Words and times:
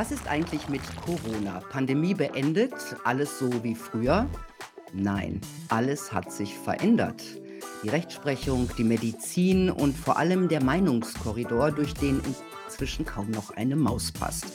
Was 0.00 0.12
ist 0.12 0.28
eigentlich 0.28 0.66
mit 0.70 0.80
Corona? 1.04 1.60
Pandemie 1.68 2.14
beendet? 2.14 2.72
Alles 3.04 3.38
so 3.38 3.62
wie 3.62 3.74
früher? 3.74 4.26
Nein, 4.94 5.42
alles 5.68 6.10
hat 6.10 6.32
sich 6.32 6.56
verändert. 6.56 7.22
Die 7.84 7.90
Rechtsprechung, 7.90 8.70
die 8.78 8.84
Medizin 8.84 9.68
und 9.68 9.94
vor 9.94 10.16
allem 10.16 10.48
der 10.48 10.64
Meinungskorridor, 10.64 11.72
durch 11.72 11.92
den 11.92 12.22
inzwischen 12.66 13.04
kaum 13.04 13.30
noch 13.30 13.50
eine 13.58 13.76
Maus 13.76 14.10
passt. 14.10 14.46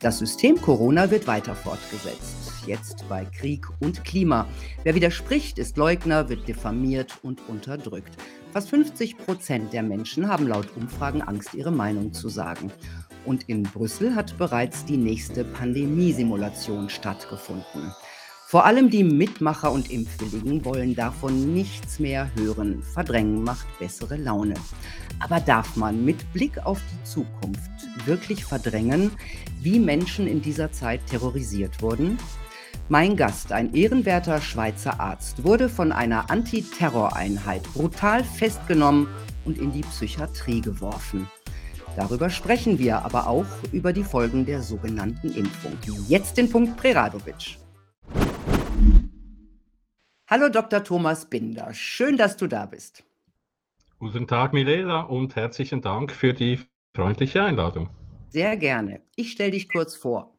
Das 0.00 0.18
System 0.18 0.60
Corona 0.60 1.10
wird 1.10 1.26
weiter 1.26 1.54
fortgesetzt, 1.54 2.66
jetzt 2.66 3.06
bei 3.08 3.26
Krieg 3.26 3.66
und 3.80 4.04
Klima. 4.04 4.46
Wer 4.84 4.94
widerspricht, 4.94 5.58
ist 5.58 5.76
Leugner, 5.76 6.30
wird 6.30 6.48
diffamiert 6.48 7.18
und 7.22 7.46
unterdrückt. 7.48 8.14
Fast 8.52 8.70
50 8.70 9.18
Prozent 9.18 9.72
der 9.72 9.82
Menschen 9.82 10.28
haben 10.28 10.46
laut 10.46 10.76
Umfragen 10.76 11.22
Angst, 11.22 11.54
ihre 11.54 11.72
Meinung 11.72 12.12
zu 12.12 12.28
sagen. 12.28 12.70
Und 13.24 13.48
in 13.48 13.62
Brüssel 13.62 14.14
hat 14.14 14.36
bereits 14.38 14.84
die 14.84 14.96
nächste 14.96 15.44
Pandemiesimulation 15.44 16.90
stattgefunden. 16.90 17.92
Vor 18.46 18.66
allem 18.66 18.90
die 18.90 19.02
Mitmacher 19.02 19.72
und 19.72 19.90
Impfwilligen 19.90 20.64
wollen 20.64 20.94
davon 20.94 21.54
nichts 21.54 21.98
mehr 21.98 22.30
hören. 22.36 22.82
Verdrängen 22.82 23.42
macht 23.42 23.66
bessere 23.78 24.16
Laune. 24.16 24.54
Aber 25.18 25.40
darf 25.40 25.76
man 25.76 26.04
mit 26.04 26.32
Blick 26.32 26.64
auf 26.64 26.80
die 26.92 27.04
Zukunft 27.04 27.70
wirklich 28.04 28.44
verdrängen, 28.44 29.10
wie 29.60 29.80
Menschen 29.80 30.26
in 30.26 30.42
dieser 30.42 30.70
Zeit 30.70 31.06
terrorisiert 31.06 31.82
wurden? 31.82 32.18
Mein 32.88 33.16
Gast, 33.16 33.50
ein 33.50 33.72
ehrenwerter 33.74 34.42
Schweizer 34.42 35.00
Arzt, 35.00 35.42
wurde 35.42 35.70
von 35.70 35.90
einer 35.90 36.30
Antiterroreinheit 36.30 37.62
brutal 37.72 38.22
festgenommen 38.22 39.08
und 39.46 39.58
in 39.58 39.72
die 39.72 39.80
Psychiatrie 39.80 40.60
geworfen. 40.60 41.28
Darüber 41.96 42.28
sprechen 42.28 42.78
wir 42.80 43.04
aber 43.04 43.28
auch 43.28 43.46
über 43.72 43.92
die 43.92 44.02
Folgen 44.02 44.44
der 44.44 44.62
sogenannten 44.62 45.32
Impfung. 45.32 45.78
Jetzt 46.08 46.36
den 46.36 46.50
Punkt 46.50 46.76
Preradovic. 46.76 47.56
Hallo 50.26 50.48
Dr. 50.48 50.82
Thomas 50.82 51.30
Binder, 51.30 51.72
schön, 51.72 52.16
dass 52.16 52.36
du 52.36 52.48
da 52.48 52.66
bist. 52.66 53.04
Guten 54.00 54.26
Tag, 54.26 54.52
Milena, 54.52 55.02
und 55.02 55.36
herzlichen 55.36 55.82
Dank 55.82 56.10
für 56.10 56.34
die 56.34 56.58
freundliche 56.94 57.44
Einladung. 57.44 57.90
Sehr 58.28 58.56
gerne. 58.56 59.02
Ich 59.14 59.30
stelle 59.30 59.52
dich 59.52 59.68
kurz 59.68 59.94
vor. 59.94 60.34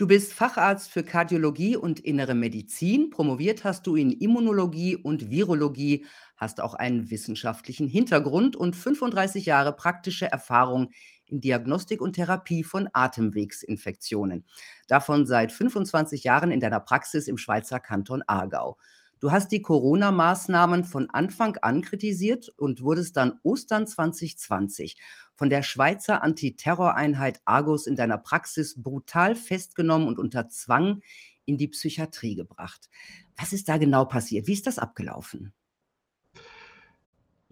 Du 0.00 0.06
bist 0.06 0.32
Facharzt 0.32 0.90
für 0.90 1.04
Kardiologie 1.04 1.76
und 1.76 2.00
Innere 2.00 2.34
Medizin. 2.34 3.10
Promoviert 3.10 3.64
hast 3.64 3.86
du 3.86 3.96
in 3.96 4.10
Immunologie 4.10 4.96
und 4.96 5.30
Virologie, 5.30 6.06
hast 6.40 6.60
auch 6.60 6.72
einen 6.74 7.10
wissenschaftlichen 7.10 7.86
Hintergrund 7.86 8.56
und 8.56 8.74
35 8.74 9.44
Jahre 9.44 9.76
praktische 9.76 10.26
Erfahrung 10.26 10.90
in 11.26 11.40
Diagnostik 11.40 12.00
und 12.00 12.14
Therapie 12.14 12.64
von 12.64 12.88
Atemwegsinfektionen. 12.92 14.46
Davon 14.88 15.26
seit 15.26 15.52
25 15.52 16.24
Jahren 16.24 16.50
in 16.50 16.58
deiner 16.58 16.80
Praxis 16.80 17.28
im 17.28 17.36
Schweizer 17.36 17.78
Kanton 17.78 18.22
Aargau. 18.26 18.78
Du 19.20 19.30
hast 19.30 19.52
die 19.52 19.60
Corona-Maßnahmen 19.60 20.84
von 20.84 21.10
Anfang 21.10 21.58
an 21.58 21.82
kritisiert 21.82 22.48
und 22.56 22.80
wurdest 22.80 23.18
dann 23.18 23.38
Ostern 23.42 23.86
2020 23.86 24.96
von 25.34 25.50
der 25.50 25.62
Schweizer 25.62 26.22
Antiterroreinheit 26.22 27.42
Argus 27.44 27.86
in 27.86 27.96
deiner 27.96 28.16
Praxis 28.16 28.82
brutal 28.82 29.36
festgenommen 29.36 30.08
und 30.08 30.18
unter 30.18 30.48
Zwang 30.48 31.02
in 31.44 31.58
die 31.58 31.68
Psychiatrie 31.68 32.34
gebracht. 32.34 32.88
Was 33.36 33.52
ist 33.52 33.68
da 33.68 33.76
genau 33.76 34.06
passiert? 34.06 34.46
Wie 34.46 34.54
ist 34.54 34.66
das 34.66 34.78
abgelaufen? 34.78 35.52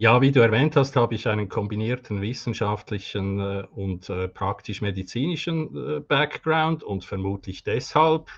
Ja, 0.01 0.21
wie 0.21 0.31
du 0.31 0.39
erwähnt 0.39 0.77
hast, 0.77 0.95
habe 0.95 1.13
ich 1.13 1.27
einen 1.27 1.49
kombinierten 1.49 2.21
wissenschaftlichen 2.21 3.37
äh, 3.41 3.67
und 3.75 4.09
äh, 4.09 4.29
praktisch-medizinischen 4.29 5.75
äh, 5.75 5.99
Background 5.99 6.83
und 6.83 7.03
vermutlich 7.03 7.63
deshalb 7.63 8.29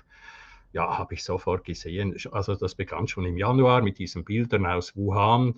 ja, 0.72 0.98
habe 0.98 1.14
ich 1.14 1.22
sofort 1.22 1.64
gesehen. 1.64 2.16
Also 2.32 2.56
das 2.56 2.74
begann 2.74 3.06
schon 3.06 3.26
im 3.26 3.36
Januar 3.36 3.80
mit 3.80 4.00
diesen 4.00 4.24
Bildern 4.24 4.66
aus 4.66 4.96
Wuhan, 4.96 5.54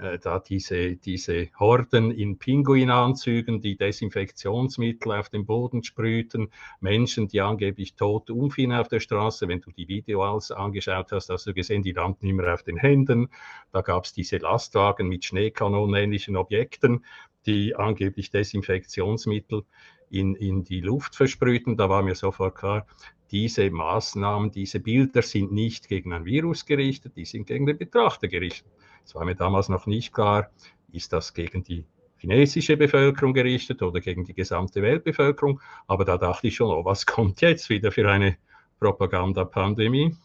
äh, 0.00 0.18
da 0.18 0.38
diese, 0.38 0.96
diese 0.96 1.48
Horden 1.58 2.10
in 2.10 2.38
Pinguinanzügen, 2.38 3.60
die 3.60 3.76
Desinfektionsmittel 3.76 5.12
auf 5.12 5.28
den 5.28 5.46
Boden 5.46 5.82
sprühten, 5.82 6.50
Menschen, 6.80 7.28
die 7.28 7.40
angeblich 7.40 7.94
tot 7.94 8.30
umfielen 8.30 8.72
auf 8.72 8.88
der 8.88 9.00
Straße. 9.00 9.46
Wenn 9.48 9.60
du 9.60 9.70
die 9.70 9.88
Videos 9.88 10.50
angeschaut 10.50 11.12
hast, 11.12 11.28
hast 11.28 11.46
du 11.46 11.54
gesehen, 11.54 11.82
die 11.82 11.92
rannten 11.92 12.26
immer 12.26 12.52
auf 12.52 12.62
den 12.62 12.76
Händen. 12.76 13.28
Da 13.72 13.82
gab 13.82 14.04
es 14.04 14.12
diese 14.12 14.38
Lastwagen 14.38 15.08
mit 15.08 15.24
Schneekanonenähnlichen 15.24 16.36
Objekten, 16.36 17.04
die 17.46 17.74
angeblich 17.76 18.30
Desinfektionsmittel 18.30 19.64
in, 20.10 20.34
in 20.34 20.64
die 20.64 20.80
Luft 20.80 21.14
versprühten. 21.14 21.76
Da 21.76 21.88
war 21.88 22.02
mir 22.02 22.14
sofort 22.14 22.56
klar, 22.56 22.86
diese 23.30 23.70
Maßnahmen, 23.70 24.50
diese 24.50 24.80
Bilder 24.80 25.22
sind 25.22 25.52
nicht 25.52 25.88
gegen 25.88 26.12
ein 26.12 26.24
Virus 26.24 26.66
gerichtet, 26.66 27.16
die 27.16 27.24
sind 27.24 27.46
gegen 27.46 27.66
den 27.66 27.78
Betrachter 27.78 28.28
gerichtet. 28.28 28.72
Es 29.04 29.14
war 29.14 29.24
mir 29.24 29.34
damals 29.34 29.68
noch 29.68 29.86
nicht 29.86 30.12
klar, 30.12 30.50
ist 30.92 31.12
das 31.12 31.34
gegen 31.34 31.62
die 31.62 31.84
chinesische 32.18 32.76
Bevölkerung 32.76 33.32
gerichtet 33.32 33.82
oder 33.82 34.00
gegen 34.00 34.24
die 34.24 34.34
gesamte 34.34 34.82
Weltbevölkerung. 34.82 35.60
Aber 35.86 36.04
da 36.04 36.18
dachte 36.18 36.48
ich 36.48 36.56
schon, 36.56 36.70
oh, 36.70 36.84
was 36.84 37.06
kommt 37.06 37.40
jetzt 37.40 37.70
wieder 37.70 37.92
für 37.92 38.10
eine 38.10 38.36
Propagandapandemie? 38.78 40.16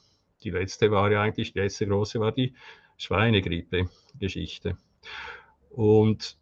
Die 0.43 0.49
letzte 0.49 0.91
war 0.91 1.11
ja 1.11 1.21
eigentlich, 1.21 1.53
die 1.53 1.59
letzte 1.59 1.87
große 1.87 2.19
war 2.19 2.31
die 2.31 2.53
Schweinegrippe-Geschichte. 2.97 4.77
Und 5.69 6.37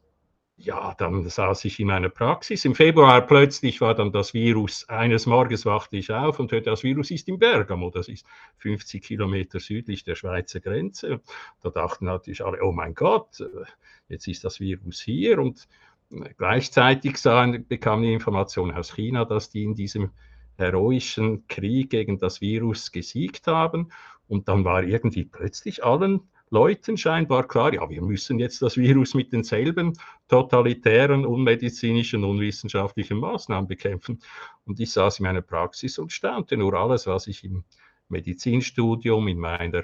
ja, 0.64 0.94
dann 0.98 1.28
saß 1.28 1.66
ich 1.66 1.80
in 1.80 1.88
meiner 1.88 2.10
Praxis. 2.10 2.64
Im 2.64 2.74
Februar 2.74 3.22
plötzlich 3.22 3.82
war 3.82 3.96
dann 3.96 4.12
das 4.12 4.34
Virus, 4.34 4.88
eines 4.88 5.26
Morgens 5.26 5.66
wachte 5.66 5.98
ich 5.98 6.12
auf 6.12 6.40
und 6.40 6.52
hörte, 6.52 6.70
das 6.70 6.84
Virus 6.84 7.12
ist 7.12 7.28
in 7.28 7.38
Bergamo, 7.38 7.90
das 7.90 8.08
ist 8.08 8.26
50 8.60 9.04
Kilometer 9.04 9.60
südlich 9.60 10.06
der 10.06 10.16
Schweizer 10.16 10.62
Grenze. 10.62 11.20
Da 11.62 11.70
dachten 11.70 12.06
natürlich 12.06 12.46
alle, 12.46 12.64
oh 12.64 12.72
mein 12.72 12.96
Gott, 12.96 13.42
äh, 13.42 13.66
jetzt 14.08 14.28
ist 14.28 14.46
das 14.46 14.62
Virus 14.62 15.02
hier. 15.02 15.40
Und 15.40 15.68
äh, 16.12 16.30
gleichzeitig 16.38 17.18
sahen, 17.18 17.68
bekam 17.68 18.02
die 18.02 18.14
Information 18.14 18.72
aus 18.72 18.96
China, 18.96 19.26
dass 19.26 19.50
die 19.50 19.64
in 19.64 19.76
diesem 19.76 20.12
heroischen 20.56 21.46
Krieg 21.48 21.90
gegen 21.90 22.20
das 22.20 22.40
Virus 22.40 22.92
gesiegt 22.94 23.48
haben. 23.48 23.92
Und 24.30 24.48
dann 24.48 24.64
war 24.64 24.84
irgendwie 24.84 25.26
plötzlich 25.26 25.84
allen 25.84 26.22
Leuten 26.54 26.98
scheinbar 26.98 27.48
klar, 27.48 27.74
ja, 27.74 27.90
wir 27.90 28.04
müssen 28.04 28.38
jetzt 28.38 28.62
das 28.62 28.78
Virus 28.78 29.16
mit 29.16 29.34
denselben 29.34 29.94
totalitären, 30.28 31.26
unmedizinischen, 31.26 32.24
unwissenschaftlichen 32.24 33.18
Maßnahmen 33.18 33.68
bekämpfen. 33.68 34.22
Und 34.64 34.80
ich 34.80 34.92
saß 34.92 35.18
in 35.18 35.24
meiner 35.24 35.42
Praxis 35.42 35.98
und 35.98 36.12
staunte 36.12 36.56
nur 36.56 36.76
alles, 36.76 37.08
was 37.08 37.26
ich 37.26 37.44
im 37.44 37.64
Medizinstudium, 38.08 39.28
in 39.30 39.40
meiner 39.40 39.82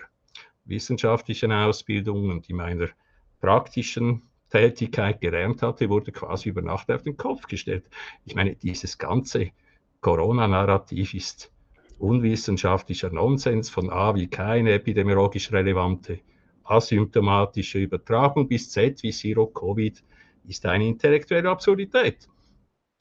wissenschaftlichen 0.66 1.52
Ausbildung 1.52 2.29
und 2.29 2.47
in 2.52 2.58
meiner 2.58 2.90
praktischen 3.41 4.22
Tätigkeit 4.52 5.22
gelernt 5.22 5.63
hatte, 5.63 5.90
wurde 5.90 6.12
quasi 6.12 6.50
über 6.50 6.62
Nacht 6.62 6.91
auf 6.91 7.02
den 7.02 7.18
Kopf 7.18 7.47
gestellt. 7.47 7.90
Ich 8.25 8.35
meine, 8.35 8.56
dieses 8.56 9.00
ganze 9.00 9.50
Corona-Narrativ 10.02 11.16
ist 11.16 11.52
unwissenschaftlicher 11.97 13.09
Nonsens 13.09 13.72
von 13.72 13.90
A 13.90 14.13
wie 14.13 14.28
keine 14.28 14.74
epidemiologisch 14.74 15.52
relevante 15.52 16.19
asymptomatische 16.69 17.80
Übertragung 17.80 18.47
bis 18.47 18.69
Z 18.69 19.02
wie 19.03 19.12
Zero-Covid 19.12 20.03
ist 20.47 20.66
eine 20.66 20.88
intellektuelle 20.88 21.50
Absurdität. 21.50 22.28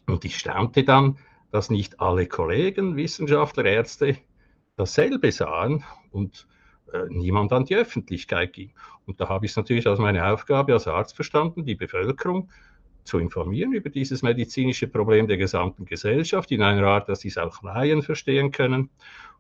Und 0.07 0.25
ich 0.25 0.39
staunte 0.39 0.85
dann, 0.85 1.19
dass 1.51 1.71
nicht 1.71 2.01
alle 2.01 2.27
Kollegen, 2.27 2.97
Wissenschaftler, 2.97 3.65
Ärzte 3.65 4.17
dasselbe 4.77 5.33
sahen 5.33 5.85
und 6.11 6.47
äh, 6.93 7.07
niemand 7.09 7.53
an 7.53 7.65
die 7.65 7.77
Öffentlichkeit 7.77 8.53
ging. 8.53 8.73
Und 9.07 9.21
da 9.21 9.29
habe 9.29 9.47
ich 9.47 9.53
es 9.53 9.57
natürlich 9.57 9.87
als 9.87 9.99
meine 9.99 10.27
Aufgabe 10.27 10.73
als 10.73 10.87
Arzt 10.87 11.17
verstanden, 11.17 11.65
die 11.65 11.75
Bevölkerung 11.75 12.51
zu 13.05 13.19
informieren 13.19 13.73
über 13.73 13.91
dieses 13.91 14.23
medizinische 14.23 14.87
Problem 14.87 15.27
der 15.27 15.39
gesamten 15.39 15.87
Gesellschaft 15.87 16.51
in 16.53 16.63
einer 16.63 16.87
Art, 16.87 17.09
dass 17.09 17.21
sie 17.21 17.29
es 17.29 17.39
auch 17.39 17.63
Laien 17.63 18.03
verstehen 18.03 18.51
können 18.51 18.91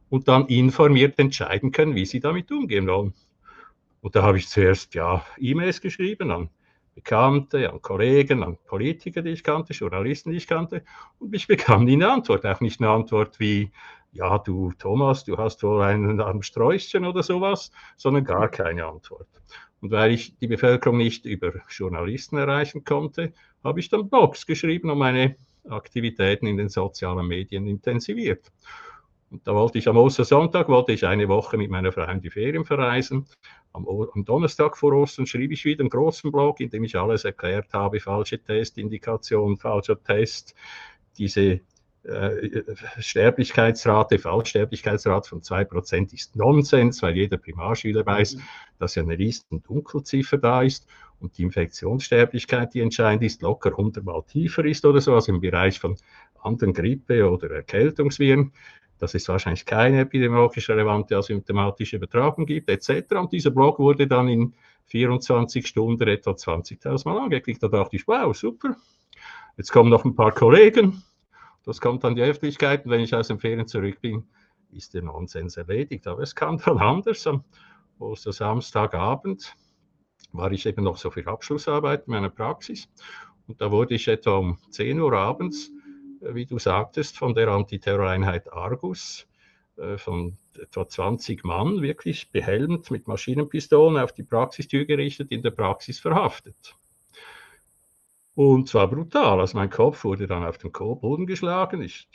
und 0.08 0.28
dann 0.28 0.46
informiert 0.46 1.18
entscheiden 1.18 1.70
können, 1.70 1.94
wie 1.94 2.06
sie 2.06 2.20
damit 2.20 2.50
umgehen 2.50 2.86
wollen. 2.86 3.14
Und 4.00 4.14
da 4.14 4.22
habe 4.22 4.38
ich 4.38 4.48
zuerst 4.48 4.94
ja 4.94 5.24
E-Mails 5.38 5.80
geschrieben 5.80 6.30
an 6.30 6.50
Bekannte, 6.94 7.70
an 7.70 7.80
Kollegen, 7.80 8.42
an 8.42 8.58
Politiker, 8.66 9.22
die 9.22 9.30
ich 9.30 9.44
kannte, 9.44 9.72
Journalisten, 9.72 10.30
die 10.30 10.36
ich 10.38 10.46
kannte. 10.48 10.82
Und 11.18 11.34
ich 11.34 11.46
bekam 11.48 11.84
nie 11.84 11.94
eine 11.94 12.10
Antwort. 12.10 12.44
Auch 12.44 12.60
nicht 12.60 12.80
eine 12.80 12.90
Antwort 12.90 13.38
wie, 13.38 13.70
ja, 14.12 14.38
du 14.38 14.72
Thomas, 14.78 15.24
du 15.24 15.36
hast 15.36 15.62
wohl 15.62 15.82
einen 15.82 16.20
am 16.20 16.42
Sträußchen 16.42 17.04
oder 17.04 17.22
sowas, 17.22 17.70
sondern 17.96 18.24
gar 18.24 18.48
keine 18.48 18.86
Antwort. 18.86 19.28
Und 19.80 19.92
weil 19.92 20.12
ich 20.12 20.36
die 20.38 20.48
Bevölkerung 20.48 20.98
nicht 20.98 21.24
über 21.24 21.52
Journalisten 21.68 22.36
erreichen 22.36 22.84
konnte, 22.84 23.32
habe 23.62 23.80
ich 23.80 23.88
dann 23.88 24.08
Blogs 24.08 24.46
geschrieben 24.46 24.90
und 24.90 24.98
meine 24.98 25.36
Aktivitäten 25.68 26.46
in 26.46 26.56
den 26.56 26.68
sozialen 26.68 27.26
Medien 27.26 27.66
intensiviert. 27.66 28.50
Und 29.30 29.46
da 29.46 29.54
wollte 29.54 29.78
ich 29.78 29.86
am 29.88 29.98
Ostersonntag, 29.98 30.68
wollte 30.68 30.92
ich 30.92 31.06
eine 31.06 31.28
Woche 31.28 31.58
mit 31.58 31.70
meiner 31.70 31.92
Frau 31.92 32.10
in 32.10 32.20
die 32.20 32.30
Ferien 32.30 32.64
verreisen. 32.64 33.26
Am, 33.72 33.86
am, 33.86 34.24
Donnerstag 34.24 34.76
vor 34.76 34.92
Ostern 34.92 35.26
schrieb 35.26 35.52
ich 35.52 35.64
wieder 35.64 35.80
einen 35.80 35.90
großen 35.90 36.32
Blog, 36.32 36.60
in 36.60 36.70
dem 36.70 36.84
ich 36.84 36.96
alles 36.96 37.24
erklärt 37.24 37.72
habe, 37.72 38.00
falsche 38.00 38.38
Testindikation, 38.38 39.56
falscher 39.56 40.02
Test, 40.02 40.54
diese 41.18 41.60
äh, 42.04 42.62
Sterblichkeitsrate, 42.98 44.18
Fallsterblichkeitsrate 44.18 45.28
von 45.28 45.42
2% 45.42 46.14
ist 46.14 46.36
Nonsens, 46.36 47.02
weil 47.02 47.16
jeder 47.16 47.36
Primarschüler 47.36 48.06
weiß, 48.06 48.36
mhm. 48.36 48.42
dass 48.78 48.94
ja 48.94 49.02
eine 49.02 49.18
riesen 49.18 49.62
Dunkelziffer 49.62 50.38
da 50.38 50.62
ist 50.62 50.86
und 51.20 51.36
die 51.36 51.42
Infektionssterblichkeit, 51.42 52.74
die 52.74 52.80
entscheidend 52.80 53.24
ist, 53.24 53.42
locker 53.42 53.76
hundertmal 53.76 54.22
tiefer 54.22 54.64
ist 54.64 54.84
oder 54.84 55.00
so, 55.00 55.14
also 55.14 55.32
im 55.32 55.40
Bereich 55.40 55.78
von 55.80 55.96
anderen 56.42 56.72
Grippe- 56.72 57.28
oder 57.28 57.50
Erkältungsviren, 57.50 58.52
dass 58.98 59.14
es 59.14 59.28
wahrscheinlich 59.28 59.64
keine 59.64 60.00
epidemiologisch 60.00 60.68
relevante 60.68 61.16
asymptomatische 61.16 61.96
Übertragung 61.96 62.46
gibt, 62.46 62.68
etc. 62.68 63.14
Und 63.14 63.32
dieser 63.32 63.50
Blog 63.50 63.78
wurde 63.78 64.06
dann 64.06 64.28
in 64.28 64.54
24 64.86 65.66
Stunden 65.66 66.08
etwa 66.08 66.32
20.000 66.32 67.08
Mal 67.08 67.22
angeklickt. 67.24 67.62
Da 67.62 67.68
dachte 67.68 67.96
ich, 67.96 68.06
wow, 68.08 68.36
super. 68.36 68.76
Jetzt 69.56 69.72
kommen 69.72 69.90
noch 69.90 70.04
ein 70.04 70.14
paar 70.14 70.32
Kollegen. 70.32 71.02
Das 71.64 71.80
kommt 71.80 72.04
an 72.04 72.14
die 72.14 72.22
Öffentlichkeit. 72.22 72.84
Und 72.84 72.90
wenn 72.90 73.00
ich 73.00 73.14
aus 73.14 73.28
dem 73.28 73.38
Ferien 73.38 73.66
zurück 73.66 74.00
bin, 74.00 74.24
ist 74.70 74.94
der 74.94 75.02
Nonsens 75.02 75.56
erledigt. 75.56 76.06
Aber 76.06 76.22
es 76.22 76.34
kam 76.34 76.58
dann 76.58 76.78
anders. 76.78 77.26
Am 77.26 77.44
Samstagabend 78.00 79.54
war 80.32 80.52
ich 80.52 80.66
eben 80.66 80.84
noch 80.84 80.96
so 80.96 81.10
für 81.10 81.26
Abschlussarbeit 81.26 82.06
in 82.06 82.12
meiner 82.12 82.30
Praxis. 82.30 82.88
Und 83.46 83.60
da 83.60 83.70
wurde 83.70 83.94
ich 83.94 84.08
etwa 84.08 84.36
um 84.36 84.58
10 84.70 85.00
Uhr 85.00 85.12
abends, 85.12 85.70
wie 86.20 86.46
du 86.46 86.58
sagtest, 86.58 87.16
von 87.16 87.34
der 87.34 87.48
Antiterroreinheit 87.48 88.52
Argus, 88.52 89.26
äh, 89.76 89.98
von 89.98 90.36
etwa 90.58 90.88
20 90.88 91.44
Mann, 91.44 91.82
wirklich 91.82 92.30
behelmt 92.30 92.90
mit 92.90 93.06
Maschinenpistolen 93.06 93.96
auf 93.96 94.12
die 94.12 94.24
Praxistür 94.24 94.84
gerichtet, 94.84 95.30
in 95.30 95.42
der 95.42 95.52
Praxis 95.52 96.00
verhaftet. 96.00 96.76
Und 98.34 98.68
zwar 98.68 98.88
brutal. 98.88 99.40
Also 99.40 99.58
mein 99.58 99.70
Kopf 99.70 100.04
wurde 100.04 100.26
dann 100.26 100.44
auf 100.44 100.58
den 100.58 100.70
Boden 100.70 101.26
geschlagen. 101.26 101.82
Ich, 101.82 102.08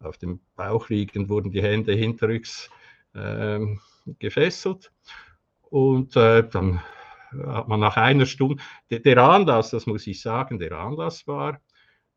auf 0.00 0.16
dem 0.16 0.40
Bauch 0.54 0.88
liegend 0.88 1.28
wurden 1.28 1.50
die 1.50 1.62
Hände 1.62 1.92
hinterrücks 1.92 2.70
äh, 3.14 3.60
gefesselt. 4.18 4.90
Und 5.68 6.16
äh, 6.16 6.48
dann 6.48 6.80
hat 7.46 7.68
man 7.68 7.80
nach 7.80 7.96
einer 7.96 8.26
Stunde, 8.26 8.62
der, 8.90 9.00
der, 9.00 9.18
Anlass, 9.18 9.70
das 9.70 9.86
muss 9.86 10.06
ich 10.06 10.22
sagen, 10.22 10.58
der 10.58 10.72
Anlass 10.72 11.26
war 11.26 11.60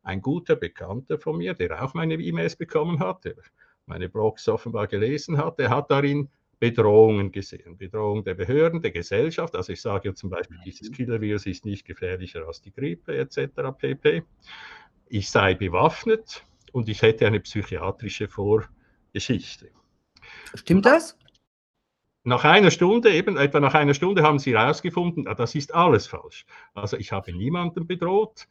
ein 0.02 0.22
guter 0.22 0.56
Bekannter 0.56 1.18
von 1.18 1.38
mir, 1.38 1.54
der 1.54 1.82
auch 1.82 1.94
meine 1.94 2.14
E-Mails 2.14 2.56
bekommen 2.56 3.00
hat, 3.00 3.24
der 3.24 3.34
meine 3.86 4.08
Blogs 4.08 4.48
offenbar 4.48 4.86
gelesen 4.86 5.36
hat, 5.36 5.58
der 5.58 5.70
hat 5.70 5.90
darin 5.90 6.28
Bedrohungen 6.60 7.32
gesehen. 7.32 7.76
Bedrohung 7.76 8.22
der 8.22 8.34
Behörden, 8.34 8.82
der 8.82 8.90
Gesellschaft. 8.90 9.56
Also 9.56 9.72
ich 9.72 9.80
sage 9.80 10.14
zum 10.14 10.30
Beispiel, 10.30 10.58
dieses 10.64 10.90
mhm. 10.90 10.94
Killer-Virus 10.94 11.46
ist 11.46 11.64
nicht 11.64 11.86
gefährlicher 11.86 12.46
als 12.46 12.60
die 12.60 12.70
Grippe 12.70 13.16
etc. 13.16 13.38
pp. 13.78 14.22
Ich 15.08 15.30
sei 15.30 15.54
bewaffnet 15.54 16.44
und 16.72 16.88
ich 16.88 17.02
hätte 17.02 17.26
eine 17.26 17.40
psychiatrische 17.40 18.28
Vorgeschichte. 18.28 19.70
Stimmt 20.54 20.84
das? 20.86 21.16
Nach 22.22 22.44
einer 22.44 22.70
Stunde, 22.70 23.10
eben 23.10 23.38
etwa 23.38 23.60
nach 23.60 23.72
einer 23.72 23.94
Stunde 23.94 24.22
haben 24.22 24.38
sie 24.38 24.54
herausgefunden, 24.54 25.26
ah, 25.26 25.34
das 25.34 25.54
ist 25.54 25.74
alles 25.74 26.06
falsch. 26.06 26.44
Also 26.74 26.98
ich 26.98 27.12
habe 27.12 27.32
niemanden 27.32 27.86
bedroht, 27.86 28.46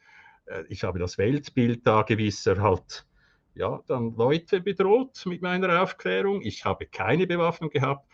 ich 0.68 0.84
habe 0.84 0.98
das 0.98 1.18
Weltbild 1.18 1.86
da 1.86 2.02
gewisser 2.02 2.60
halt, 2.60 3.06
ja, 3.54 3.80
dann 3.86 4.14
Leute 4.16 4.60
bedroht 4.60 5.24
mit 5.26 5.42
meiner 5.42 5.82
Aufklärung. 5.82 6.42
Ich 6.42 6.64
habe 6.64 6.86
keine 6.86 7.26
Bewaffnung 7.26 7.70
gehabt. 7.70 8.06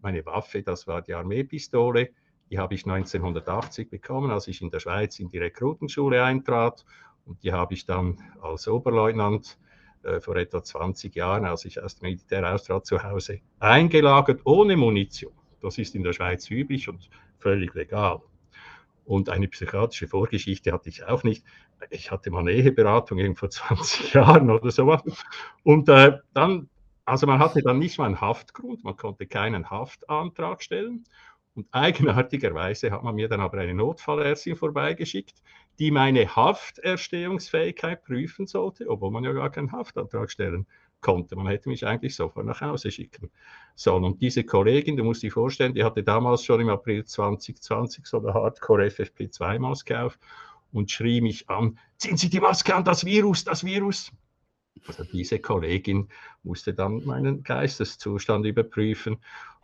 Meine 0.00 0.24
Waffe, 0.26 0.62
das 0.62 0.86
war 0.86 1.02
die 1.02 1.14
Armeepistole, 1.14 2.10
die 2.50 2.58
habe 2.58 2.74
ich 2.74 2.84
1980 2.86 3.90
bekommen, 3.90 4.30
als 4.30 4.48
ich 4.48 4.60
in 4.62 4.70
der 4.70 4.80
Schweiz 4.80 5.18
in 5.18 5.28
die 5.28 5.38
Rekrutenschule 5.38 6.22
eintrat. 6.22 6.84
Und 7.24 7.42
die 7.42 7.52
habe 7.52 7.74
ich 7.74 7.86
dann 7.86 8.18
als 8.40 8.68
Oberleutnant 8.68 9.58
äh, 10.02 10.20
vor 10.20 10.36
etwa 10.36 10.62
20 10.62 11.14
Jahren, 11.14 11.46
als 11.46 11.64
ich 11.64 11.82
aus 11.82 11.96
dem 11.96 12.08
Militär 12.08 12.52
austrat, 12.52 12.86
zu 12.86 13.02
Hause 13.02 13.40
eingelagert, 13.60 14.42
ohne 14.44 14.76
Munition. 14.76 15.32
Das 15.60 15.78
ist 15.78 15.94
in 15.94 16.02
der 16.02 16.12
Schweiz 16.12 16.50
üblich 16.50 16.88
und 16.88 17.08
völlig 17.38 17.74
legal. 17.74 18.20
Und 19.04 19.28
eine 19.28 19.48
psychiatrische 19.48 20.08
Vorgeschichte 20.08 20.72
hatte 20.72 20.88
ich 20.88 21.04
auch 21.04 21.24
nicht. 21.24 21.44
Ich 21.90 22.10
hatte 22.10 22.30
mal 22.30 22.40
eine 22.40 22.52
Eheberatung 22.52 23.36
vor 23.36 23.50
20 23.50 24.14
Jahren 24.14 24.50
oder 24.50 24.70
sowas. 24.70 25.02
Und 25.62 25.88
äh, 25.88 26.18
dann, 26.32 26.68
also 27.04 27.26
man 27.26 27.38
hatte 27.38 27.62
dann 27.62 27.78
nicht 27.78 27.98
mal 27.98 28.06
einen 28.06 28.20
Haftgrund, 28.20 28.84
man 28.84 28.96
konnte 28.96 29.26
keinen 29.26 29.70
Haftantrag 29.70 30.62
stellen. 30.62 31.04
Und 31.54 31.68
eigenartigerweise 31.70 32.90
hat 32.90 33.04
man 33.04 33.14
mir 33.14 33.28
dann 33.28 33.40
aber 33.40 33.58
eine 33.58 33.74
Notfallärztin 33.74 34.56
vorbeigeschickt, 34.56 35.34
die 35.78 35.90
meine 35.90 36.34
Hafterstehungsfähigkeit 36.34 38.02
prüfen 38.04 38.46
sollte, 38.46 38.88
obwohl 38.88 39.10
man 39.10 39.24
ja 39.24 39.32
gar 39.32 39.50
keinen 39.50 39.70
Haftantrag 39.72 40.30
stellen 40.30 40.64
konnte. 40.64 40.83
Man 41.06 41.46
hätte 41.46 41.68
mich 41.68 41.86
eigentlich 41.86 42.16
sofort 42.16 42.46
nach 42.46 42.60
Hause 42.60 42.90
schicken 42.90 43.30
sollen. 43.74 44.04
Und 44.04 44.20
diese 44.20 44.44
Kollegin, 44.44 44.96
du 44.96 45.04
musst 45.04 45.22
dir 45.22 45.32
vorstellen, 45.32 45.74
die 45.74 45.84
hatte 45.84 46.02
damals 46.02 46.44
schon 46.44 46.60
im 46.60 46.68
April 46.68 47.04
2020 47.04 48.06
so 48.06 48.20
eine 48.20 48.34
Hardcore 48.34 48.86
FFP2-Maske 48.86 50.02
auf 50.02 50.18
und 50.72 50.90
schrie 50.90 51.20
mich 51.20 51.48
an, 51.48 51.78
ziehen 51.98 52.16
Sie 52.16 52.28
die 52.28 52.40
Maske 52.40 52.74
an, 52.74 52.84
das 52.84 53.04
Virus, 53.04 53.44
das 53.44 53.64
Virus. 53.64 54.10
Also 54.86 55.04
diese 55.04 55.38
Kollegin 55.38 56.08
musste 56.42 56.74
dann 56.74 57.04
meinen 57.04 57.42
Geisteszustand 57.42 58.44
überprüfen. 58.44 59.18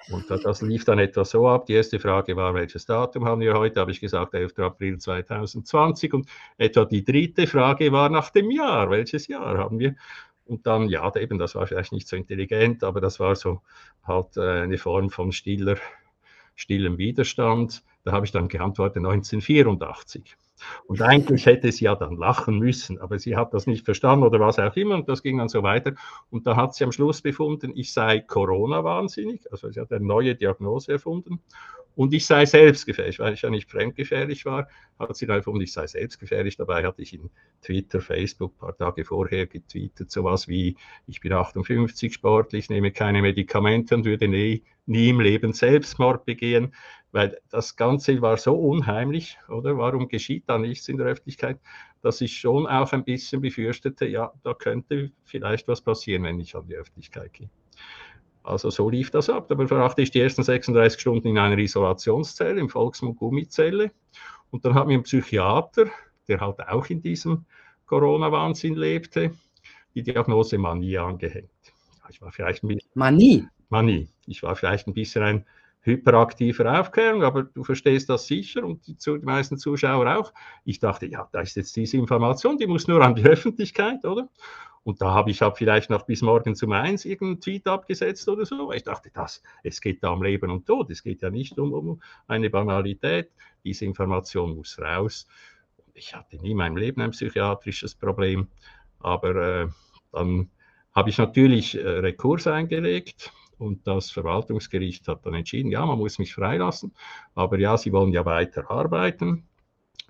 Und 0.08 0.31
das 0.31 0.62
lief 0.62 0.84
dann 0.84 0.98
etwa 0.98 1.25
so 1.25 1.46
ab. 1.46 1.66
Die 1.66 1.75
erste 1.75 1.98
Frage 1.98 2.34
war, 2.34 2.54
welches 2.54 2.86
Datum 2.86 3.26
haben 3.26 3.40
wir 3.40 3.54
heute? 3.54 3.81
Habe 3.81 3.90
ich 3.90 4.00
gesagt, 4.00 4.32
11. 4.32 4.58
April 4.58 4.98
2020. 4.98 6.14
Und 6.14 6.28
etwa 6.56 6.84
die 6.86 7.04
dritte 7.04 7.46
Frage 7.46 7.93
war 7.93 8.08
nach 8.08 8.31
dem 8.31 8.50
Jahr. 8.50 8.90
Welches 8.90 9.26
Jahr 9.26 9.58
haben 9.58 9.78
wir? 9.78 9.94
Und 10.50 10.67
dann, 10.67 10.88
ja, 10.88 11.14
eben, 11.14 11.38
das 11.38 11.55
war 11.55 11.69
vielleicht 11.69 11.93
nicht 11.93 12.08
so 12.08 12.17
intelligent, 12.17 12.82
aber 12.82 13.00
das 13.00 13.20
war 13.20 13.37
so 13.37 13.61
halt 14.02 14.37
äh, 14.37 14.62
eine 14.62 14.79
Form 14.79 15.08
von 15.08 15.31
stiller, 15.31 15.76
stillem 16.56 16.99
Widerstand. 16.99 17.85
Da 18.02 18.11
habe 18.11 18.26
ich 18.26 18.32
dann 18.32 18.49
geantwortet 18.49 18.97
1984. 18.97 20.37
Und 20.87 21.02
eigentlich 21.02 21.47
hätte 21.47 21.70
sie 21.70 21.85
ja 21.85 21.94
dann 21.94 22.17
lachen 22.17 22.58
müssen, 22.58 23.00
aber 23.00 23.20
sie 23.20 23.37
hat 23.37 23.55
das 23.55 23.69
nicht 23.69 23.85
verstanden 23.85 24.25
oder 24.25 24.41
was 24.41 24.58
auch 24.58 24.75
immer 24.75 24.97
und 24.97 25.08
das 25.08 25.23
ging 25.23 25.38
dann 25.38 25.49
so 25.49 25.62
weiter. 25.62 25.94
Und 26.31 26.49
da 26.49 26.56
hat 26.56 26.75
sie 26.75 26.82
am 26.82 26.91
Schluss 26.91 27.23
befunden, 27.23 27.70
ich 27.76 27.93
sei 27.93 28.19
Corona-wahnsinnig, 28.19 29.50
also 29.53 29.70
sie 29.70 29.81
hat 29.81 29.93
eine 29.93 30.05
neue 30.05 30.35
Diagnose 30.35 30.93
erfunden 30.93 31.41
und 31.96 32.14
ich 32.14 32.26
sei 32.26 32.46
selbstgefährlich, 32.46 33.19
weil 33.19 33.34
ich 33.34 33.42
ja 33.42 33.50
nicht 33.50 33.70
fremdgefährlich 33.70 34.44
war, 34.44 34.69
hat 34.98 35.16
sie 35.16 35.26
dann 35.26 35.38
erfunden, 35.38 35.62
ich 35.62 35.72
sei 35.72 35.87
selbstgefährlich. 35.87 36.56
Dabei 36.56 36.84
hatte 36.84 37.02
ich 37.02 37.14
in 37.14 37.31
Twitter, 37.62 38.00
Facebook 38.00 38.54
ein 38.54 38.58
paar 38.58 38.76
Tage 38.76 39.04
vorher 39.04 39.46
getweetet, 39.46 40.10
sowas 40.10 40.48
wie, 40.48 40.76
ich 41.06 41.20
bin 41.20 41.32
58 41.32 42.12
sportlich, 42.12 42.70
nehme 42.70 42.92
keine 42.92 43.22
Medikamente 43.22 43.94
und 43.94 44.05
würde 44.05 44.29
nie, 44.29 44.62
nie 44.86 45.10
im 45.10 45.20
Leben 45.20 45.53
Selbstmord 45.53 46.24
begehen 46.24 46.72
weil 47.12 47.41
das 47.50 47.76
Ganze 47.76 48.22
war 48.22 48.36
so 48.36 48.55
unheimlich, 48.55 49.38
oder? 49.48 49.76
Warum 49.76 50.08
geschieht 50.08 50.44
da 50.46 50.58
nichts 50.58 50.88
in 50.88 50.96
der 50.96 51.06
Öffentlichkeit, 51.06 51.58
dass 52.03 52.20
ich 52.20 52.38
schon 52.38 52.67
auch 52.67 52.93
ein 52.93 53.05
bisschen 53.05 53.41
befürchtete, 53.41 54.06
ja, 54.06 54.32
da 54.43 54.55
könnte 54.55 55.10
vielleicht 55.24 55.69
was 55.69 55.81
passieren, 55.81 56.22
wenn 56.22 56.41
ich 56.41 56.55
an 56.55 56.67
die 56.67 56.76
Öffentlichkeit 56.76 57.32
gehe. 57.32 57.50
Also 58.43 58.70
so 58.70 58.89
lief 58.89 59.11
das 59.11 59.29
ab. 59.29 59.49
Dabei 59.49 59.67
verbrachte 59.67 60.03
ich 60.03 60.11
die 60.11 60.20
ersten 60.20 60.43
36 60.43 61.01
Stunden 61.01 61.29
in 61.29 61.39
einer 61.39 61.59
Isolationszelle, 61.59 62.61
im 62.61 62.69
Volksmund 62.69 63.19
Gummizelle. 63.19 63.91
Und 64.51 64.65
dann 64.65 64.75
hat 64.75 64.87
mir 64.87 64.94
ein 64.94 65.03
Psychiater, 65.03 65.87
der 66.27 66.41
halt 66.41 66.61
auch 66.61 66.87
in 66.87 67.03
diesem 67.03 67.44
Corona-Wahnsinn 67.87 68.75
lebte, 68.75 69.32
die 69.94 70.03
Diagnose 70.03 70.59
Manie 70.59 70.99
angehängt. 70.99 71.51
Ich 72.09 72.20
war 72.20 72.32
vielleicht 72.32 72.65
ein 72.65 72.69
bisschen. 72.69 72.91
Manie? 72.94 73.47
Manie. 73.69 74.09
Ich 74.27 74.43
war 74.43 74.56
vielleicht 74.56 74.87
ein 74.87 74.94
bisschen 74.94 75.23
ein 75.23 75.47
hyperaktiver 75.82 76.81
Aufklärung, 76.81 77.23
aber 77.23 77.44
du 77.44 77.65
verstehst 77.65 78.09
das 78.09 78.27
sicher 78.27 78.65
und 78.65 78.87
die, 78.87 78.97
die, 78.97 79.25
meisten 79.25 79.56
Zuschauer 79.56 80.19
auch. 80.19 80.32
Ich 80.65 80.79
dachte, 80.79 81.06
ja, 81.06 81.29
da 81.32 81.41
ist 81.41 81.56
jetzt 81.56 81.75
diese 81.75 81.97
Information, 81.97 82.59
die 82.59 82.67
muss 82.67 82.87
nur 82.87 83.03
an 83.03 83.15
die 83.15 83.25
Öffentlichkeit, 83.25 84.05
oder? 84.05 84.29
Und 84.82 85.03
da 85.03 85.13
habe 85.13 85.31
ich 85.31 85.43
hab 85.43 85.58
vielleicht 85.58 85.91
noch 85.91 86.06
bis 86.06 86.22
morgen 86.22 86.55
zum 86.55 86.72
Eins 86.72 87.05
irgendeinen 87.05 87.41
Tweet 87.41 87.67
abgesetzt 87.67 88.29
oder 88.29 88.46
so. 88.46 88.72
Ich 88.72 88.82
dachte, 88.82 89.10
das, 89.13 89.43
es 89.63 89.81
geht 89.81 90.03
da 90.03 90.10
um 90.10 90.22
Leben 90.22 90.51
und 90.51 90.67
Tod. 90.67 90.91
Es 90.91 91.03
geht 91.03 91.20
ja 91.22 91.31
nicht 91.31 91.58
um, 91.58 91.72
um 91.72 92.03
eine 92.27 92.49
Banalität. 92.49 93.31
Diese 93.63 93.84
Information 93.84 94.56
muss 94.56 94.79
raus. 94.79 95.27
Ich 95.93 96.15
hatte 96.15 96.37
nie 96.39 96.53
in 96.53 96.56
meinem 96.56 96.79
Leben 96.79 97.03
ein 97.03 97.10
psychiatrisches 97.10 97.94
Problem, 97.94 98.49
aber 99.01 99.65
äh, 99.65 99.69
dann 100.13 100.51
habe 100.93 101.10
ich 101.10 101.19
natürlich 101.19 101.77
äh, 101.77 101.87
Rekurs 101.87 102.46
eingelegt 102.46 103.32
und 103.58 103.87
das 103.87 104.10
Verwaltungsgericht 104.10 105.06
hat 105.08 105.27
dann 105.27 105.34
entschieden, 105.34 105.70
ja, 105.70 105.84
man 105.84 105.99
muss 105.99 106.19
mich 106.19 106.34
freilassen, 106.34 106.94
aber 107.34 107.58
ja, 107.58 107.77
Sie 107.77 107.93
wollen 107.93 108.13
ja 108.13 108.25
weiter 108.25 108.70
arbeiten. 108.70 109.46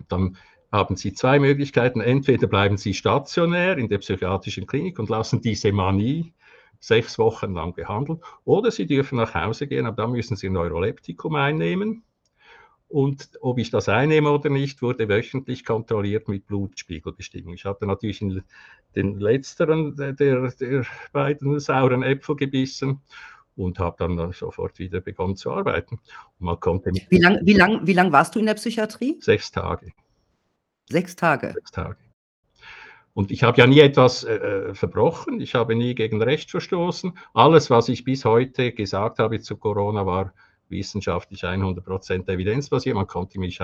Dann 0.07 0.37
haben 0.71 0.95
Sie 0.95 1.13
zwei 1.13 1.39
Möglichkeiten. 1.39 2.01
Entweder 2.01 2.47
bleiben 2.47 2.77
Sie 2.77 2.93
stationär 2.93 3.77
in 3.77 3.89
der 3.89 3.97
psychiatrischen 3.97 4.65
Klinik 4.67 4.99
und 4.99 5.09
lassen 5.09 5.41
diese 5.41 5.71
Manie 5.71 6.33
sechs 6.79 7.19
Wochen 7.19 7.53
lang 7.53 7.75
behandeln, 7.75 8.21
oder 8.43 8.71
Sie 8.71 8.87
dürfen 8.87 9.17
nach 9.17 9.35
Hause 9.35 9.67
gehen, 9.67 9.85
aber 9.85 9.97
dann 9.97 10.11
müssen 10.13 10.35
Sie 10.35 10.47
ein 10.47 10.53
Neuroleptikum 10.53 11.35
einnehmen. 11.35 12.03
und 12.91 13.31
ob 13.39 13.57
ich 13.57 13.69
das 13.69 13.87
einnehme 13.87 14.31
oder 14.31 14.49
nicht, 14.49 14.81
wurde 14.81 15.07
wöchentlich 15.07 15.63
kontrolliert 15.63 16.27
mit 16.27 16.45
Blutspiegelbestimmung. 16.47 17.53
Ich 17.53 17.65
hatte 17.65 17.87
natürlich 17.87 18.19
den 18.19 19.19
letzteren 19.19 19.95
der, 19.95 20.13
der 20.13 20.85
beiden 21.13 21.59
sauren 21.59 22.03
Äpfel 22.03 22.35
gebissen 22.35 23.01
und 23.55 23.79
habe 23.79 23.95
dann 23.99 24.31
sofort 24.33 24.77
wieder 24.79 24.99
begonnen 24.99 25.37
zu 25.37 25.51
arbeiten. 25.51 25.99
man 26.39 26.59
konnte 26.59 26.91
wie 27.09 27.17
lange 27.17 27.39
wie 27.43 27.53
lang, 27.53 27.87
wie 27.87 27.93
lang 27.93 28.11
warst 28.11 28.35
du 28.35 28.39
in 28.39 28.45
der 28.45 28.55
Psychiatrie? 28.55 29.17
Sechs 29.21 29.51
Tage. 29.51 29.93
Sechs 30.91 31.15
Tage? 31.15 31.53
Sechs 31.53 31.71
Tage. 31.71 31.97
Und 33.13 33.31
ich 33.31 33.43
habe 33.43 33.57
ja 33.57 33.67
nie 33.67 33.79
etwas 33.79 34.23
äh, 34.23 34.35
äh, 34.35 34.73
verbrochen, 34.73 35.41
ich 35.41 35.53
habe 35.53 35.75
nie 35.75 35.95
gegen 35.95 36.21
Recht 36.21 36.49
verstoßen. 36.49 37.17
Alles, 37.33 37.69
was 37.69 37.89
ich 37.89 38.03
bis 38.03 38.23
heute 38.23 38.71
gesagt 38.71 39.19
habe 39.19 39.39
zu 39.41 39.57
Corona, 39.57 40.05
war 40.05 40.33
wissenschaftlich 40.69 41.43
100% 41.43 42.29
evidenzbasiert. 42.29 42.95
Man 42.95 43.07
konnte 43.07 43.39
mich 43.39 43.59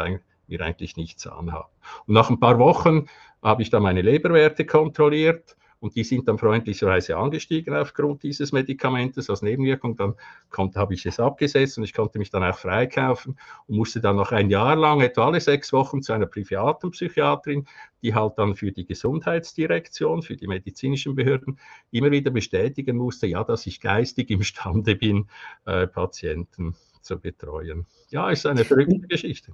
mir 0.47 0.61
eigentlich 0.61 0.97
nichts 0.97 1.25
anhaben. 1.25 1.69
Und 2.05 2.13
nach 2.13 2.29
ein 2.29 2.39
paar 2.39 2.59
Wochen 2.59 3.07
habe 3.41 3.61
ich 3.61 3.69
dann 3.69 3.83
meine 3.83 4.01
Leberwerte 4.01 4.65
kontrolliert 4.65 5.55
und 5.79 5.95
die 5.95 6.03
sind 6.03 6.27
dann 6.27 6.37
freundlicherweise 6.37 7.17
angestiegen 7.17 7.75
aufgrund 7.75 8.23
dieses 8.23 8.51
Medikamentes 8.51 9.29
als 9.29 9.41
Nebenwirkung. 9.41 9.95
Dann 9.95 10.15
konnte, 10.49 10.79
habe 10.79 10.93
ich 10.93 11.05
es 11.05 11.19
abgesetzt 11.19 11.77
und 11.77 11.83
ich 11.83 11.93
konnte 11.93 12.19
mich 12.19 12.29
dann 12.29 12.43
auch 12.43 12.57
freikaufen 12.57 13.37
und 13.67 13.77
musste 13.77 14.01
dann 14.01 14.15
noch 14.15 14.31
ein 14.31 14.49
Jahr 14.49 14.75
lang, 14.75 15.01
etwa 15.01 15.27
alle 15.27 15.39
sechs 15.39 15.71
Wochen, 15.73 16.01
zu 16.01 16.13
einer 16.13 16.25
privaten 16.25 16.91
Psychiatrin, 16.91 17.67
die 18.01 18.15
halt 18.15 18.33
dann 18.37 18.55
für 18.55 18.71
die 18.71 18.85
Gesundheitsdirektion, 18.85 20.21
für 20.21 20.35
die 20.35 20.47
medizinischen 20.47 21.15
Behörden 21.15 21.59
immer 21.91 22.11
wieder 22.11 22.31
bestätigen 22.31 22.97
musste, 22.97 23.27
ja, 23.27 23.43
dass 23.43 23.65
ich 23.65 23.79
geistig 23.79 24.29
imstande 24.29 24.95
bin, 24.95 25.27
äh, 25.65 25.87
Patienten 25.87 26.75
zu 27.01 27.19
betreuen. 27.19 27.85
Ja, 28.09 28.29
ist 28.29 28.45
eine 28.45 28.65
verrückte 28.65 29.07
Geschichte. 29.07 29.53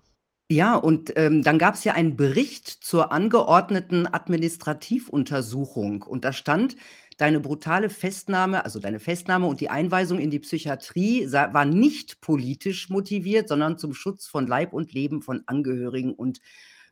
Ja, 0.49 0.75
und 0.75 1.13
ähm, 1.15 1.41
dann 1.41 1.57
gab 1.57 1.75
es 1.75 1.83
ja 1.83 1.93
einen 1.93 2.15
Bericht 2.15 2.67
zur 2.67 3.11
angeordneten 3.11 4.07
Administrativuntersuchung. 4.07 6.03
Und 6.03 6.25
da 6.25 6.33
stand, 6.33 6.75
deine 7.17 7.39
brutale 7.39 7.89
Festnahme, 7.89 8.65
also 8.65 8.79
deine 8.79 8.99
Festnahme 8.99 9.47
und 9.47 9.61
die 9.61 9.69
Einweisung 9.69 10.19
in 10.19 10.29
die 10.29 10.39
Psychiatrie 10.39 11.31
war 11.31 11.65
nicht 11.65 12.21
politisch 12.21 12.89
motiviert, 12.89 13.47
sondern 13.47 13.77
zum 13.77 13.93
Schutz 13.93 14.27
von 14.27 14.47
Leib 14.47 14.73
und 14.73 14.93
Leben 14.93 15.21
von 15.21 15.43
Angehörigen 15.45 16.13
und 16.13 16.39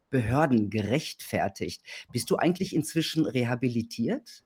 Behörden 0.10 0.70
gerechtfertigt. 0.70 1.82
Bist 2.12 2.30
du 2.30 2.38
eigentlich 2.38 2.76
inzwischen 2.76 3.26
rehabilitiert? 3.26 4.44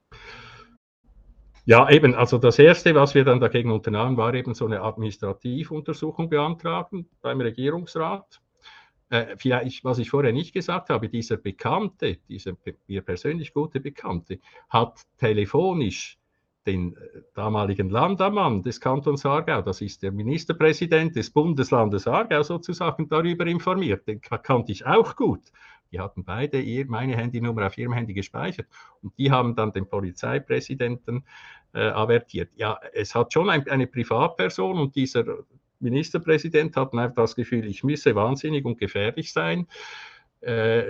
Ja, 1.65 1.89
eben, 1.89 2.13
also 2.13 2.38
das 2.38 2.59
Erste, 2.59 2.93
was 2.93 3.15
wir 3.15 3.25
dann 3.25 3.39
dagegen 3.39 3.71
unternahmen, 3.71 4.17
war 4.17 4.33
eben 4.35 4.53
so 4.53 4.65
eine 4.65 4.81
Administrativuntersuchung 4.81 6.29
beantragen 6.29 7.09
beim 7.21 7.41
Regierungsrat. 7.41 8.39
Äh, 9.09 9.35
vielleicht, 9.38 9.83
was 9.83 10.00
ich 10.00 10.09
vorher 10.09 10.33
nicht 10.33 10.53
gesagt 10.53 10.89
habe, 10.89 11.09
dieser 11.09 11.38
Bekannte, 11.38 12.17
dieser 12.27 12.53
mir 12.88 13.01
persönlich 13.01 13.53
gute 13.53 13.79
Bekannte, 13.79 14.39
hat 14.69 15.01
telefonisch 15.17 16.17
den 16.65 16.95
äh, 16.95 17.21
damaligen 17.35 17.89
Landammann 17.89 18.63
des 18.63 18.81
Kantons 18.81 19.25
Aargau, 19.25 19.62
das 19.62 19.81
ist 19.81 20.01
der 20.01 20.12
Ministerpräsident 20.12 21.15
des 21.15 21.29
Bundeslandes 21.29 22.07
Aargau 22.07 22.41
sozusagen, 22.41 23.07
darüber 23.07 23.45
informiert. 23.45 24.07
Den 24.07 24.21
kannte 24.21 24.71
ich 24.71 24.85
auch 24.85 25.15
gut. 25.15 25.51
Die 25.91 26.00
hatten 26.00 26.24
beide 26.24 26.63
meine 26.88 27.15
Handynummer 27.15 27.67
auf 27.67 27.77
ihrem 27.77 27.93
Handy 27.93 28.13
gespeichert 28.13 28.67
und 29.03 29.17
die 29.19 29.29
haben 29.29 29.55
dann 29.55 29.71
den 29.71 29.88
Polizeipräsidenten 29.88 31.24
äh, 31.74 31.89
avertiert. 31.89 32.50
Ja, 32.55 32.79
es 32.93 33.13
hat 33.13 33.31
schon 33.31 33.50
ein, 33.51 33.69
eine 33.69 33.85
Privatperson 33.85 34.79
und 34.79 34.95
dieser 34.95 35.24
Ministerpräsident 35.79 36.75
hat 36.75 36.94
einfach 36.94 37.24
das 37.24 37.36
Gefühl, 37.36 37.65
ich 37.67 37.84
müsse 37.84 38.15
wahnsinnig 38.15 38.65
und 38.65 38.77
gefährlich 38.77 39.34
sein. 39.34 39.67
Äh, 40.41 40.84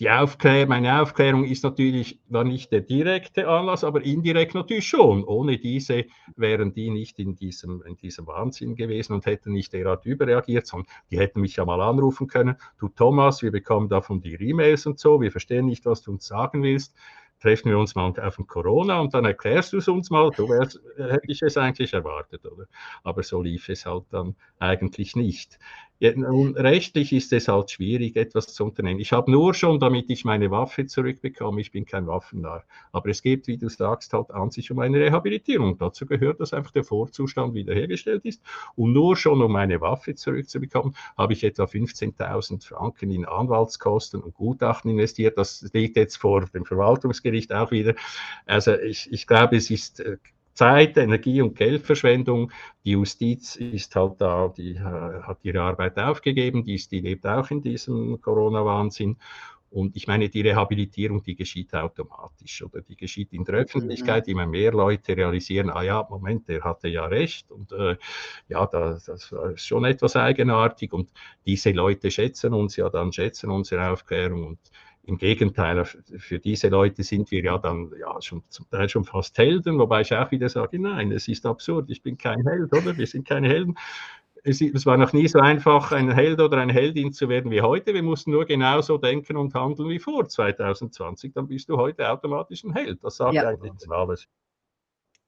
die 0.00 0.08
Aufklär 0.08 0.66
meine 0.66 1.02
Aufklärung 1.02 1.44
ist 1.44 1.62
natürlich 1.62 2.18
war 2.30 2.42
nicht 2.42 2.72
der 2.72 2.80
direkte 2.80 3.46
Anlass, 3.46 3.84
aber 3.84 4.00
indirekt 4.00 4.54
natürlich 4.54 4.88
schon. 4.88 5.22
Ohne 5.24 5.58
diese 5.58 6.06
wären 6.36 6.72
die 6.72 6.88
nicht 6.88 7.18
in 7.18 7.36
diesem, 7.36 7.82
in 7.82 7.98
diesem 7.98 8.26
Wahnsinn 8.26 8.76
gewesen 8.76 9.12
und 9.12 9.26
hätten 9.26 9.52
nicht 9.52 9.74
derart 9.74 10.06
überreagiert, 10.06 10.66
sondern 10.66 10.90
die 11.10 11.18
hätten 11.18 11.42
mich 11.42 11.56
ja 11.56 11.66
mal 11.66 11.82
anrufen 11.82 12.28
können. 12.28 12.56
Du 12.78 12.88
Thomas, 12.88 13.42
wir 13.42 13.52
bekommen 13.52 13.90
davon 13.90 14.22
die 14.22 14.32
E-Mails 14.36 14.86
und 14.86 14.98
so, 14.98 15.20
wir 15.20 15.30
verstehen 15.30 15.66
nicht, 15.66 15.84
was 15.84 16.00
du 16.00 16.12
uns 16.12 16.26
sagen 16.26 16.62
willst 16.62 16.94
treffen 17.40 17.70
wir 17.70 17.78
uns 17.78 17.94
mal 17.94 18.12
auf 18.20 18.38
ein 18.38 18.46
Corona 18.46 19.00
und 19.00 19.14
dann 19.14 19.24
erklärst 19.24 19.72
du 19.72 19.78
es 19.78 19.88
uns 19.88 20.10
mal. 20.10 20.30
So 20.36 20.48
wär's, 20.48 20.78
hätte 20.96 21.26
ich 21.26 21.42
es 21.42 21.56
eigentlich 21.56 21.92
erwartet, 21.92 22.44
oder? 22.46 22.66
Aber 23.02 23.22
so 23.22 23.42
lief 23.42 23.68
es 23.68 23.86
halt 23.86 24.04
dann 24.10 24.36
eigentlich 24.58 25.16
nicht. 25.16 25.58
Ja, 26.02 26.12
rechtlich 26.16 27.12
ist 27.12 27.30
es 27.34 27.46
halt 27.46 27.70
schwierig, 27.72 28.16
etwas 28.16 28.54
zu 28.54 28.64
unternehmen. 28.64 29.00
Ich 29.00 29.12
habe 29.12 29.30
nur 29.30 29.52
schon, 29.52 29.78
damit 29.78 30.08
ich 30.08 30.24
meine 30.24 30.50
Waffe 30.50 30.86
zurückbekomme, 30.86 31.60
ich 31.60 31.72
bin 31.72 31.84
kein 31.84 32.06
Waffennarr. 32.06 32.64
Aber 32.90 33.10
es 33.10 33.20
geht, 33.20 33.46
wie 33.48 33.58
du 33.58 33.68
sagst, 33.68 34.14
halt 34.14 34.30
an 34.30 34.50
sich 34.50 34.70
um 34.70 34.78
eine 34.78 34.98
Rehabilitierung. 34.98 35.76
Dazu 35.76 36.06
gehört, 36.06 36.40
dass 36.40 36.54
einfach 36.54 36.70
der 36.70 36.84
Vorzustand 36.84 37.52
wiederhergestellt 37.52 38.24
ist. 38.24 38.42
Und 38.76 38.94
nur 38.94 39.14
schon, 39.14 39.42
um 39.42 39.52
meine 39.52 39.82
Waffe 39.82 40.14
zurückzubekommen, 40.14 40.96
habe 41.18 41.34
ich 41.34 41.44
etwa 41.44 41.64
15.000 41.64 42.66
Franken 42.66 43.10
in 43.10 43.26
Anwaltskosten 43.26 44.22
und 44.22 44.32
Gutachten 44.32 44.90
investiert. 44.90 45.36
Das 45.36 45.68
liegt 45.74 45.98
jetzt 45.98 46.16
vor 46.16 46.46
dem 46.46 46.64
Verwaltungsgericht 46.64 47.52
auch 47.52 47.72
wieder. 47.72 47.94
Also 48.46 48.74
ich, 48.74 49.12
ich 49.12 49.26
glaube, 49.26 49.56
es 49.56 49.70
ist 49.70 50.00
äh, 50.00 50.16
Zeit, 50.60 50.98
Energie 50.98 51.40
und 51.40 51.56
Geldverschwendung. 51.56 52.52
Die 52.84 52.90
Justiz 52.90 53.56
ist 53.56 53.96
halt 53.96 54.20
da, 54.20 54.52
die 54.54 54.72
äh, 54.72 55.22
hat 55.22 55.38
ihre 55.42 55.62
Arbeit 55.62 55.98
aufgegeben, 55.98 56.64
die, 56.64 56.74
ist, 56.74 56.92
die 56.92 57.00
lebt 57.00 57.26
auch 57.26 57.50
in 57.50 57.62
diesem 57.62 58.20
Corona-Wahnsinn. 58.20 59.16
Und 59.70 59.96
ich 59.96 60.06
meine, 60.06 60.28
die 60.28 60.42
Rehabilitierung, 60.42 61.22
die 61.22 61.34
geschieht 61.34 61.72
automatisch 61.74 62.62
oder 62.62 62.82
die 62.82 62.94
geschieht 62.94 63.32
in 63.32 63.44
der 63.44 63.54
mhm. 63.54 63.60
Öffentlichkeit. 63.62 64.28
Immer 64.28 64.44
mehr 64.44 64.72
Leute 64.72 65.16
realisieren, 65.16 65.70
ah 65.70 65.82
ja, 65.82 66.06
Moment, 66.10 66.46
der 66.46 66.62
hatte 66.62 66.88
ja 66.88 67.06
recht. 67.06 67.50
Und 67.50 67.72
äh, 67.72 67.96
ja, 68.48 68.66
das, 68.66 69.06
das 69.06 69.32
ist 69.54 69.66
schon 69.66 69.86
etwas 69.86 70.14
eigenartig. 70.14 70.92
Und 70.92 71.08
diese 71.46 71.70
Leute 71.70 72.10
schätzen 72.10 72.52
uns 72.52 72.76
ja 72.76 72.90
dann, 72.90 73.14
schätzen 73.14 73.48
unsere 73.50 73.90
Aufklärung. 73.90 74.44
Und 74.44 74.58
im 75.04 75.18
Gegenteil, 75.18 75.84
für 75.84 76.38
diese 76.38 76.68
Leute 76.68 77.02
sind 77.02 77.30
wir 77.30 77.42
ja 77.42 77.58
dann 77.58 77.90
ja 77.98 78.20
schon 78.20 78.42
zum 78.48 78.68
Teil 78.70 78.88
schon 78.88 79.04
fast 79.04 79.36
Helden, 79.38 79.78
wobei 79.78 80.02
ich 80.02 80.14
auch 80.14 80.30
wieder 80.30 80.48
sage, 80.48 80.78
nein, 80.78 81.10
es 81.12 81.26
ist 81.26 81.46
absurd, 81.46 81.90
ich 81.90 82.02
bin 82.02 82.18
kein 82.18 82.46
Held, 82.46 82.72
oder? 82.72 82.96
Wir 82.96 83.06
sind 83.06 83.26
keine 83.26 83.48
Helden. 83.48 83.76
Es, 84.42 84.60
es, 84.60 84.86
war 84.86 84.96
noch 84.96 85.12
nie 85.12 85.28
so 85.28 85.38
einfach, 85.38 85.92
ein 85.92 86.10
Held 86.10 86.40
oder 86.40 86.58
eine 86.58 86.72
Heldin 86.72 87.12
zu 87.12 87.28
werden 87.28 87.50
wie 87.50 87.60
heute. 87.60 87.92
Wir 87.92 88.02
mussten 88.02 88.30
nur 88.30 88.46
genauso 88.46 88.96
denken 88.96 89.36
und 89.36 89.54
handeln 89.54 89.90
wie 89.90 89.98
vor 89.98 90.28
2020. 90.28 91.34
Dann 91.34 91.46
bist 91.46 91.68
du 91.68 91.76
heute 91.76 92.08
automatisch 92.10 92.64
ein 92.64 92.72
Held. 92.72 93.04
Das 93.04 93.16
sagt 93.16 93.34
ja. 93.34 93.48
eigentlich 93.48 93.90
alles. 93.90 94.28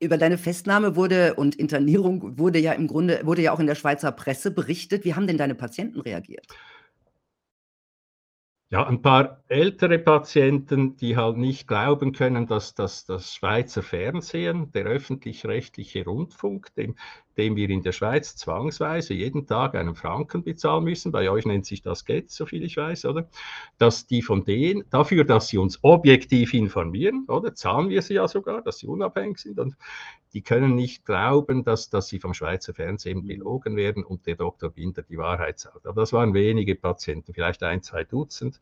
Über 0.00 0.16
deine 0.16 0.38
Festnahme 0.38 0.96
wurde 0.96 1.34
und 1.34 1.56
Internierung 1.56 2.38
wurde 2.38 2.58
ja 2.58 2.72
im 2.72 2.86
Grunde, 2.86 3.20
wurde 3.24 3.42
ja 3.42 3.52
auch 3.52 3.60
in 3.60 3.66
der 3.66 3.74
Schweizer 3.74 4.12
Presse 4.12 4.50
berichtet. 4.50 5.04
Wie 5.04 5.14
haben 5.14 5.26
denn 5.26 5.38
deine 5.38 5.54
Patienten 5.54 6.00
reagiert? 6.00 6.46
Ja, 8.72 8.86
ein 8.86 9.02
paar 9.02 9.42
ältere 9.48 9.98
Patienten, 9.98 10.96
die 10.96 11.14
halt 11.14 11.36
nicht 11.36 11.68
glauben 11.68 12.12
können, 12.12 12.46
dass 12.46 12.74
das, 12.74 13.04
das 13.04 13.34
Schweizer 13.34 13.82
Fernsehen, 13.82 14.72
der 14.72 14.86
öffentlich-rechtliche 14.86 16.06
Rundfunk, 16.06 16.74
dem 16.74 16.94
dem 17.36 17.56
wir 17.56 17.70
in 17.70 17.82
der 17.82 17.92
Schweiz 17.92 18.36
zwangsweise 18.36 19.14
jeden 19.14 19.46
Tag 19.46 19.74
einen 19.74 19.94
Franken 19.94 20.42
bezahlen 20.44 20.84
müssen. 20.84 21.12
Bei 21.12 21.30
euch 21.30 21.46
nennt 21.46 21.66
sich 21.66 21.82
das 21.82 22.04
Geld, 22.04 22.30
so 22.30 22.46
viel 22.46 22.62
ich 22.62 22.76
weiß, 22.76 23.06
oder? 23.06 23.28
Dass 23.78 24.06
die 24.06 24.22
von 24.22 24.44
denen, 24.44 24.84
dafür, 24.90 25.24
dass 25.24 25.48
sie 25.48 25.58
uns 25.58 25.78
objektiv 25.82 26.54
informieren, 26.54 27.24
oder? 27.28 27.54
Zahlen 27.54 27.88
wir 27.88 28.02
sie 28.02 28.14
ja 28.14 28.28
sogar, 28.28 28.62
dass 28.62 28.78
sie 28.78 28.86
unabhängig 28.86 29.38
sind 29.38 29.58
und 29.58 29.76
die 30.34 30.42
können 30.42 30.74
nicht 30.74 31.04
glauben, 31.04 31.62
dass, 31.62 31.90
dass 31.90 32.08
sie 32.08 32.18
vom 32.18 32.32
Schweizer 32.32 32.72
Fernsehen 32.72 33.26
belogen 33.26 33.76
werden 33.76 34.02
und 34.02 34.26
der 34.26 34.36
Dr. 34.36 34.70
Binder 34.70 35.02
die 35.02 35.18
Wahrheit 35.18 35.58
sagt. 35.58 35.86
Aber 35.86 36.00
das 36.00 36.12
waren 36.12 36.32
wenige 36.32 36.74
Patienten, 36.74 37.34
vielleicht 37.34 37.62
ein, 37.62 37.82
zwei 37.82 38.04
Dutzend. 38.04 38.60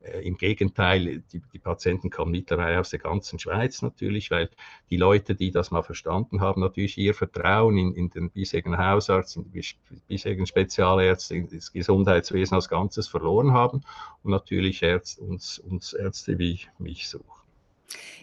Äh, 0.00 0.26
Im 0.26 0.38
Gegenteil, 0.38 1.22
die, 1.32 1.42
die, 1.52 1.58
Patienten 1.58 2.08
kommen 2.08 2.30
mittlerweile 2.30 2.80
aus 2.80 2.88
der 2.88 3.00
ganzen 3.00 3.38
Schweiz 3.38 3.82
natürlich, 3.82 4.30
weil 4.30 4.48
die 4.88 4.96
Leute, 4.96 5.34
die 5.34 5.50
das 5.50 5.70
mal 5.70 5.82
verstanden 5.82 6.40
haben, 6.40 6.62
natürlich 6.62 6.96
ihr 6.96 7.14
Vertrauen 7.14 7.76
in, 7.76 7.94
in 7.94 8.08
den 8.08 8.30
bisherigen 8.30 8.78
Hausarzt, 8.78 9.36
in 9.36 9.50
die 9.52 9.62
bisherigen 10.08 10.46
Spezialärzte, 10.46 11.34
in 11.36 11.48
das 11.50 11.72
Gesundheitswesen 11.72 12.54
als 12.54 12.70
Ganzes 12.70 13.08
verloren 13.08 13.52
haben 13.52 13.82
und 14.22 14.30
natürlich 14.30 14.82
Ärzte, 14.82 15.22
uns, 15.22 15.58
uns 15.58 15.92
Ärzte 15.92 16.38
wie 16.38 16.60
mich 16.78 17.08
suchen. 17.08 17.39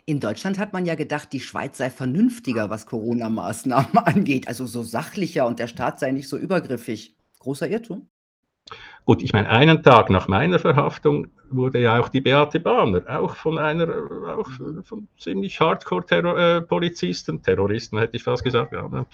In 0.06 0.20
Deutschland 0.20 0.58
hat 0.58 0.74
man 0.74 0.86
ja 0.86 0.96
gedacht, 0.96 1.34
die 1.34 1.40
Schweiz 1.40 1.78
sei 1.78 1.90
vernünftiger, 1.90 2.70
was 2.70 2.86
Corona-Maßnahmen 2.86 3.98
angeht, 4.06 4.48
also 4.48 4.66
so 4.66 4.84
sachlicher 4.84 5.46
und 5.46 5.60
der 5.60 5.68
Staat 5.68 6.00
sei 6.00 6.12
nicht 6.12 6.30
so 6.30 6.38
übergriffig. 6.38 7.16
Großer 7.40 7.70
Irrtum? 7.70 8.08
Gut, 9.06 9.24
ich 9.24 9.32
meine, 9.32 9.50
einen 9.50 9.84
Tag 9.84 10.10
nach 10.10 10.28
meiner 10.28 10.60
Verhaftung 10.60 11.28
wurde 11.50 11.80
ja 11.80 11.98
auch 11.98 12.10
die 12.10 12.20
Beate 12.20 12.60
Bahner, 12.60 13.04
auch 13.08 13.36
von 13.36 13.58
einer, 13.58 13.88
auch 14.38 14.50
von 14.84 15.08
ziemlich 15.18 15.62
Hardcore-Polizisten, 15.62 17.42
Terror, 17.42 17.68
Terroristen 17.68 18.00
hätte 18.00 18.18
ich 18.18 18.24
fast 18.24 18.44
gesagt, 18.44 18.74
ja, 18.74 18.86
ne, 18.88 19.06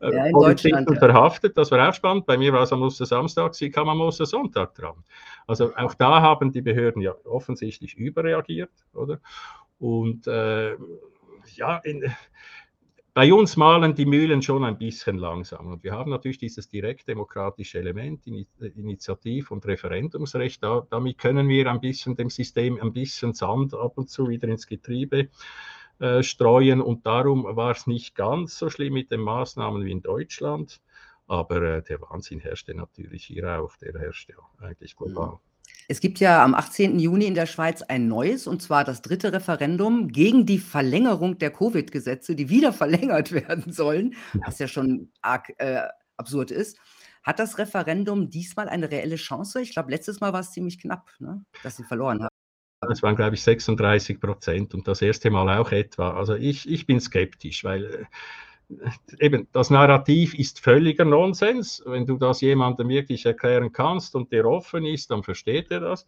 äh, 0.00 0.14
ja, 0.14 0.30
Polizisten 0.30 0.96
verhaftet. 0.96 1.58
Das 1.58 1.72
war 1.72 1.88
auch 1.88 1.94
spannend. 1.94 2.26
Bei 2.26 2.38
mir 2.38 2.52
war 2.52 2.62
es 2.62 2.72
am 2.72 2.82
Ostersamstag, 2.82 3.56
sie 3.56 3.70
kam 3.70 3.88
am 3.88 4.00
Ostersonntag 4.00 4.72
dran. 4.74 4.94
Also 5.48 5.74
auch 5.74 5.94
da 5.94 6.20
haben 6.22 6.52
die 6.52 6.62
Behörden 6.62 7.02
ja 7.02 7.14
offensichtlich 7.24 7.96
überreagiert, 7.96 8.70
oder? 8.94 9.18
Und 9.80 10.26
äh, 10.26 10.76
ja, 11.56 11.78
in, 11.78 12.04
bei 13.12 13.32
uns 13.32 13.56
malen 13.56 13.94
die 13.94 14.06
Mühlen 14.06 14.40
schon 14.40 14.64
ein 14.64 14.78
bisschen 14.78 15.18
langsam. 15.18 15.66
Und 15.66 15.82
wir 15.82 15.92
haben 15.92 16.10
natürlich 16.10 16.38
dieses 16.38 16.68
direktdemokratische 16.68 17.78
Element, 17.78 18.26
Initiativ- 18.26 19.50
und 19.50 19.66
Referendumsrecht. 19.66 20.62
Da, 20.62 20.86
damit 20.90 21.18
können 21.18 21.48
wir 21.48 21.68
ein 21.70 21.80
bisschen 21.80 22.14
dem 22.14 22.30
System 22.30 22.80
ein 22.80 22.92
bisschen 22.92 23.34
Sand 23.34 23.74
ab 23.74 23.98
und 23.98 24.10
zu 24.10 24.28
wieder 24.28 24.48
ins 24.48 24.66
Getriebe 24.66 25.28
äh, 25.98 26.22
streuen. 26.22 26.80
Und 26.80 27.04
darum 27.04 27.44
war 27.44 27.72
es 27.72 27.86
nicht 27.86 28.14
ganz 28.14 28.58
so 28.58 28.70
schlimm 28.70 28.92
mit 28.92 29.10
den 29.10 29.20
Maßnahmen 29.20 29.84
wie 29.84 29.92
in 29.92 30.02
Deutschland. 30.02 30.80
Aber 31.26 31.62
äh, 31.62 31.82
der 31.82 32.00
Wahnsinn 32.02 32.40
herrschte 32.40 32.74
natürlich 32.74 33.24
hier 33.24 33.60
auch. 33.60 33.76
Der 33.78 33.98
herrschte 33.98 34.32
ja 34.32 34.66
eigentlich 34.66 34.94
global. 34.94 35.32
Mhm. 35.32 35.49
Es 35.90 35.98
gibt 35.98 36.20
ja 36.20 36.44
am 36.44 36.54
18. 36.54 37.00
Juni 37.00 37.24
in 37.24 37.34
der 37.34 37.46
Schweiz 37.46 37.82
ein 37.82 38.06
neues, 38.06 38.46
und 38.46 38.62
zwar 38.62 38.84
das 38.84 39.02
dritte 39.02 39.32
Referendum 39.32 40.06
gegen 40.06 40.46
die 40.46 40.60
Verlängerung 40.60 41.38
der 41.38 41.50
Covid-Gesetze, 41.50 42.36
die 42.36 42.48
wieder 42.48 42.72
verlängert 42.72 43.32
werden 43.32 43.72
sollen, 43.72 44.14
was 44.34 44.60
ja 44.60 44.68
schon 44.68 45.10
arg 45.20 45.52
äh, 45.58 45.88
absurd 46.16 46.52
ist. 46.52 46.78
Hat 47.24 47.40
das 47.40 47.58
Referendum 47.58 48.30
diesmal 48.30 48.68
eine 48.68 48.88
reelle 48.88 49.16
Chance? 49.16 49.62
Ich 49.62 49.72
glaube, 49.72 49.90
letztes 49.90 50.20
Mal 50.20 50.32
war 50.32 50.38
es 50.38 50.52
ziemlich 50.52 50.80
knapp, 50.80 51.10
ne, 51.18 51.44
dass 51.64 51.76
sie 51.76 51.82
verloren 51.82 52.22
haben. 52.22 52.30
Es 52.88 53.02
waren, 53.02 53.16
glaube 53.16 53.34
ich, 53.34 53.42
36 53.42 54.20
Prozent 54.20 54.74
und 54.74 54.86
das 54.86 55.02
erste 55.02 55.28
Mal 55.28 55.58
auch 55.58 55.72
etwa. 55.72 56.12
Also 56.12 56.36
ich, 56.36 56.70
ich 56.70 56.86
bin 56.86 57.00
skeptisch, 57.00 57.64
weil 57.64 57.86
äh, 57.86 58.04
eben 59.18 59.48
das 59.52 59.70
Narrativ 59.70 60.34
ist 60.34 60.60
völliger 60.60 61.04
Nonsens. 61.04 61.82
Wenn 61.86 62.06
du 62.06 62.16
das 62.16 62.40
jemandem 62.40 62.88
wirklich 62.88 63.26
erklären 63.26 63.72
kannst 63.72 64.14
und 64.14 64.32
der 64.32 64.46
offen 64.46 64.84
ist, 64.84 65.10
dann 65.10 65.22
versteht 65.22 65.70
er 65.70 65.80
das. 65.80 66.06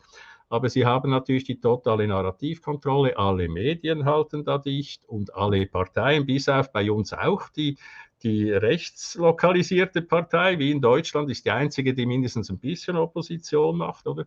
Aber 0.49 0.69
sie 0.69 0.85
haben 0.85 1.11
natürlich 1.11 1.45
die 1.45 1.61
totale 1.61 2.07
Narrativkontrolle. 2.07 3.17
Alle 3.17 3.49
Medien 3.49 4.05
halten 4.05 4.45
da 4.45 4.59
dicht 4.59 5.03
und 5.07 5.35
alle 5.35 5.67
Parteien, 5.67 6.27
bis 6.27 6.49
auf 6.49 6.73
bei 6.73 6.93
uns 6.93 7.15
auch 7.15 7.49
die, 7.49 7.79
die 8.23 8.51
rechtslokalisierte 8.53 10.03
Partei, 10.03 10.59
wie 10.59 10.71
in 10.71 10.83
Deutschland, 10.83 11.31
ist 11.31 11.47
die 11.47 11.51
einzige, 11.51 11.95
die 11.95 12.05
mindestens 12.05 12.51
ein 12.51 12.59
bisschen 12.59 12.97
Opposition 12.97 13.79
macht, 13.79 14.07
oder? 14.07 14.27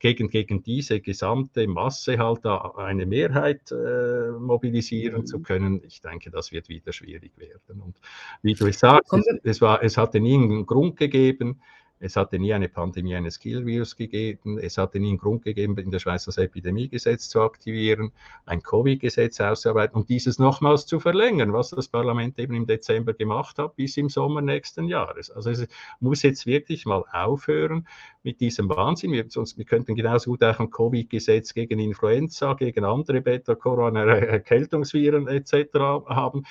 Gegen, 0.00 0.30
gegen 0.30 0.62
diese 0.62 1.00
gesamte 1.00 1.68
Masse 1.68 2.18
halt 2.18 2.40
da 2.42 2.72
eine 2.76 3.06
Mehrheit 3.06 3.70
äh, 3.70 4.30
mobilisieren 4.32 5.20
mhm. 5.20 5.26
zu 5.26 5.40
können, 5.40 5.82
ich 5.86 6.00
denke, 6.00 6.30
das 6.30 6.50
wird 6.50 6.68
wieder 6.68 6.92
schwierig 6.92 7.32
werden. 7.36 7.80
Und 7.80 7.96
wie 8.42 8.54
du 8.54 8.66
es 8.66 8.80
sagst, 8.80 9.12
es, 9.12 9.26
es, 9.44 9.60
war, 9.60 9.82
es 9.82 9.96
hatte 9.96 10.18
nie 10.18 10.34
einen 10.34 10.66
Grund 10.66 10.96
gegeben, 10.96 11.60
es 12.02 12.16
hatte 12.16 12.38
nie 12.38 12.54
eine 12.54 12.70
Pandemie 12.70 13.14
eines 13.14 13.38
Killvirus 13.38 13.94
gegeben. 13.94 14.58
Es 14.58 14.78
hatte 14.78 14.98
nie 14.98 15.10
einen 15.10 15.18
Grund 15.18 15.44
gegeben, 15.44 15.76
in 15.76 15.90
der 15.90 15.98
Schweiz 15.98 16.24
das 16.24 16.38
Epidemiegesetz 16.38 17.28
zu 17.28 17.42
aktivieren, 17.42 18.12
ein 18.46 18.62
Covid-Gesetz 18.62 19.38
auszuarbeiten 19.38 19.96
und 19.96 20.08
dieses 20.08 20.38
nochmals 20.38 20.86
zu 20.86 20.98
verlängern, 20.98 21.52
was 21.52 21.70
das 21.70 21.88
Parlament 21.88 22.38
eben 22.38 22.54
im 22.54 22.66
Dezember 22.66 23.12
gemacht 23.12 23.58
hat, 23.58 23.76
bis 23.76 23.98
im 23.98 24.08
Sommer 24.08 24.40
nächsten 24.40 24.88
Jahres. 24.88 25.30
Also 25.30 25.50
es 25.50 25.68
muss 26.00 26.22
jetzt 26.22 26.46
wirklich 26.46 26.86
mal 26.86 27.04
aufhören 27.12 27.86
mit 28.22 28.40
diesem 28.40 28.70
Wahnsinn. 28.70 29.12
Wir, 29.12 29.26
sonst, 29.28 29.58
wir 29.58 29.66
könnten 29.66 29.94
genauso 29.94 30.30
gut 30.30 30.42
auch 30.42 30.58
ein 30.58 30.70
Covid-Gesetz 30.70 31.52
gegen 31.52 31.78
Influenza, 31.78 32.54
gegen 32.54 32.84
andere 32.84 33.20
Beta-Corona, 33.20 34.04
Erkältungsviren 34.06 35.28
etc. 35.28 35.74
haben. 36.08 36.44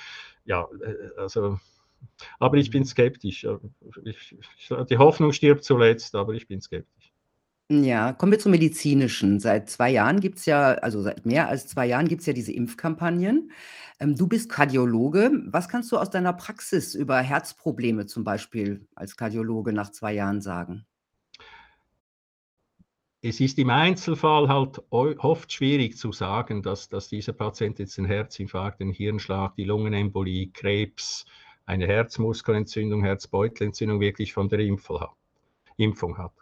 Ja, 0.44 0.68
äh, 0.80 1.20
also 1.20 1.58
aber 2.38 2.56
ich 2.56 2.70
bin 2.70 2.84
skeptisch. 2.84 3.46
Ich, 4.04 4.36
die 4.88 4.98
Hoffnung 4.98 5.32
stirbt 5.32 5.64
zuletzt, 5.64 6.14
aber 6.14 6.34
ich 6.34 6.46
bin 6.46 6.60
skeptisch. 6.60 7.12
Ja, 7.72 8.12
kommen 8.12 8.32
wir 8.32 8.38
zum 8.40 8.50
Medizinischen. 8.50 9.38
Seit 9.38 9.70
zwei 9.70 9.90
Jahren 9.90 10.18
gibt 10.18 10.38
es 10.38 10.46
ja, 10.46 10.72
also 10.74 11.02
seit 11.02 11.24
mehr 11.24 11.48
als 11.48 11.68
zwei 11.68 11.86
Jahren 11.86 12.08
gibt 12.08 12.20
es 12.20 12.26
ja 12.26 12.32
diese 12.32 12.52
Impfkampagnen. 12.52 13.52
Ähm, 14.00 14.16
du 14.16 14.26
bist 14.26 14.50
Kardiologe. 14.50 15.30
Was 15.46 15.68
kannst 15.68 15.92
du 15.92 15.98
aus 15.98 16.10
deiner 16.10 16.32
Praxis 16.32 16.96
über 16.96 17.20
Herzprobleme 17.20 18.06
zum 18.06 18.24
Beispiel 18.24 18.88
als 18.96 19.16
Kardiologe 19.16 19.72
nach 19.72 19.92
zwei 19.92 20.14
Jahren 20.14 20.40
sagen? 20.40 20.84
Es 23.22 23.38
ist 23.38 23.58
im 23.58 23.70
Einzelfall 23.70 24.48
halt 24.48 24.82
oft 24.90 25.52
schwierig 25.52 25.96
zu 25.96 26.10
sagen, 26.10 26.62
dass, 26.62 26.88
dass 26.88 27.08
dieser 27.08 27.34
Patient 27.34 27.78
jetzt 27.78 27.98
einen 27.98 28.08
Herzinfarkt, 28.08 28.80
einen 28.80 28.92
Hirnschlag, 28.92 29.54
die 29.56 29.64
Lungenembolie, 29.64 30.50
Krebs, 30.52 31.24
eine 31.70 31.86
Herzmuskelentzündung, 31.86 33.02
Herzbeutelentzündung 33.02 34.00
wirklich 34.00 34.32
von 34.32 34.48
der 34.48 34.58
Impfung 34.58 36.18
hat. 36.18 36.32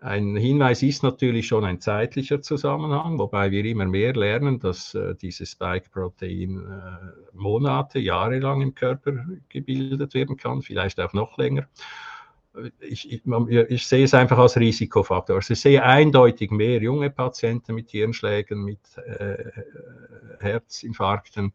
Ein 0.00 0.36
Hinweis 0.36 0.82
ist 0.82 1.02
natürlich 1.04 1.46
schon 1.46 1.64
ein 1.64 1.80
zeitlicher 1.80 2.42
Zusammenhang, 2.42 3.18
wobei 3.18 3.52
wir 3.52 3.64
immer 3.64 3.86
mehr 3.86 4.14
lernen, 4.14 4.58
dass 4.58 4.94
äh, 4.94 5.14
dieses 5.14 5.52
Spike-Protein 5.52 6.58
äh, 6.58 7.36
Monate, 7.36 8.00
Jahre 8.00 8.40
lang 8.40 8.62
im 8.62 8.74
Körper 8.74 9.24
gebildet 9.48 10.14
werden 10.14 10.36
kann, 10.36 10.62
vielleicht 10.62 10.98
auch 10.98 11.12
noch 11.12 11.38
länger. 11.38 11.68
Ich, 12.80 13.12
ich, 13.12 13.22
ich, 13.24 13.86
sehe 13.86 14.04
es 14.04 14.12
einfach 14.12 14.38
als 14.38 14.56
Risikofaktor. 14.56 15.36
Also 15.36 15.54
ich 15.54 15.60
sehe 15.60 15.82
eindeutig 15.82 16.50
mehr 16.50 16.82
junge 16.82 17.08
Patienten 17.08 17.74
mit 17.74 17.90
Hirnschlägen, 17.90 18.62
mit 18.62 18.80
äh, 19.06 19.50
Herzinfarkten. 20.40 21.52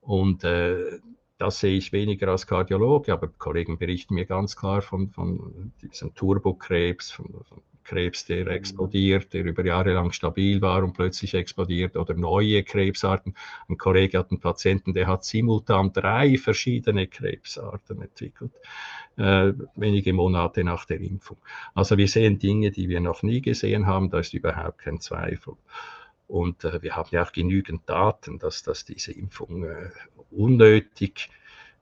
Und 0.00 0.44
äh, 0.44 0.98
das 1.38 1.60
sehe 1.60 1.76
ich 1.76 1.92
weniger 1.92 2.28
als 2.28 2.46
Kardiologe, 2.46 3.12
aber 3.12 3.28
Kollegen 3.28 3.78
berichten 3.78 4.14
mir 4.14 4.24
ganz 4.24 4.56
klar 4.56 4.82
von, 4.82 5.10
von 5.10 5.72
diesem 5.82 6.14
Turbokrebs, 6.14 7.10
von, 7.10 7.26
von 7.48 7.62
Krebs, 7.86 8.24
der 8.26 8.44
mhm. 8.44 8.50
explodiert, 8.50 9.32
der 9.32 9.44
über 9.44 9.64
Jahre 9.64 9.94
lang 9.94 10.12
stabil 10.12 10.60
war 10.60 10.82
und 10.82 10.92
plötzlich 10.92 11.34
explodiert 11.34 11.96
oder 11.96 12.14
neue 12.14 12.62
Krebsarten. 12.62 13.34
Ein 13.68 13.78
Kollege 13.78 14.18
hat 14.18 14.30
einen 14.30 14.40
Patienten, 14.40 14.92
der 14.92 15.06
hat 15.06 15.24
simultan 15.24 15.92
drei 15.92 16.36
verschiedene 16.36 17.06
Krebsarten 17.06 18.02
entwickelt, 18.02 18.52
äh, 19.16 19.52
wenige 19.76 20.12
Monate 20.12 20.64
nach 20.64 20.84
der 20.84 21.00
Impfung. 21.00 21.38
Also 21.74 21.96
wir 21.96 22.08
sehen 22.08 22.38
Dinge, 22.38 22.70
die 22.70 22.88
wir 22.88 23.00
noch 23.00 23.22
nie 23.22 23.40
gesehen 23.40 23.86
haben, 23.86 24.10
da 24.10 24.18
ist 24.18 24.34
überhaupt 24.34 24.78
kein 24.78 25.00
Zweifel. 25.00 25.54
Und 26.28 26.64
äh, 26.64 26.82
wir 26.82 26.96
haben 26.96 27.08
ja 27.12 27.22
auch 27.22 27.32
genügend 27.32 27.88
Daten, 27.88 28.38
dass, 28.38 28.64
dass 28.64 28.84
diese 28.84 29.12
Impfung 29.12 29.62
äh, 29.64 29.90
unnötig 30.30 31.30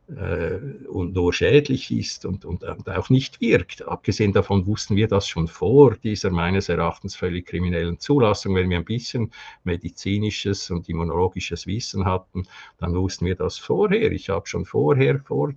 äh, 0.08 0.56
und 0.86 1.14
nur 1.14 1.32
schädlich 1.32 1.90
ist 1.90 2.26
und, 2.26 2.44
und, 2.44 2.62
und, 2.62 2.88
auch 2.90 3.08
nicht 3.08 3.40
wirkt. 3.40 3.86
Abgesehen 3.88 4.32
davon 4.32 4.66
wussten 4.66 4.96
wir 4.96 5.08
das 5.08 5.26
schon 5.26 5.48
vor 5.48 5.96
dieser 5.96 6.30
meines 6.30 6.68
Erachtens 6.68 7.16
völlig 7.16 7.46
kriminellen 7.46 7.98
Zulassung. 7.98 8.54
Wenn 8.54 8.68
wir 8.68 8.78
ein 8.78 8.84
bisschen 8.84 9.32
medizinisches 9.64 10.70
und 10.70 10.88
immunologisches 10.88 11.66
Wissen 11.66 12.04
hatten, 12.04 12.46
dann 12.78 12.94
wussten 12.94 13.24
wir 13.26 13.34
das 13.34 13.58
vorher. 13.58 14.12
Ich 14.12 14.28
habe 14.28 14.46
schon 14.46 14.66
vorher, 14.66 15.20
vor, 15.20 15.54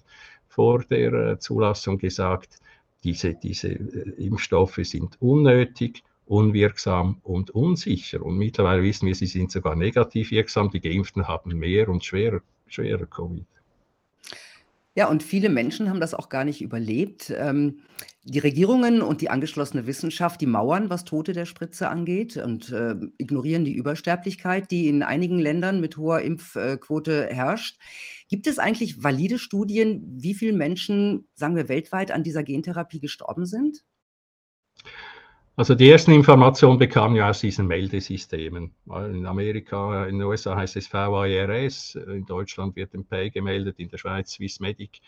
vor 0.48 0.84
der 0.84 1.14
äh, 1.14 1.40
Zulassung 1.40 1.98
gesagt, 1.98 2.60
diese, 3.04 3.34
diese 3.34 3.70
äh, 3.70 4.26
Impfstoffe 4.26 4.80
sind 4.82 5.22
unnötig 5.22 6.04
unwirksam 6.26 7.20
und 7.24 7.52
unsicher. 7.52 8.22
Und 8.22 8.38
mittlerweile 8.38 8.84
wissen 8.84 9.08
wir, 9.08 9.16
sie 9.16 9.28
sind 9.28 9.52
sogar 9.52 9.76
negativ 9.76 10.32
wirksam. 10.32 10.70
Die 10.70 10.82
Geimpften 10.82 11.28
haben 11.28 11.58
mehr 11.58 11.90
und 11.90 12.04
schwerer, 12.04 12.42
schwerer 12.68 13.06
Covid. 13.06 13.46
Ja, 14.98 15.08
und 15.08 15.22
viele 15.22 15.50
Menschen 15.50 15.90
haben 15.90 16.00
das 16.00 16.16
auch 16.16 16.28
gar 16.28 16.44
nicht 16.44 16.60
überlebt. 16.60 17.30
Ähm, 17.30 17.82
die 18.24 18.40
Regierungen 18.40 19.04
und 19.04 19.22
die 19.22 19.30
angeschlossene 19.30 19.86
Wissenschaft, 19.86 20.42
die 20.42 20.48
mauern, 20.48 20.90
was 20.90 21.06
Tote 21.06 21.34
der 21.34 21.46
Spritze 21.46 21.88
angeht 21.88 22.36
und 22.36 22.72
äh, 22.72 22.96
ignorieren 23.20 23.64
die 23.64 23.76
Übersterblichkeit, 23.76 24.72
die 24.72 24.88
in 24.88 25.04
einigen 25.04 25.38
Ländern 25.38 25.80
mit 25.82 25.98
hoher 25.98 26.22
Impfquote 26.22 27.28
herrscht. 27.28 27.80
Gibt 28.28 28.48
es 28.48 28.58
eigentlich 28.58 29.04
valide 29.04 29.38
Studien, 29.38 30.04
wie 30.18 30.34
viele 30.34 30.54
Menschen, 30.54 31.28
sagen 31.36 31.56
wir 31.56 31.70
weltweit, 31.70 32.10
an 32.10 32.24
dieser 32.24 32.42
Gentherapie 32.42 33.00
gestorben 33.00 33.46
sind? 33.46 33.84
Also 35.60 35.74
die 35.74 35.90
ersten 35.90 36.12
Informationen 36.12 36.78
bekamen 36.78 37.16
wir 37.16 37.26
aus 37.26 37.40
diesen 37.40 37.66
Meldesystemen. 37.66 38.76
In 38.86 39.26
Amerika, 39.26 40.06
in 40.06 40.20
den 40.20 40.28
USA 40.28 40.56
heißt 40.56 40.76
es 40.76 40.94
VIRS, 40.94 41.96
in 41.96 42.28
Deutschland 42.28 42.76
wird 42.76 42.94
MPay 42.94 43.32
gemeldet, 43.32 43.80
in 43.80 43.90
der 43.90 43.98
Schweiz 43.98 44.34
Swissmedic. 44.34 45.00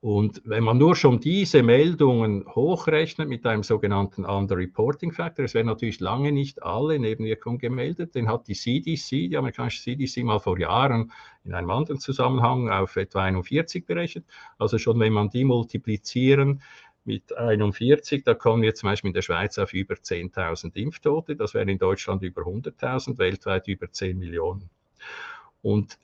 Und 0.00 0.42
wenn 0.44 0.64
man 0.64 0.78
nur 0.78 0.96
schon 0.96 1.20
diese 1.20 1.62
Meldungen 1.62 2.44
hochrechnet 2.48 3.28
mit 3.28 3.46
einem 3.46 3.62
sogenannten 3.62 4.24
Underreporting 4.24 5.12
Factor, 5.12 5.44
es 5.44 5.54
werden 5.54 5.68
natürlich 5.68 6.00
lange 6.00 6.32
nicht 6.32 6.64
alle 6.64 6.98
Nebenwirkungen 6.98 7.58
gemeldet, 7.58 8.16
den 8.16 8.28
hat 8.28 8.48
die 8.48 8.54
CDC, 8.54 9.30
die 9.30 9.36
amerikanische 9.36 9.82
CDC, 9.82 10.24
mal 10.24 10.40
vor 10.40 10.58
Jahren 10.58 11.12
in 11.44 11.54
einem 11.54 11.70
anderen 11.70 12.00
Zusammenhang 12.00 12.70
auf 12.70 12.96
etwa 12.96 13.22
41 13.22 13.86
berechnet. 13.86 14.24
Also 14.58 14.78
schon 14.78 14.98
wenn 14.98 15.12
man 15.12 15.30
die 15.30 15.44
multiplizieren 15.44 16.60
mit 17.04 17.36
41, 17.36 18.24
da 18.24 18.34
kommen 18.34 18.62
wir 18.62 18.74
zum 18.74 18.88
Beispiel 18.88 19.08
in 19.08 19.14
der 19.14 19.22
Schweiz 19.22 19.58
auf 19.58 19.72
über 19.72 19.94
10.000 19.94 20.76
Impftote, 20.76 21.36
das 21.36 21.54
wären 21.54 21.68
in 21.68 21.78
Deutschland 21.78 22.22
über 22.22 22.42
100.000, 22.42 23.18
weltweit 23.18 23.68
über 23.68 23.90
10 23.90 24.18
Millionen. 24.18 24.68
Und 25.62 25.98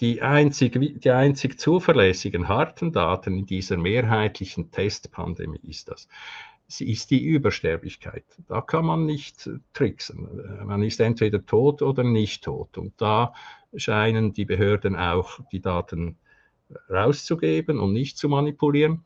die 0.00 0.22
einzig, 0.22 0.78
die 1.00 1.10
einzig 1.10 1.58
zuverlässigen 1.58 2.48
harten 2.48 2.92
Daten 2.92 3.38
in 3.38 3.46
dieser 3.46 3.76
mehrheitlichen 3.76 4.70
Testpandemie 4.70 5.60
ist 5.62 5.88
das. 5.88 6.08
Sie 6.66 6.90
ist 6.90 7.10
die 7.10 7.22
Übersterblichkeit. 7.22 8.24
Da 8.48 8.60
kann 8.60 8.86
man 8.86 9.06
nicht 9.06 9.48
tricksen. 9.74 10.64
Man 10.64 10.82
ist 10.82 10.98
entweder 10.98 11.44
tot 11.44 11.82
oder 11.82 12.02
nicht 12.02 12.44
tot. 12.44 12.78
Und 12.78 13.00
da 13.00 13.34
scheinen 13.76 14.32
die 14.32 14.46
Behörden 14.46 14.96
auch 14.96 15.40
die 15.52 15.60
Daten 15.60 16.16
rauszugeben 16.90 17.78
und 17.78 17.92
nicht 17.92 18.16
zu 18.16 18.28
manipulieren. 18.28 19.04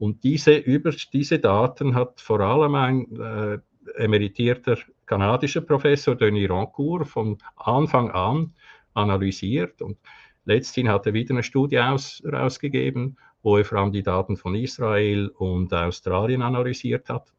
Und 0.00 0.24
diese, 0.24 0.56
über, 0.56 0.92
diese 1.12 1.38
Daten 1.38 1.94
hat 1.94 2.22
vor 2.22 2.40
allem 2.40 2.74
ein 2.74 3.20
äh, 3.20 3.58
emeritierter 4.02 4.78
kanadischer 5.04 5.60
Professor, 5.60 6.14
Denis 6.14 6.48
Rancourt, 6.48 7.06
von 7.06 7.36
Anfang 7.56 8.10
an 8.10 8.54
analysiert. 8.94 9.82
Und 9.82 9.98
letzthin 10.46 10.88
hat 10.88 11.04
er 11.06 11.12
wieder 11.12 11.34
eine 11.34 11.42
Studie 11.42 11.78
aus, 11.80 12.22
rausgegeben, 12.24 13.18
wo 13.42 13.58
er 13.58 13.64
vor 13.66 13.76
allem 13.76 13.92
die 13.92 14.02
Daten 14.02 14.38
von 14.38 14.54
Israel 14.54 15.28
und 15.36 15.74
Australien 15.74 16.40
analysiert 16.40 17.10
hat. 17.10 17.30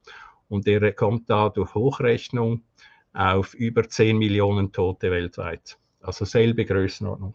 Und 0.48 0.68
er 0.68 0.92
kommt 0.92 1.32
da 1.32 1.50
durch 1.50 1.74
Hochrechnung 1.74 2.62
auf 3.12 3.56
über 3.56 3.90
10 3.90 4.20
Millionen 4.20 4.72
Tote 4.72 5.10
weltweit. 5.10 5.80
Also 6.00 6.26
selbe 6.26 6.64
Größenordnung. 6.66 7.34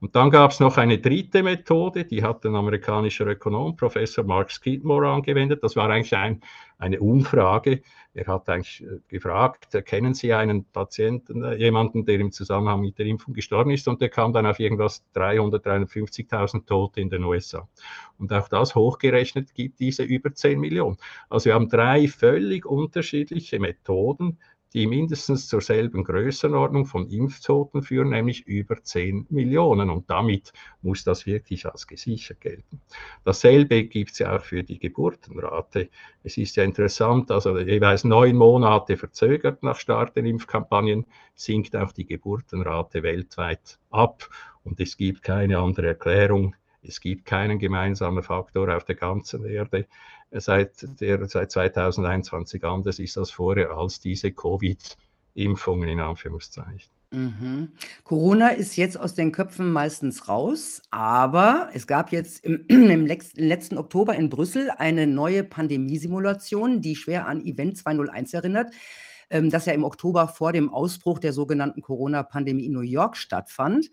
Und 0.00 0.16
dann 0.16 0.30
gab 0.30 0.50
es 0.50 0.58
noch 0.58 0.78
eine 0.78 0.98
dritte 0.98 1.44
Methode, 1.44 2.04
die 2.04 2.24
hat 2.24 2.44
ein 2.44 2.56
amerikanischer 2.56 3.26
Ökonom, 3.26 3.76
Professor 3.76 4.24
Mark 4.24 4.50
Skidmore, 4.50 5.08
angewendet. 5.08 5.62
Das 5.62 5.76
war 5.76 5.88
eigentlich 5.88 6.16
ein, 6.16 6.40
eine 6.78 6.98
Umfrage. 6.98 7.82
Er 8.14 8.26
hat 8.26 8.48
eigentlich 8.48 8.82
äh, 8.82 8.98
gefragt, 9.08 9.68
kennen 9.86 10.12
Sie 10.12 10.34
einen 10.34 10.64
Patienten, 10.64 11.44
äh, 11.44 11.54
jemanden, 11.54 12.04
der 12.04 12.18
im 12.18 12.32
Zusammenhang 12.32 12.80
mit 12.80 12.98
der 12.98 13.06
Impfung 13.06 13.32
gestorben 13.32 13.70
ist? 13.70 13.86
Und 13.88 14.02
der 14.02 14.08
kam 14.08 14.32
dann 14.32 14.44
auf 14.44 14.58
irgendwas 14.58 15.04
300, 15.14 15.64
350.000 15.64 16.66
Tote 16.66 17.00
in 17.00 17.08
den 17.08 17.24
USA. 17.24 17.68
Und 18.18 18.32
auch 18.32 18.48
das 18.48 18.74
hochgerechnet 18.74 19.54
gibt 19.54 19.80
diese 19.80 20.02
über 20.02 20.34
10 20.34 20.60
Millionen. 20.60 20.98
Also 21.30 21.46
wir 21.46 21.54
haben 21.54 21.68
drei 21.68 22.08
völlig 22.08 22.66
unterschiedliche 22.66 23.58
Methoden, 23.60 24.38
die 24.74 24.86
mindestens 24.86 25.48
zur 25.48 25.60
selben 25.60 26.04
Größenordnung 26.04 26.86
von 26.86 27.08
Impftoten 27.08 27.82
führen, 27.82 28.10
nämlich 28.10 28.46
über 28.46 28.82
10 28.82 29.26
Millionen. 29.30 29.90
Und 29.90 30.08
damit 30.08 30.52
muss 30.80 31.04
das 31.04 31.26
wirklich 31.26 31.66
als 31.66 31.86
gesichert 31.86 32.40
gelten. 32.40 32.80
Dasselbe 33.24 33.84
gibt 33.84 34.12
es 34.12 34.18
ja 34.20 34.36
auch 34.36 34.42
für 34.42 34.62
die 34.62 34.78
Geburtenrate. 34.78 35.88
Es 36.22 36.36
ist 36.36 36.56
ja 36.56 36.64
interessant, 36.64 37.30
also 37.30 37.58
jeweils 37.58 38.04
neun 38.04 38.36
Monate 38.36 38.96
verzögert 38.96 39.62
nach 39.62 39.78
Start 39.78 40.16
der 40.16 40.24
Impfkampagnen 40.24 41.06
sinkt 41.34 41.76
auch 41.76 41.92
die 41.92 42.06
Geburtenrate 42.06 43.02
weltweit 43.02 43.78
ab. 43.90 44.28
Und 44.64 44.80
es 44.80 44.96
gibt 44.96 45.22
keine 45.22 45.58
andere 45.58 45.88
Erklärung. 45.88 46.54
Es 46.82 47.00
gibt 47.00 47.26
keinen 47.26 47.58
gemeinsamen 47.58 48.22
Faktor 48.22 48.74
auf 48.74 48.84
der 48.84 48.96
ganzen 48.96 49.44
Erde, 49.44 49.86
seit, 50.40 50.86
der, 51.00 51.28
seit 51.28 51.50
2021 51.50 52.64
anders 52.64 52.98
ist 52.98 53.18
als 53.18 53.30
vorher, 53.30 53.70
als 53.70 54.00
diese 54.00 54.32
Covid-Impfungen 54.32 55.88
in 55.88 56.00
Anführungszeichen. 56.00 56.90
Mhm. 57.12 57.72
Corona 58.04 58.48
ist 58.48 58.76
jetzt 58.76 58.98
aus 58.98 59.14
den 59.14 59.32
Köpfen 59.32 59.70
meistens 59.70 60.28
raus, 60.28 60.80
aber 60.90 61.68
es 61.74 61.86
gab 61.86 62.10
jetzt 62.10 62.44
im, 62.44 62.64
im 62.68 63.06
letzten 63.06 63.76
Oktober 63.76 64.14
in 64.14 64.30
Brüssel 64.30 64.70
eine 64.70 65.06
neue 65.06 65.44
Pandemiesimulation, 65.44 66.80
die 66.80 66.96
schwer 66.96 67.26
an 67.26 67.44
Event 67.44 67.76
201 67.76 68.32
erinnert, 68.32 68.72
ähm, 69.32 69.50
das 69.50 69.66
ja 69.66 69.72
im 69.72 69.82
Oktober 69.82 70.28
vor 70.28 70.52
dem 70.52 70.72
Ausbruch 70.72 71.18
der 71.18 71.32
sogenannten 71.32 71.80
Corona-Pandemie 71.80 72.66
in 72.66 72.72
New 72.72 72.80
York 72.80 73.16
stattfand. 73.16 73.90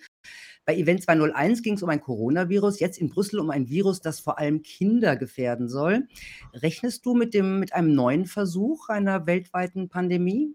Bei 0.65 0.75
Event 0.75 1.01
201 1.01 1.63
ging 1.63 1.73
es 1.75 1.83
um 1.83 1.89
ein 1.89 2.01
Coronavirus, 2.01 2.79
jetzt 2.79 2.99
in 2.99 3.09
Brüssel 3.09 3.39
um 3.39 3.49
ein 3.49 3.69
Virus, 3.69 4.01
das 4.01 4.19
vor 4.19 4.37
allem 4.37 4.61
Kinder 4.61 5.15
gefährden 5.15 5.67
soll. 5.67 6.07
Rechnest 6.53 7.05
du 7.05 7.15
mit, 7.15 7.33
dem, 7.33 7.59
mit 7.59 7.73
einem 7.73 7.95
neuen 7.95 8.25
Versuch 8.25 8.89
einer 8.89 9.25
weltweiten 9.25 9.89
Pandemie? 9.89 10.53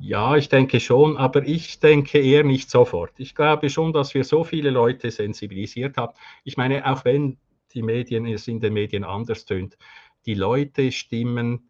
Ja, 0.00 0.36
ich 0.36 0.48
denke 0.48 0.80
schon, 0.80 1.18
aber 1.18 1.46
ich 1.46 1.78
denke 1.80 2.20
eher 2.20 2.42
nicht 2.42 2.70
sofort. 2.70 3.12
Ich 3.18 3.34
glaube 3.34 3.68
schon, 3.68 3.92
dass 3.92 4.14
wir 4.14 4.24
so 4.24 4.44
viele 4.44 4.70
Leute 4.70 5.10
sensibilisiert 5.10 5.98
haben. 5.98 6.14
Ich 6.42 6.56
meine, 6.56 6.90
auch 6.90 7.04
wenn 7.04 7.36
die 7.74 7.82
Medien 7.82 8.24
es 8.26 8.48
in 8.48 8.60
den 8.60 8.72
Medien 8.72 9.04
anders 9.04 9.44
tönt, 9.44 9.76
die 10.24 10.34
Leute 10.34 10.90
stimmen 10.92 11.69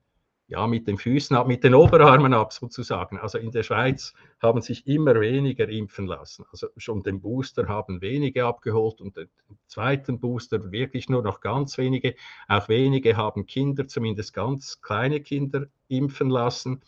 ja, 0.50 0.66
mit 0.66 0.88
den 0.88 0.98
Füßen 0.98 1.36
ab, 1.36 1.46
mit 1.46 1.62
den 1.62 1.74
Oberarmen 1.74 2.34
ab 2.34 2.52
sozusagen. 2.52 3.18
Also 3.18 3.38
in 3.38 3.52
der 3.52 3.62
Schweiz 3.62 4.12
haben 4.42 4.60
sich 4.60 4.84
immer 4.84 5.20
weniger 5.20 5.68
impfen 5.68 6.06
lassen. 6.06 6.44
Also 6.50 6.66
schon 6.76 7.04
den 7.04 7.20
Booster 7.20 7.68
haben 7.68 8.00
wenige 8.00 8.44
abgeholt 8.44 9.00
und 9.00 9.16
den 9.16 9.28
zweiten 9.68 10.18
Booster 10.18 10.72
wirklich 10.72 11.08
nur 11.08 11.22
noch 11.22 11.40
ganz 11.40 11.78
wenige. 11.78 12.16
Auch 12.48 12.68
wenige 12.68 13.16
haben 13.16 13.46
Kinder, 13.46 13.86
zumindest 13.86 14.34
ganz 14.34 14.82
kleine 14.82 15.20
Kinder 15.20 15.66
impfen 15.86 16.30
lassen. 16.30 16.82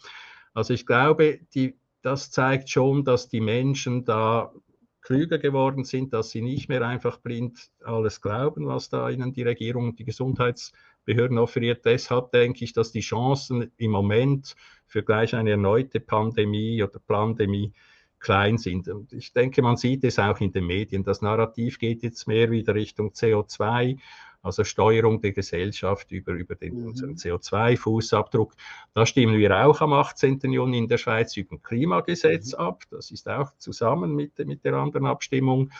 Also 0.54 0.74
ich 0.74 0.84
glaube, 0.84 1.38
die, 1.54 1.76
das 2.02 2.32
zeigt 2.32 2.68
schon, 2.68 3.04
dass 3.04 3.28
die 3.28 3.40
Menschen 3.40 4.04
da 4.04 4.52
klüger 5.02 5.38
geworden 5.38 5.84
sind, 5.84 6.12
dass 6.12 6.30
sie 6.30 6.42
nicht 6.42 6.68
mehr 6.68 6.86
einfach 6.86 7.18
blind 7.18 7.70
alles 7.84 8.20
glauben, 8.20 8.66
was 8.66 8.88
da 8.88 9.08
ihnen 9.08 9.32
die 9.32 9.42
Regierung 9.42 9.90
und 9.90 9.98
die 10.00 10.04
Gesundheits 10.04 10.72
Behörden 11.04 11.38
offeriert. 11.38 11.84
Deshalb 11.84 12.32
denke 12.32 12.64
ich, 12.64 12.72
dass 12.72 12.92
die 12.92 13.00
Chancen 13.00 13.70
im 13.76 13.90
Moment 13.90 14.54
für 14.86 15.02
gleich 15.02 15.34
eine 15.34 15.52
erneute 15.52 16.00
Pandemie 16.00 16.82
oder 16.82 16.98
Pandemie 16.98 17.72
klein 18.22 18.56
sind. 18.56 18.88
Und 18.88 19.12
ich 19.12 19.32
denke, 19.32 19.62
man 19.62 19.76
sieht 19.76 20.04
es 20.04 20.18
auch 20.18 20.40
in 20.40 20.52
den 20.52 20.66
Medien. 20.66 21.04
Das 21.04 21.22
Narrativ 21.22 21.78
geht 21.78 22.02
jetzt 22.02 22.26
mehr 22.28 22.50
wieder 22.50 22.74
Richtung 22.74 23.10
CO2, 23.10 23.98
also 24.42 24.64
Steuerung 24.64 25.20
der 25.20 25.32
Gesellschaft 25.32 26.10
über, 26.12 26.32
über 26.32 26.54
den, 26.54 26.78
mhm. 26.78 26.86
unseren 26.86 27.14
CO2-Fußabdruck. 27.14 28.52
Da 28.94 29.06
stimmen 29.06 29.38
wir 29.38 29.64
auch 29.66 29.80
am 29.80 29.92
18. 29.92 30.40
Juni 30.42 30.78
in 30.78 30.88
der 30.88 30.98
Schweiz 30.98 31.36
über 31.36 31.56
ein 31.56 31.62
Klimagesetz 31.62 32.52
mhm. 32.52 32.58
ab. 32.58 32.82
Das 32.90 33.10
ist 33.10 33.28
auch 33.28 33.52
zusammen 33.58 34.14
mit, 34.14 34.38
mit 34.46 34.64
der 34.64 34.74
anderen 34.74 35.06
Abstimmung. 35.06 35.70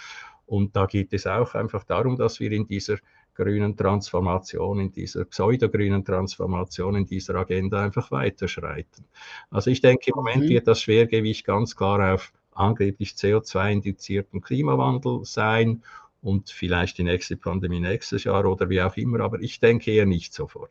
Und 0.46 0.76
da 0.76 0.86
geht 0.86 1.12
es 1.12 1.26
auch 1.26 1.54
einfach 1.54 1.84
darum, 1.84 2.16
dass 2.16 2.40
wir 2.40 2.52
in 2.52 2.66
dieser 2.66 2.98
grünen 3.34 3.76
Transformation, 3.76 4.80
in 4.80 4.92
dieser 4.92 5.24
pseudogrünen 5.24 6.04
Transformation, 6.04 6.96
in 6.96 7.06
dieser 7.06 7.34
Agenda 7.36 7.82
einfach 7.82 8.10
weiterschreiten. 8.10 9.04
Also 9.50 9.70
ich 9.70 9.80
denke, 9.80 10.10
im 10.10 10.16
Moment 10.16 10.44
mhm. 10.44 10.48
wird 10.48 10.68
das 10.68 10.82
Schwergewicht 10.82 11.44
ganz 11.44 11.74
klar 11.76 12.14
auf 12.14 12.32
angeblich 12.54 13.10
CO2-induzierten 13.10 14.40
Klimawandel 14.40 15.24
sein 15.24 15.82
und 16.20 16.50
vielleicht 16.50 16.98
die 16.98 17.04
nächste 17.04 17.36
Pandemie 17.36 17.80
nächstes 17.80 18.24
Jahr 18.24 18.44
oder 18.44 18.68
wie 18.68 18.82
auch 18.82 18.96
immer, 18.96 19.20
aber 19.20 19.40
ich 19.40 19.58
denke 19.60 19.90
eher 19.90 20.06
nicht 20.06 20.32
sofort. 20.32 20.70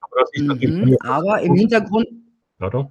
Aber, 0.00 0.24
mhm, 0.34 0.96
aber 1.00 1.40
im 1.42 1.54
Hintergrund. 1.54 2.08
Pardon? 2.58 2.90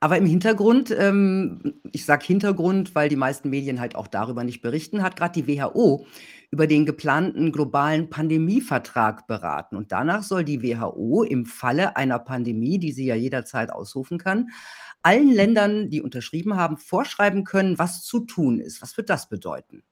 Aber 0.00 0.18
im 0.18 0.26
Hintergrund, 0.26 0.90
ähm, 0.90 1.80
ich 1.92 2.04
sage 2.04 2.26
Hintergrund, 2.26 2.94
weil 2.94 3.08
die 3.08 3.16
meisten 3.16 3.50
Medien 3.50 3.80
halt 3.80 3.96
auch 3.96 4.06
darüber 4.06 4.44
nicht 4.44 4.60
berichten, 4.60 5.02
hat 5.02 5.16
gerade 5.16 5.42
die 5.42 5.48
WHO 5.48 6.06
über 6.50 6.66
den 6.66 6.86
geplanten 6.86 7.50
globalen 7.50 8.10
Pandemievertrag 8.10 9.26
beraten. 9.26 9.76
Und 9.76 9.92
danach 9.92 10.22
soll 10.22 10.44
die 10.44 10.62
WHO 10.62 11.24
im 11.24 11.46
Falle 11.46 11.96
einer 11.96 12.18
Pandemie, 12.18 12.78
die 12.78 12.92
sie 12.92 13.06
ja 13.06 13.14
jederzeit 13.14 13.72
ausrufen 13.72 14.18
kann, 14.18 14.50
allen 15.02 15.32
Ländern, 15.32 15.90
die 15.90 16.00
unterschrieben 16.00 16.56
haben, 16.56 16.76
vorschreiben 16.76 17.44
können, 17.44 17.78
was 17.78 18.02
zu 18.04 18.20
tun 18.20 18.60
ist. 18.60 18.82
Was 18.82 18.96
wird 18.96 19.10
das 19.10 19.28
bedeuten? 19.28 19.82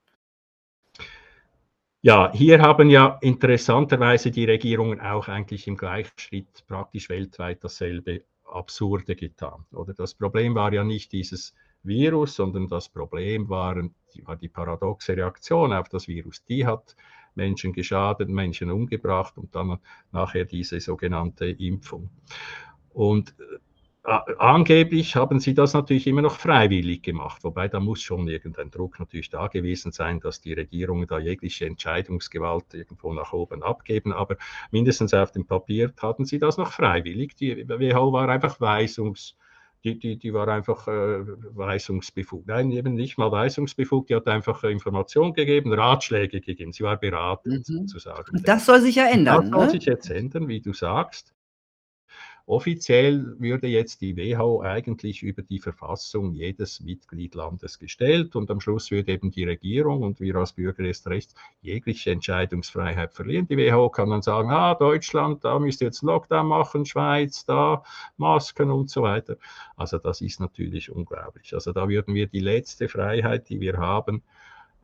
Ja, 2.05 2.33
hier 2.33 2.61
haben 2.61 2.91
ja 2.91 3.19
interessanterweise 3.21 4.33
die 4.33 4.45
Regierungen 4.45 5.01
auch 5.01 5.29
eigentlich 5.29 5.69
im 5.69 5.77
Gleichschritt 5.77 6.65
praktisch 6.67 7.09
weltweit 7.09 7.63
dasselbe 7.63 8.25
Absurde 8.53 9.17
getan. 9.17 9.65
Oder 9.73 9.95
das 9.95 10.15
Problem 10.15 10.55
war 10.55 10.73
ja 10.73 10.85
nicht 10.85 11.13
dieses 11.13 11.55
Virus, 11.83 12.37
sondern 12.37 12.69
das 12.69 12.89
Problem 12.89 13.49
waren, 13.49 13.95
war 14.23 14.37
die 14.37 14.49
paradoxe 14.49 15.17
Reaktion 15.17 15.73
auf 15.73 15.89
das 15.89 16.07
Virus. 16.07 16.45
Die 16.45 16.67
hat 16.67 16.97
Menschen 17.35 17.73
geschadet, 17.73 18.29
Menschen 18.29 18.71
umgebracht 18.71 19.37
und 19.39 19.55
dann 19.55 19.79
nachher 20.13 20.45
diese 20.45 20.81
sogenannte 20.81 21.47
Impfung. 21.47 22.11
Und 22.91 23.35
äh, 23.41 23.59
angeblich 24.05 25.15
haben 25.15 25.39
sie 25.39 25.55
das 25.55 25.75
natürlich 25.75 26.07
immer 26.07 26.23
noch 26.23 26.37
freiwillig 26.37 27.03
gemacht, 27.03 27.45
wobei 27.45 27.69
da 27.69 27.79
muss 27.79 28.03
schon 28.03 28.27
irgendein 28.27 28.71
Druck 28.71 28.99
natürlich 28.99 29.31
da 29.31 29.47
gewesen 29.47 29.93
sein, 29.93 30.19
dass 30.19 30.41
die 30.41 30.53
Regierungen 30.53 31.07
da 31.07 31.19
jegliche 31.19 31.67
Entscheidungsgewalt 31.67 32.75
irgendwo 32.75 33.13
nach 33.13 33.33
oben 33.33 33.63
abgeben. 33.63 34.13
Aber 34.13 34.37
mindestens 34.71 35.15
auf 35.15 35.31
dem 35.31 35.47
Papier 35.47 35.93
hatten 36.01 36.25
sie 36.25 36.39
das 36.39 36.59
noch 36.59 36.73
freiwillig. 36.73 37.37
Die 37.37 37.69
WHO 37.69 38.13
war 38.13 38.29
einfach 38.29 38.61
weisungs 38.61 39.37
die, 39.85 39.99
die, 39.99 40.17
die 40.17 40.33
war 40.33 40.47
einfach 40.49 40.87
äh, 40.87 41.25
weisungsbefugt. 41.57 42.47
Nein, 42.47 42.71
eben 42.71 42.95
nicht 42.95 43.19
mal 43.19 43.33
weisungsbefugt, 43.33 44.11
die 44.11 44.15
hat 44.15 44.29
einfach 44.29 44.63
Informationen 44.65 45.33
gegeben, 45.33 45.73
Ratschläge 45.73 46.41
gegeben. 46.41 46.73
Sie 46.73 46.85
war 46.85 46.97
beratend 46.97 47.69
mhm. 47.69 47.89
sozusagen. 47.89 48.41
Das 48.45 48.67
soll 48.67 48.81
sich 48.81 48.97
ja 48.97 49.09
ändern. 49.09 49.43
Das 49.43 49.51
soll 49.51 49.65
ne? 49.67 49.71
sich 49.71 49.85
jetzt 49.85 50.11
ändern, 50.11 50.47
wie 50.49 50.61
du 50.61 50.73
sagst. 50.73 51.35
Offiziell 52.47 53.37
würde 53.39 53.69
jetzt 53.69 54.01
die 54.01 54.17
WHO 54.17 54.63
eigentlich 54.63 55.23
über 55.23 55.43
die 55.43 55.61
Verfassung 55.61 56.33
jedes 56.33 56.81
Mitgliedlandes 56.81 57.79
gestellt 57.79 58.35
und 58.35 58.51
am 58.51 58.61
Schluss 58.61 58.91
würde 58.91 59.13
eben 59.13 59.31
die 59.31 59.45
Regierung 59.45 60.03
und 60.03 60.21
wir 60.21 60.35
als 60.37 60.53
Bürger 60.53 60.85
erst 60.85 61.07
recht 61.07 61.35
jegliche 61.61 62.11
Entscheidungsfreiheit 62.11 63.15
verlieren. 63.15 63.47
Die 63.47 63.57
WHO 63.57 63.91
kann 63.91 64.11
dann 64.11 64.23
sagen, 64.23 64.51
ah, 64.51 64.75
Deutschland, 64.75 65.45
da 65.45 65.59
müsst 65.59 65.81
ihr 65.83 65.87
jetzt 65.87 66.03
Lockdown 66.03 66.47
machen, 66.47 66.85
Schweiz, 66.85 67.45
da 67.45 67.85
Masken 68.17 68.71
und 68.71 68.91
so 68.91 69.03
weiter. 69.03 69.37
Also 69.77 69.99
das 69.99 70.21
ist 70.21 70.41
natürlich 70.41 70.91
unglaublich. 70.91 71.55
Also 71.55 71.73
da 71.73 71.89
würden 71.89 72.15
wir 72.15 72.27
die 72.27 72.41
letzte 72.41 72.89
Freiheit, 72.89 73.49
die 73.49 73.61
wir 73.61 73.77
haben, 73.77 74.23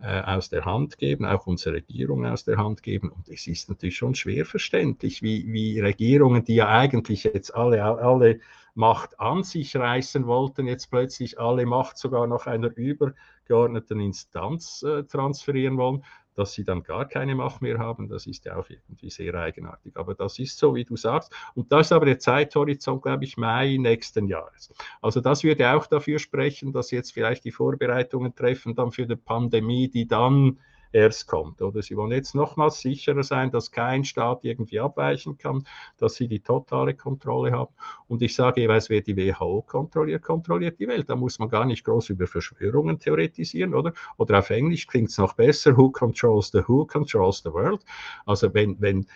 äh, 0.00 0.20
aus 0.22 0.48
der 0.48 0.64
Hand 0.64 0.98
geben, 0.98 1.24
auch 1.24 1.46
unsere 1.46 1.76
Regierung 1.76 2.24
aus 2.26 2.44
der 2.44 2.56
Hand 2.56 2.82
geben. 2.82 3.10
Und 3.10 3.28
es 3.28 3.46
ist 3.46 3.68
natürlich 3.68 3.96
schon 3.96 4.14
schwer 4.14 4.46
verständlich, 4.46 5.22
wie, 5.22 5.52
wie 5.52 5.80
Regierungen, 5.80 6.44
die 6.44 6.56
ja 6.56 6.68
eigentlich 6.68 7.24
jetzt 7.24 7.54
alle, 7.54 7.82
alle 7.82 8.40
Macht 8.74 9.18
an 9.18 9.42
sich 9.42 9.74
reißen 9.74 10.26
wollten, 10.26 10.68
jetzt 10.68 10.90
plötzlich 10.90 11.40
alle 11.40 11.66
Macht 11.66 11.98
sogar 11.98 12.28
noch 12.28 12.46
einer 12.46 12.70
übergeordneten 12.76 13.98
Instanz 13.98 14.84
äh, 14.84 15.02
transferieren 15.02 15.76
wollen 15.76 16.04
dass 16.38 16.52
sie 16.52 16.62
dann 16.62 16.84
gar 16.84 17.08
keine 17.08 17.34
Macht 17.34 17.62
mehr 17.62 17.78
haben, 17.78 18.08
das 18.08 18.26
ist 18.26 18.44
ja 18.44 18.56
auch 18.56 18.70
irgendwie 18.70 19.10
sehr 19.10 19.34
eigenartig. 19.34 19.96
Aber 19.96 20.14
das 20.14 20.38
ist 20.38 20.56
so, 20.56 20.74
wie 20.76 20.84
du 20.84 20.96
sagst. 20.96 21.32
Und 21.54 21.72
das 21.72 21.88
ist 21.88 21.92
aber 21.92 22.06
der 22.06 22.20
Zeithorizont, 22.20 23.02
glaube 23.02 23.24
ich, 23.24 23.36
Mai 23.36 23.76
nächsten 23.78 24.28
Jahres. 24.28 24.72
Also 25.02 25.20
das 25.20 25.42
würde 25.42 25.72
auch 25.72 25.86
dafür 25.86 26.20
sprechen, 26.20 26.72
dass 26.72 26.92
jetzt 26.92 27.12
vielleicht 27.12 27.44
die 27.44 27.50
Vorbereitungen 27.50 28.34
treffen 28.34 28.76
dann 28.76 28.92
für 28.92 29.06
die 29.06 29.16
Pandemie, 29.16 29.88
die 29.88 30.06
dann 30.06 30.58
erst 30.92 31.26
kommt. 31.26 31.62
Oder 31.62 31.82
sie 31.82 31.96
wollen 31.96 32.12
jetzt 32.12 32.34
nochmals 32.34 32.80
sicherer 32.80 33.22
sein, 33.22 33.50
dass 33.50 33.70
kein 33.70 34.04
Staat 34.04 34.44
irgendwie 34.44 34.80
abweichen 34.80 35.38
kann, 35.38 35.66
dass 35.98 36.14
sie 36.14 36.28
die 36.28 36.40
totale 36.40 36.94
Kontrolle 36.94 37.52
haben. 37.52 37.74
Und 38.06 38.22
ich 38.22 38.34
sage 38.34 38.62
jeweils, 38.62 38.88
wer 38.90 39.00
die 39.00 39.16
WHO 39.16 39.62
kontrolliert, 39.62 40.22
kontrolliert 40.22 40.78
die 40.78 40.88
Welt. 40.88 41.08
Da 41.10 41.16
muss 41.16 41.38
man 41.38 41.48
gar 41.48 41.64
nicht 41.64 41.84
groß 41.84 42.10
über 42.10 42.26
Verschwörungen 42.26 42.98
theoretisieren, 42.98 43.74
oder? 43.74 43.92
Oder 44.16 44.38
auf 44.38 44.50
Englisch 44.50 44.86
klingt 44.86 45.10
es 45.10 45.18
noch 45.18 45.34
besser, 45.34 45.76
who 45.76 45.90
controls 45.90 46.50
the 46.50 46.62
who 46.66 46.86
controls 46.86 47.42
the 47.42 47.52
world. 47.52 47.84
Also 48.26 48.52
wenn, 48.54 48.80
wenn 48.80 49.06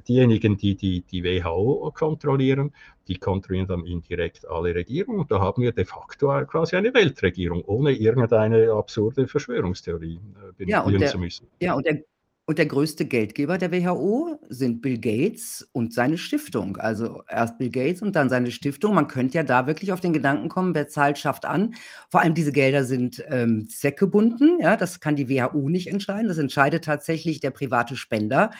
diejenigen, 0.00 0.56
die, 0.56 0.74
die 0.74 1.02
die 1.02 1.24
WHO 1.24 1.92
kontrollieren, 1.94 2.72
die 3.08 3.16
kontrollieren 3.16 3.66
dann 3.66 3.86
indirekt 3.86 4.48
alle 4.48 4.74
Regierungen. 4.74 5.20
Und 5.20 5.30
da 5.30 5.40
haben 5.40 5.62
wir 5.62 5.72
de 5.72 5.84
facto 5.84 6.28
quasi 6.46 6.76
eine 6.76 6.94
Weltregierung, 6.94 7.62
ohne 7.64 7.92
irgendeine 7.92 8.72
absurde 8.72 9.26
Verschwörungstheorie 9.26 10.20
äh, 10.58 10.64
ja, 10.64 10.84
zu 11.06 11.18
müssen. 11.18 11.46
Ja, 11.60 11.74
und 11.74 11.86
der, 11.86 12.02
und 12.44 12.58
der 12.58 12.66
größte 12.66 13.04
Geldgeber 13.04 13.56
der 13.56 13.70
WHO 13.70 14.38
sind 14.48 14.82
Bill 14.82 14.98
Gates 14.98 15.68
und 15.72 15.94
seine 15.94 16.18
Stiftung. 16.18 16.76
Also 16.76 17.22
erst 17.28 17.56
Bill 17.58 17.70
Gates 17.70 18.02
und 18.02 18.16
dann 18.16 18.28
seine 18.28 18.50
Stiftung. 18.50 18.94
Man 18.94 19.06
könnte 19.06 19.36
ja 19.36 19.44
da 19.44 19.68
wirklich 19.68 19.92
auf 19.92 20.00
den 20.00 20.12
Gedanken 20.12 20.48
kommen, 20.48 20.74
wer 20.74 20.88
zahlt, 20.88 21.18
schafft 21.18 21.44
an. 21.44 21.74
Vor 22.08 22.20
allem 22.20 22.34
diese 22.34 22.50
Gelder 22.50 22.84
sind 22.84 23.24
ähm, 23.28 23.68
zweckgebunden. 23.68 24.58
Ja, 24.60 24.76
das 24.76 24.98
kann 24.98 25.14
die 25.14 25.28
WHO 25.28 25.68
nicht 25.68 25.86
entscheiden. 25.86 26.26
Das 26.26 26.38
entscheidet 26.38 26.84
tatsächlich 26.84 27.38
der 27.38 27.50
private 27.50 27.96
Spender 27.96 28.50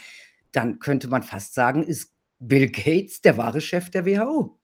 dann 0.53 0.79
könnte 0.79 1.09
man 1.09 1.23
fast 1.23 1.55
sagen, 1.55 1.83
ist 1.83 2.13
Bill 2.39 2.71
Gates 2.71 3.21
der 3.21 3.37
wahre 3.37 3.61
Chef 3.61 3.91
der 3.91 4.07
WHO, 4.07 4.59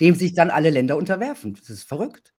dem 0.00 0.14
sich 0.14 0.34
dann 0.34 0.50
alle 0.50 0.70
Länder 0.70 0.96
unterwerfen. 0.96 1.54
Das 1.54 1.70
ist 1.70 1.84
verrückt. 1.84 2.34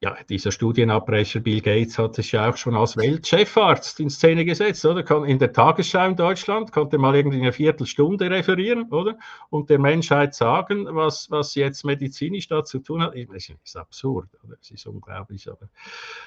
Ja, 0.00 0.18
dieser 0.28 0.52
Studienabbrecher 0.52 1.40
Bill 1.40 1.62
Gates 1.62 1.98
hat 1.98 2.14
sich 2.14 2.32
ja 2.32 2.50
auch 2.50 2.58
schon 2.58 2.76
als 2.76 2.94
Weltchefarzt 2.94 4.00
in 4.00 4.10
Szene 4.10 4.44
gesetzt, 4.44 4.84
oder? 4.84 5.24
In 5.24 5.38
der 5.38 5.50
Tagesschau 5.50 6.06
in 6.08 6.16
Deutschland 6.16 6.72
konnte 6.72 6.98
mal 6.98 7.14
irgendwie 7.14 7.40
eine 7.40 7.52
Viertelstunde 7.54 8.28
referieren, 8.28 8.90
oder? 8.90 9.16
Und 9.48 9.70
der 9.70 9.78
Menschheit 9.78 10.34
sagen, 10.34 10.86
was, 10.90 11.30
was 11.30 11.54
jetzt 11.54 11.84
medizinisch 11.84 12.48
da 12.48 12.64
zu 12.64 12.80
tun 12.80 13.00
hat. 13.00 13.14
Es 13.14 13.48
ist 13.48 13.76
absurd, 13.78 14.28
oder? 14.44 14.56
Es 14.60 14.70
ist 14.70 14.86
unglaublich, 14.86 15.48
aber 15.48 15.70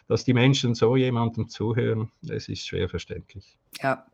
dass 0.07 0.23
die 0.23 0.33
Menschen 0.33 0.73
so 0.73 0.95
jemandem 0.95 1.47
zuhören, 1.47 2.11
es 2.27 2.49
ist 2.49 2.65
schwer 2.65 2.89
verständlich. 2.89 3.59
Ja. 3.83 4.07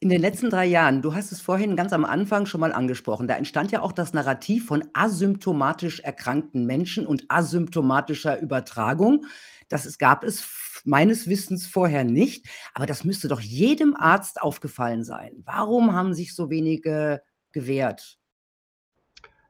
In 0.00 0.10
den 0.10 0.20
letzten 0.20 0.48
drei 0.48 0.64
Jahren, 0.64 1.02
du 1.02 1.14
hast 1.14 1.32
es 1.32 1.40
vorhin 1.40 1.74
ganz 1.74 1.92
am 1.92 2.04
Anfang 2.04 2.46
schon 2.46 2.60
mal 2.60 2.72
angesprochen, 2.72 3.26
da 3.26 3.34
entstand 3.34 3.72
ja 3.72 3.82
auch 3.82 3.90
das 3.90 4.12
Narrativ 4.12 4.66
von 4.66 4.84
asymptomatisch 4.92 5.98
erkrankten 5.98 6.66
Menschen 6.66 7.04
und 7.04 7.24
asymptomatischer 7.28 8.40
Übertragung. 8.40 9.26
Das 9.68 9.98
gab 9.98 10.22
es 10.22 10.82
meines 10.84 11.28
Wissens 11.28 11.66
vorher 11.66 12.04
nicht, 12.04 12.46
aber 12.74 12.86
das 12.86 13.02
müsste 13.02 13.26
doch 13.26 13.40
jedem 13.40 13.96
Arzt 13.96 14.40
aufgefallen 14.40 15.02
sein. 15.02 15.42
Warum 15.44 15.92
haben 15.92 16.14
sich 16.14 16.32
so 16.32 16.48
wenige 16.48 17.20
gewehrt? 17.50 18.18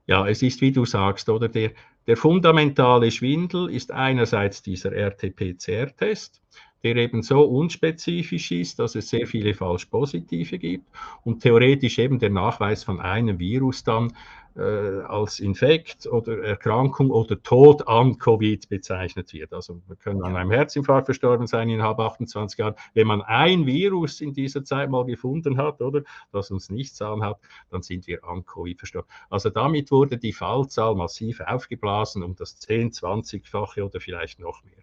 Ja, 0.07 0.27
es 0.27 0.43
ist, 0.43 0.63
wie 0.63 0.73
du 0.73 0.87
sagst, 0.87 1.29
oder 1.29 1.51
der, 1.51 1.73
der 2.07 2.17
fundamentale 2.17 3.11
Schwindel 3.11 3.69
ist 3.69 3.93
einerseits 3.93 4.63
dieser 4.63 4.93
RT-PCR-Test 4.93 6.41
der 6.83 6.97
eben 6.97 7.23
so 7.23 7.43
unspezifisch 7.43 8.53
ist, 8.53 8.79
dass 8.79 8.95
es 8.95 9.09
sehr 9.09 9.27
viele 9.27 9.55
falsch 9.55 9.87
positive 9.87 10.59
gibt. 10.59 10.89
Und 11.25 11.43
theoretisch 11.43 11.99
eben 11.99 12.19
der 12.19 12.31
Nachweis 12.31 12.85
von 12.85 13.01
einem 13.01 13.39
Virus 13.39 13.85
dann 13.85 14.13
als 14.59 15.41
Infekt 15.41 16.07
oder 16.07 16.43
Erkrankung 16.43 17.11
oder 17.11 17.41
Tod 17.43 17.87
an 17.87 18.19
Covid 18.19 18.69
bezeichnet 18.69 19.33
wird. 19.33 19.53
Also 19.53 19.81
wir 19.87 19.97
können 19.97 20.23
an 20.23 20.37
einem 20.37 20.51
Herzinfarkt 20.51 21.07
verstorben 21.07 21.47
sein 21.47 21.69
innerhalb 21.69 22.01
28 22.01 22.59
Jahren. 22.59 22.75
Wenn 22.95 23.07
man 23.07 23.23
ein 23.23 23.67
Virus 23.67 24.21
in 24.21 24.33
dieser 24.33 24.65
Zeit 24.65 24.91
mal 24.91 25.05
gefunden 25.05 25.59
hat, 25.59 25.81
oder 25.81 26.03
das 26.33 26.51
uns 26.51 26.71
nichts 26.71 27.01
anhat, 27.01 27.39
dann 27.71 27.83
sind 27.83 28.07
wir 28.07 28.25
an 28.25 28.45
Covid 28.45 28.79
verstorben. 28.79 29.09
Also 29.31 29.51
damit 29.51 29.91
wurde 29.91 30.19
die 30.19 30.33
Fallzahl 30.33 30.95
massiv 30.95 31.41
aufgeblasen 31.41 32.23
um 32.23 32.35
das 32.35 32.59
10, 32.59 32.91
20-fache 32.91 33.85
oder 33.85 34.01
vielleicht 34.01 34.41
noch 34.41 34.65
mehr. 34.65 34.75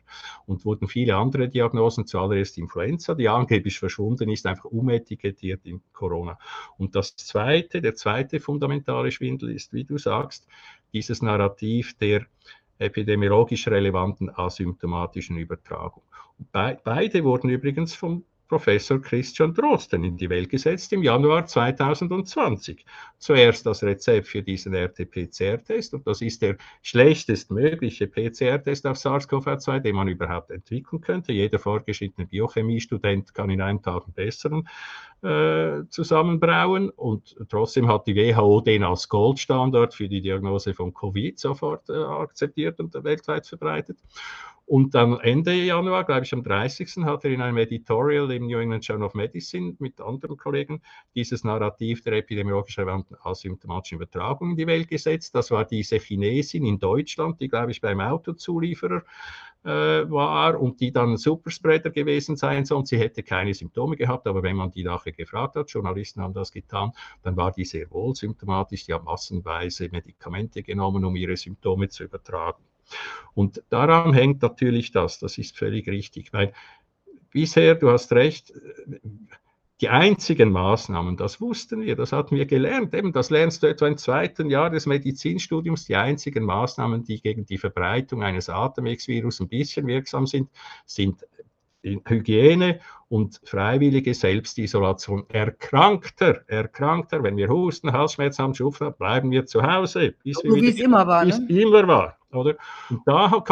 Und 0.46 0.64
wurden 0.66 0.88
viele 0.88 1.16
andere 1.18 1.50
Diagnosen, 1.50 2.06
zuallererst 2.06 2.58
Influenza, 2.58 3.16
die 3.16 3.28
angeblich 3.28 3.80
verschwunden 3.80 4.30
ist, 4.30 4.46
einfach 4.46 4.66
umetikettiert 4.66 5.66
in 5.66 5.82
Corona. 5.92 6.38
Und 6.78 6.96
das 6.96 7.16
zweite, 7.16 7.82
der 7.82 7.96
zweite 7.96 8.40
fundamentale 8.40 9.12
Schwindel 9.12 9.52
ist, 9.52 9.65
ist, 9.66 9.74
wie 9.74 9.84
du 9.84 9.98
sagst, 9.98 10.48
dieses 10.94 11.22
Narrativ 11.22 11.98
der 11.98 12.26
epidemiologisch 12.78 13.68
relevanten 13.68 14.30
asymptomatischen 14.30 15.38
Übertragung. 15.38 16.04
Be 16.52 16.78
beide 16.84 17.24
wurden 17.24 17.50
übrigens 17.50 17.96
vom 17.96 18.24
Professor 18.48 19.02
Christian 19.02 19.56
Drosten 19.56 20.04
in 20.04 20.18
die 20.18 20.30
Welt 20.30 20.50
gesetzt 20.50 20.94
im 20.94 21.02
Januar 21.02 21.48
2020. 21.48 22.86
Zuerst 23.18 23.66
das 23.66 23.82
Rezept 23.82 24.28
für 24.28 24.44
diesen 24.44 24.76
RT-PCR-Test 24.76 25.96
und 25.96 26.06
das 26.06 26.22
ist 26.22 26.44
der 26.44 26.58
schlechtestmögliche 26.84 28.06
PCR-Test 28.06 28.86
auf 28.86 28.98
SARS-CoV-2, 28.98 29.80
den 29.80 29.96
man 29.96 30.08
überhaupt 30.08 30.52
entwickeln 30.52 31.02
könnte. 31.02 31.34
Jeder 31.34 31.58
vorgeschrittene 31.58 32.28
Biochemiestudent 32.28 33.34
kann 33.34 33.50
in 33.50 33.62
einem 33.62 33.82
Tag 33.82 34.04
einen 34.04 34.14
besseren 34.14 34.70
äh, 35.26 35.90
zusammenbrauen 35.90 36.90
und 36.90 37.36
trotzdem 37.50 37.88
hat 37.88 38.08
die 38.08 38.16
WHO 38.16 38.62
den 38.62 38.84
als 38.84 39.10
Goldstandard 39.10 39.94
für 39.94 40.08
die 40.08 40.22
Diagnose 40.22 40.74
von 40.74 40.94
Covid 40.94 41.40
sofort 41.40 41.90
äh, 41.90 41.94
akzeptiert 41.94 42.80
und 42.80 42.94
weltweit 43.04 43.48
verbreitet. 43.48 43.98
Und 44.68 44.96
dann 44.96 45.20
Ende 45.20 45.54
Januar, 45.54 46.06
glaube 46.06 46.24
ich 46.24 46.34
am 46.34 46.42
30. 46.42 47.06
hat 47.06 47.24
er 47.24 47.32
in 47.32 47.42
einem 47.42 47.58
Editorial 47.58 48.32
im 48.32 48.48
New 48.48 48.58
England 48.58 48.86
Journal 48.86 49.06
of 49.06 49.14
Medicine 49.14 49.76
mit 49.78 50.02
anderen 50.02 50.38
Kollegen 50.38 50.82
dieses 51.14 51.44
Narrativ 51.44 52.02
der 52.02 52.14
epidemiologisch 52.14 52.80
relevanten 52.80 53.16
asymptomatischen 53.22 53.98
Übertragung 53.98 54.52
in 54.52 54.58
die 54.58 54.66
Welt 54.66 54.88
gesetzt. 54.88 55.36
Das 55.36 55.52
war 55.52 55.66
diese 55.66 55.98
Chinesin 55.98 56.66
in 56.66 56.80
Deutschland, 56.80 57.40
die, 57.42 57.48
glaube 57.48 57.72
ich, 57.72 57.82
beim 57.82 58.00
Autozulieferer 58.00 59.04
war 59.66 60.60
und 60.62 60.80
die 60.80 60.92
dann 60.92 61.18
Superspreader 61.18 61.90
gewesen 61.90 62.36
sein 62.36 62.66
soll. 62.66 62.78
Und 62.78 62.88
sie 62.88 63.00
hätte 63.00 63.24
keine 63.24 63.54
Symptome 63.54 63.96
gehabt, 63.96 64.28
aber 64.28 64.44
wenn 64.44 64.56
man 64.56 64.72
die 64.72 64.84
nachher 64.84 65.12
gefragt 65.12 65.56
hat, 65.56 65.72
Journalisten 65.72 66.22
haben 66.22 66.34
das 66.34 66.52
getan, 66.52 66.92
dann 67.24 67.36
war 67.36 67.52
die 67.52 67.66
sehr 67.66 67.90
wohl 67.92 68.16
symptomatisch. 68.16 68.86
Die 68.86 68.94
hat 68.94 69.04
massenweise 69.04 69.90
Medikamente 69.90 70.62
genommen, 70.62 71.04
um 71.04 71.16
ihre 71.16 71.36
Symptome 71.36 71.90
zu 71.90 72.04
übertragen. 72.04 72.64
Und 73.34 73.64
daran 73.70 74.14
hängt 74.14 74.42
natürlich 74.42 74.92
das, 74.92 75.20
das 75.20 75.38
ist 75.38 75.58
völlig 75.58 75.88
richtig, 75.88 76.32
weil 76.32 76.54
bisher, 77.32 77.76
du 77.76 77.90
hast 77.90 78.14
recht, 78.14 78.54
die 79.82 79.90
einzigen 79.90 80.52
Maßnahmen, 80.52 81.18
das 81.18 81.42
wussten 81.42 81.82
wir, 81.82 81.96
das 81.96 82.14
hatten 82.14 82.36
wir 82.36 82.46
gelernt, 82.46 82.94
eben 82.94 83.12
das 83.12 83.30
lernst 83.30 83.62
du 83.62 83.68
etwa 83.68 83.88
im 83.88 83.98
zweiten 83.98 84.50
Jahr 84.50 84.70
des 84.70 84.86
Medizinstudiums, 84.86 85.86
die 85.86 85.98
einzigen 85.98 86.46
Maßnahmen, 86.46 87.04
die 87.04 87.22
gegen 87.22 87.46
die 87.46 87.58
Verbreitung 87.58 88.24
eines 88.24 88.50
Atemwegsvirus 88.50 89.42
ein 89.42 89.50
bisschen 89.50 89.86
wirksam 89.88 90.28
sind, 90.28 90.50
sind 90.86 91.26
Hygiene 92.08 92.80
und 93.10 93.40
freiwillige 93.44 94.14
Selbstisolation. 94.14 95.26
Erkrankter, 95.30 96.42
Erkrankter, 96.48 97.22
wenn 97.22 97.38
wir 97.38 97.50
Husten, 97.50 97.92
Halsschmerzen 97.92 98.44
haben, 98.44 98.56
Schnupfen, 98.56 98.94
bleiben 98.98 99.30
wir 99.30 99.46
zu 99.46 99.62
Hause. 99.62 100.16
Bis 100.24 100.38
so 100.38 100.56
wie 100.56 100.70
es 100.70 100.80
immer 100.80 101.06
war. 101.06 101.26
Bis 101.26 101.38
ne? 101.40 101.62
immer 101.62 101.88
war. 101.88 102.18
Oder? 102.36 102.58
Und 102.90 103.02
da 103.06 103.28
man 103.30 103.44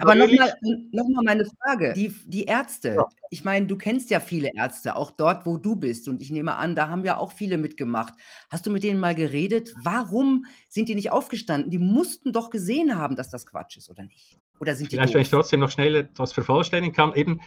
Aber 0.00 0.14
nochmal 0.14 0.54
noch 0.62 1.08
mal 1.08 1.22
meine 1.24 1.44
Frage. 1.44 1.92
Die, 1.94 2.14
die 2.26 2.44
Ärzte, 2.44 2.94
Ja. 2.96 3.08
ich 3.30 3.44
meine, 3.44 3.66
du 3.66 3.76
kennst 3.76 4.10
ja 4.10 4.20
viele 4.20 4.50
Ärzte, 4.54 4.96
auch 4.96 5.10
dort, 5.10 5.46
wo 5.46 5.56
du 5.56 5.76
bist. 5.76 6.08
Und 6.08 6.22
ich 6.22 6.30
nehme 6.30 6.56
an, 6.56 6.74
da 6.74 6.88
haben 6.88 7.04
ja 7.04 7.16
auch 7.16 7.32
viele 7.32 7.58
mitgemacht. 7.58 8.14
Hast 8.50 8.66
du 8.66 8.70
mit 8.70 8.82
denen 8.82 9.00
mal 9.00 9.14
geredet? 9.14 9.74
Warum 9.82 10.46
sind 10.68 10.88
die 10.88 10.94
nicht 10.94 11.10
aufgestanden? 11.10 11.70
Die 11.70 11.78
mussten 11.78 12.32
doch 12.32 12.50
gesehen 12.50 12.96
haben, 12.96 13.16
dass 13.16 13.30
das 13.30 13.46
Quatsch 13.46 13.76
ist, 13.76 13.90
oder 13.90 14.04
nicht? 14.04 14.38
Oder 14.60 14.74
sind 14.74 14.90
die 14.92 14.96
Vielleicht, 14.96 15.14
wenn 15.14 15.22
ich 15.22 15.30
trotzdem 15.30 15.60
noch 15.60 15.70
schnell 15.70 15.94
etwas 15.96 16.32
vervollständigen 16.32 16.94
kann, 16.94 17.14
eben, 17.14 17.40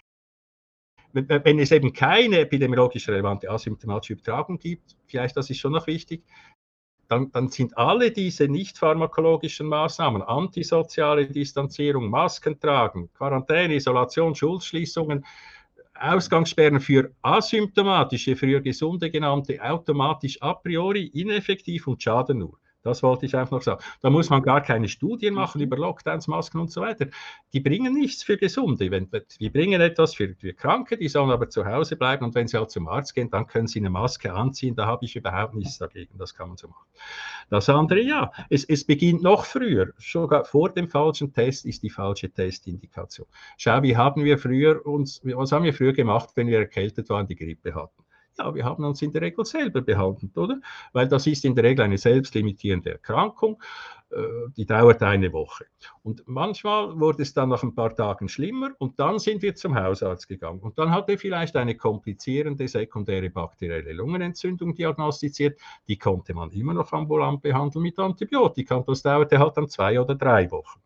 wenn 1.14 1.60
es 1.60 1.72
eben 1.72 1.92
keine 1.92 2.40
epidemiologisch 2.40 3.10
relevante 3.10 3.50
asymptomatische 3.50 4.14
Übertragung 4.14 4.58
gibt, 4.58 4.96
vielleicht 5.08 5.36
das 5.36 5.50
ist 5.50 5.60
schon 5.60 5.74
noch 5.74 5.88
wichtig, 5.88 6.24
dann, 7.12 7.30
dann 7.32 7.50
sind 7.50 7.78
alle 7.78 8.12
diese 8.12 8.47
nicht 8.47 8.78
pharmakologischen 8.78 9.67
Maßnahmen, 9.67 10.21
antisoziale 10.21 11.28
Distanzierung, 11.28 12.10
Masken 12.10 12.58
tragen, 12.58 13.10
Quarantäne, 13.13 13.76
Isolation, 13.76 14.34
Schulschließungen, 14.34 15.26
Ausgangssperren 15.93 16.80
für 16.80 17.12
asymptomatische, 17.21 18.38
früher 18.38 18.62
gesunde 18.62 19.12
genannte, 19.12 19.62
automatisch 19.62 20.41
a 20.41 20.54
priori 20.54 21.08
ineffektiv 21.13 21.86
und 21.88 22.02
schaden 22.02 22.39
nur. 22.39 22.58
Das 22.84 23.04
wollte 23.04 23.26
ich 23.26 23.36
einfach 23.36 23.52
noch 23.52 23.62
sagen. 23.62 23.82
Da 24.02 24.10
muss 24.10 24.30
man 24.30 24.41
gar 24.41 24.62
keine 24.62 24.88
Studien 24.88 25.34
machen 25.34 25.60
Mhm. 25.60 25.65
über 25.67 25.78
Lockdowns, 25.78 26.28
Masken 26.28 26.60
und 26.60 26.72
so 26.72 26.82
weiter. 26.82 27.08
Die 27.54 27.60
bringen 27.60 27.94
nichts 27.94 28.24
für 28.24 28.38
Gesunde. 28.38 28.89
Die 29.39 29.50
bringen 29.50 29.82
etwas 29.82 30.15
für, 30.15 30.34
für 30.36 30.54
Kranke, 30.54 30.98
die 30.98 31.08
sollen 31.08 31.30
aber 31.30 31.50
zu 31.50 31.65
Hause 31.65 31.96
bleiben 31.96 32.26
und 32.26 32.36
wenn 32.36 32.48
sie 32.48 32.58
halt 32.58 32.72
zum 32.72 32.88
Arzt 32.88 33.13
gehen, 33.13 33.30
dann 33.30 33.46
können 33.48 33.67
sie 33.67 33.80
eine 33.80 33.89
Maske 33.89 34.34
anziehen. 34.34 34.76
Da 34.76 34.86
habe 34.86 35.06
ich 35.06 35.15
überhaupt 35.15 35.54
nichts 35.54 35.78
dagegen. 35.78 36.17
Das 36.17 36.34
kann 36.34 36.48
man 36.50 36.58
so 36.58 36.67
machen. 36.67 36.88
Das 37.50 37.70
andere, 37.70 38.02
ja, 38.02 38.32
es, 38.50 38.63
es 38.65 38.84
beginnt 38.86 39.22
noch 39.22 39.46
früher. 39.46 39.94
Sogar 39.98 40.46
vor 40.46 40.70
dem 40.70 40.88
falschen 40.88 41.34
Test 41.34 41.65
ist 41.65 41.84
die 41.84 41.89
falsche 41.89 42.30
Testindikation. 42.32 43.28
Schau, 43.58 43.82
wie 43.84 43.96
haben 43.98 44.24
wir 44.24 44.38
früher 44.38 44.86
uns, 44.86 45.22
was 45.24 45.52
haben 45.52 45.65
wir 45.65 45.74
früher 45.74 45.94
gemacht, 45.94 46.30
wenn 46.36 46.48
wir 46.48 46.60
erkältet 46.60 47.10
waren, 47.10 47.28
die 47.28 47.36
Grippe 47.36 47.76
hatten? 47.76 48.04
Ja, 48.42 48.56
wir 48.56 48.66
haben 48.66 48.84
uns 48.84 49.02
in 49.04 49.12
der 49.12 49.22
Regel 49.22 49.46
selber 49.46 49.82
behandelt, 49.82 50.36
oder? 50.36 50.60
Weil 50.94 51.08
das 51.08 51.28
ist 51.28 51.46
in 51.46 51.54
der 51.54 51.64
Regel 51.64 51.86
eine 51.86 52.00
selbstlimitierende 52.00 52.94
Erkrankung, 52.94 53.62
äh, 54.10 54.50
die 54.58 54.66
dauert 54.66 55.04
eine 55.04 55.32
Woche. 55.32 55.66
Und 56.02 56.24
manchmal 56.26 57.00
wurde 57.00 57.22
es 57.22 57.34
dann 57.34 57.50
nach 57.50 57.62
ein 57.62 57.76
paar 57.76 57.96
Tagen 57.96 58.28
schlimmer 58.28 58.72
und 58.80 59.00
dann 59.00 59.20
sind 59.20 59.44
wir 59.44 59.54
zum 59.54 59.76
Hausarzt 59.76 60.28
gegangen. 60.28 60.60
Und 60.60 60.80
dann 60.80 60.90
hat 60.90 61.08
er 61.10 61.20
vielleicht 61.20 61.56
eine 61.56 61.76
komplizierende 61.76 62.68
sekundäre 62.68 63.30
bakterielle 63.30 63.94
Lungenentzündung 63.94 64.74
diagnostiziert. 64.74 65.60
Die 65.88 65.98
konnte 65.98 66.34
man 66.34 66.50
immer 66.50 66.74
noch 66.74 66.92
ambulant 66.94 67.44
behandeln 67.44 67.84
mit 67.84 68.00
Antibiotika. 68.00 68.76
Und 68.76 68.90
das 68.90 69.04
dauerte 69.04 69.38
halt 69.38 69.56
dann 69.56 69.70
zwei 69.70 70.02
oder 70.02 70.16
drei 70.16 70.50
Wochen. 70.50 70.80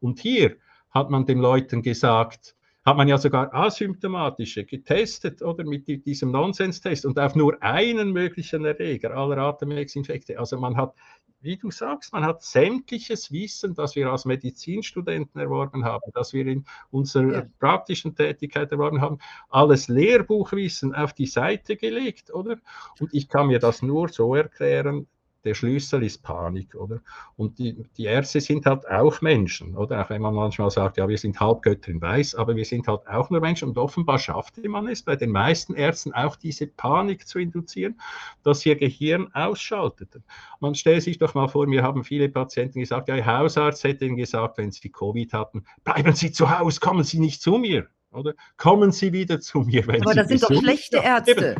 Und 0.00 0.18
hier 0.18 0.56
hat 0.90 1.10
man 1.10 1.26
den 1.26 1.38
Leuten 1.38 1.80
gesagt, 1.82 2.56
hat 2.88 2.96
man 2.96 3.08
ja 3.08 3.18
sogar 3.18 3.54
asymptomatische 3.54 4.64
getestet 4.64 5.42
oder 5.42 5.64
mit 5.64 5.86
diesem 6.06 6.30
Nonsenstest 6.32 7.04
und 7.06 7.18
auf 7.18 7.34
nur 7.34 7.62
einen 7.62 8.12
möglichen 8.12 8.64
Erreger 8.64 9.16
aller 9.16 9.38
Atemwegsinfekte. 9.38 10.38
Also 10.38 10.58
man 10.58 10.76
hat, 10.76 10.94
wie 11.40 11.56
du 11.56 11.70
sagst, 11.70 12.12
man 12.12 12.24
hat 12.24 12.42
sämtliches 12.42 13.30
Wissen, 13.30 13.74
das 13.74 13.94
wir 13.94 14.10
als 14.10 14.24
Medizinstudenten 14.24 15.40
erworben 15.40 15.84
haben, 15.84 16.10
das 16.14 16.32
wir 16.32 16.46
in 16.46 16.64
unserer 16.90 17.32
Ja. 17.32 17.46
praktischen 17.58 18.14
Tätigkeit 18.16 18.72
erworben 18.72 19.00
haben, 19.00 19.18
alles 19.50 19.88
Lehrbuchwissen 19.88 20.94
auf 20.94 21.12
die 21.12 21.26
Seite 21.26 21.76
gelegt, 21.76 22.32
oder? 22.32 22.56
Und 23.00 23.14
ich 23.14 23.28
kann 23.28 23.48
mir 23.48 23.58
das 23.58 23.82
nur 23.82 24.08
so 24.08 24.34
erklären, 24.34 25.06
der 25.44 25.54
Schlüssel 25.54 26.02
ist 26.02 26.22
Panik, 26.22 26.74
oder? 26.74 27.00
Und 27.36 27.58
die, 27.58 27.84
die 27.96 28.04
Ärzte 28.04 28.40
sind 28.40 28.66
halt 28.66 28.88
auch 28.88 29.20
Menschen, 29.20 29.76
oder? 29.76 30.02
Auch 30.02 30.10
wenn 30.10 30.20
man 30.20 30.34
manchmal 30.34 30.70
sagt, 30.70 30.96
ja, 30.96 31.08
wir 31.08 31.16
sind 31.16 31.38
Halbgötter 31.38 31.90
in 31.90 32.00
Weiß, 32.00 32.34
aber 32.34 32.56
wir 32.56 32.64
sind 32.64 32.88
halt 32.88 33.06
auch 33.06 33.30
nur 33.30 33.40
Menschen 33.40 33.68
und 33.68 33.78
offenbar 33.78 34.18
schaffte 34.18 34.68
man 34.68 34.88
es 34.88 35.02
bei 35.02 35.16
den 35.16 35.30
meisten 35.30 35.74
Ärzten 35.74 36.12
auch 36.12 36.36
diese 36.36 36.66
Panik 36.66 37.26
zu 37.26 37.38
induzieren, 37.38 38.00
dass 38.42 38.66
ihr 38.66 38.76
Gehirn 38.76 39.28
ausschaltete. 39.32 40.22
Man 40.60 40.74
stellt 40.74 41.02
sich 41.02 41.18
doch 41.18 41.34
mal 41.34 41.48
vor, 41.48 41.66
mir 41.66 41.82
haben 41.82 42.04
viele 42.04 42.28
Patienten 42.28 42.80
gesagt, 42.80 43.08
ja, 43.08 43.16
Ihr 43.16 43.26
Hausarzt 43.26 43.84
hätte 43.84 44.04
ihnen 44.06 44.16
gesagt, 44.16 44.58
wenn 44.58 44.72
sie 44.72 44.90
Covid 44.90 45.32
hatten, 45.32 45.64
bleiben 45.84 46.14
Sie 46.14 46.32
zu 46.32 46.58
Hause, 46.58 46.80
kommen 46.80 47.04
Sie 47.04 47.20
nicht 47.20 47.42
zu 47.42 47.58
mir, 47.58 47.86
oder? 48.10 48.34
Kommen 48.56 48.90
Sie 48.90 49.12
wieder 49.12 49.40
zu 49.40 49.60
mir, 49.60 49.86
wenn 49.86 50.02
Aber 50.02 50.12
Sie 50.12 50.16
das 50.16 50.28
sind 50.28 50.42
doch 50.42 50.60
schlechte. 50.60 50.98
Ärzte. 50.98 51.56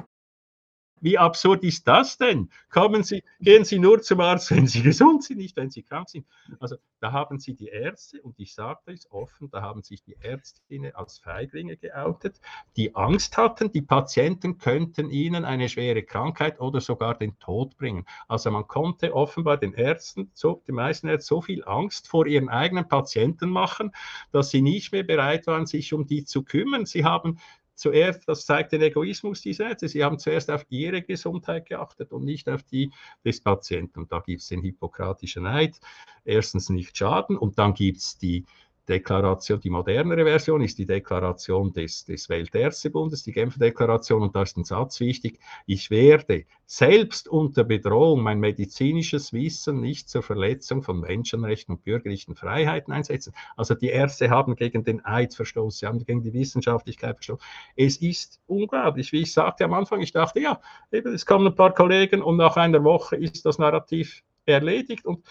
Wie 1.00 1.18
absurd 1.18 1.62
ist 1.64 1.86
das 1.86 2.18
denn? 2.18 2.50
Kommen 2.70 3.02
Sie, 3.02 3.22
gehen 3.40 3.64
Sie 3.64 3.78
nur 3.78 4.02
zum 4.02 4.20
Arzt, 4.20 4.50
wenn 4.50 4.66
Sie 4.66 4.82
gesund 4.82 5.24
sind, 5.24 5.38
nicht 5.38 5.56
wenn 5.56 5.70
Sie 5.70 5.82
krank 5.82 6.08
sind. 6.08 6.26
Also 6.60 6.76
da 7.00 7.12
haben 7.12 7.38
Sie 7.38 7.54
die 7.54 7.68
Ärzte, 7.68 8.20
und 8.22 8.38
ich 8.38 8.54
sage 8.54 8.80
das 8.86 9.10
offen, 9.10 9.50
da 9.50 9.62
haben 9.62 9.82
sich 9.82 10.02
die 10.02 10.16
Ärztinnen 10.20 10.94
als 10.94 11.18
Feiglinge 11.18 11.76
geoutet, 11.76 12.40
die 12.76 12.94
Angst 12.94 13.36
hatten, 13.36 13.70
die 13.72 13.82
Patienten 13.82 14.58
könnten 14.58 15.10
ihnen 15.10 15.44
eine 15.44 15.68
schwere 15.68 16.02
Krankheit 16.02 16.60
oder 16.60 16.80
sogar 16.80 17.16
den 17.16 17.38
Tod 17.38 17.76
bringen. 17.76 18.04
Also 18.26 18.50
man 18.50 18.66
konnte 18.66 19.14
offenbar 19.14 19.56
den 19.56 19.74
Ärzten, 19.74 20.30
so, 20.34 20.62
den 20.66 20.74
meisten 20.74 21.08
Ärzten, 21.08 21.28
so 21.28 21.40
viel 21.42 21.64
Angst 21.64 22.08
vor 22.08 22.26
ihren 22.26 22.48
eigenen 22.48 22.88
Patienten 22.88 23.50
machen, 23.50 23.92
dass 24.32 24.50
sie 24.50 24.62
nicht 24.62 24.92
mehr 24.92 25.04
bereit 25.04 25.46
waren, 25.46 25.66
sich 25.66 25.92
um 25.92 26.06
die 26.06 26.24
zu 26.24 26.42
kümmern. 26.42 26.86
Sie 26.86 27.04
haben 27.04 27.38
zuerst, 27.78 28.28
das 28.28 28.44
zeigt 28.44 28.72
den 28.72 28.82
Egoismus 28.82 29.40
dieser 29.40 29.68
Ärzte, 29.68 29.88
sie 29.88 30.04
haben 30.04 30.18
zuerst 30.18 30.50
auf 30.50 30.66
ihre 30.68 31.02
Gesundheit 31.02 31.66
geachtet 31.66 32.12
und 32.12 32.24
nicht 32.24 32.48
auf 32.48 32.62
die 32.64 32.90
des 33.24 33.40
Patienten. 33.40 34.00
Und 34.00 34.12
da 34.12 34.20
gibt 34.20 34.42
es 34.42 34.48
den 34.48 34.60
hippokratischen 34.62 35.46
Eid, 35.46 35.78
erstens 36.24 36.68
nicht 36.68 36.96
schaden 36.96 37.36
und 37.38 37.58
dann 37.58 37.74
gibt 37.74 37.98
es 37.98 38.18
die 38.18 38.44
Deklaration, 38.88 39.60
die 39.60 39.70
modernere 39.70 40.24
Version 40.24 40.62
ist 40.62 40.78
die 40.78 40.86
Deklaration 40.86 41.72
des, 41.72 42.04
des 42.04 42.28
Weltärztebundes, 42.28 43.22
die 43.22 43.32
Genfer 43.32 43.58
Deklaration, 43.58 44.22
und 44.22 44.34
da 44.34 44.42
ist 44.42 44.56
ein 44.56 44.64
Satz 44.64 45.00
wichtig, 45.00 45.38
ich 45.66 45.90
werde 45.90 46.46
selbst 46.64 47.28
unter 47.28 47.64
Bedrohung 47.64 48.22
mein 48.22 48.40
medizinisches 48.40 49.32
Wissen 49.32 49.80
nicht 49.80 50.08
zur 50.08 50.22
Verletzung 50.22 50.82
von 50.82 51.00
Menschenrechten 51.00 51.74
und 51.74 51.84
bürgerlichen 51.84 52.34
Freiheiten 52.34 52.92
einsetzen. 52.92 53.34
Also 53.56 53.74
die 53.74 53.88
Ärzte 53.88 54.30
haben 54.30 54.56
gegen 54.56 54.84
den 54.84 55.04
Eid 55.04 55.34
verstoßen, 55.34 55.78
sie 55.78 55.86
haben 55.86 56.04
gegen 56.04 56.22
die 56.22 56.32
Wissenschaftlichkeit 56.32 57.16
verstoßen. 57.16 57.44
Es 57.76 57.98
ist 57.98 58.40
unglaublich, 58.46 59.12
wie 59.12 59.22
ich 59.22 59.32
sagte 59.32 59.64
am 59.64 59.74
Anfang, 59.74 60.00
ich 60.00 60.12
dachte, 60.12 60.40
ja, 60.40 60.60
eben, 60.90 61.12
es 61.12 61.26
kommen 61.26 61.46
ein 61.46 61.54
paar 61.54 61.74
Kollegen 61.74 62.22
und 62.22 62.36
nach 62.36 62.56
einer 62.56 62.82
Woche 62.84 63.16
ist 63.16 63.44
das 63.44 63.58
Narrativ 63.58 64.22
erledigt 64.46 65.04
und 65.04 65.24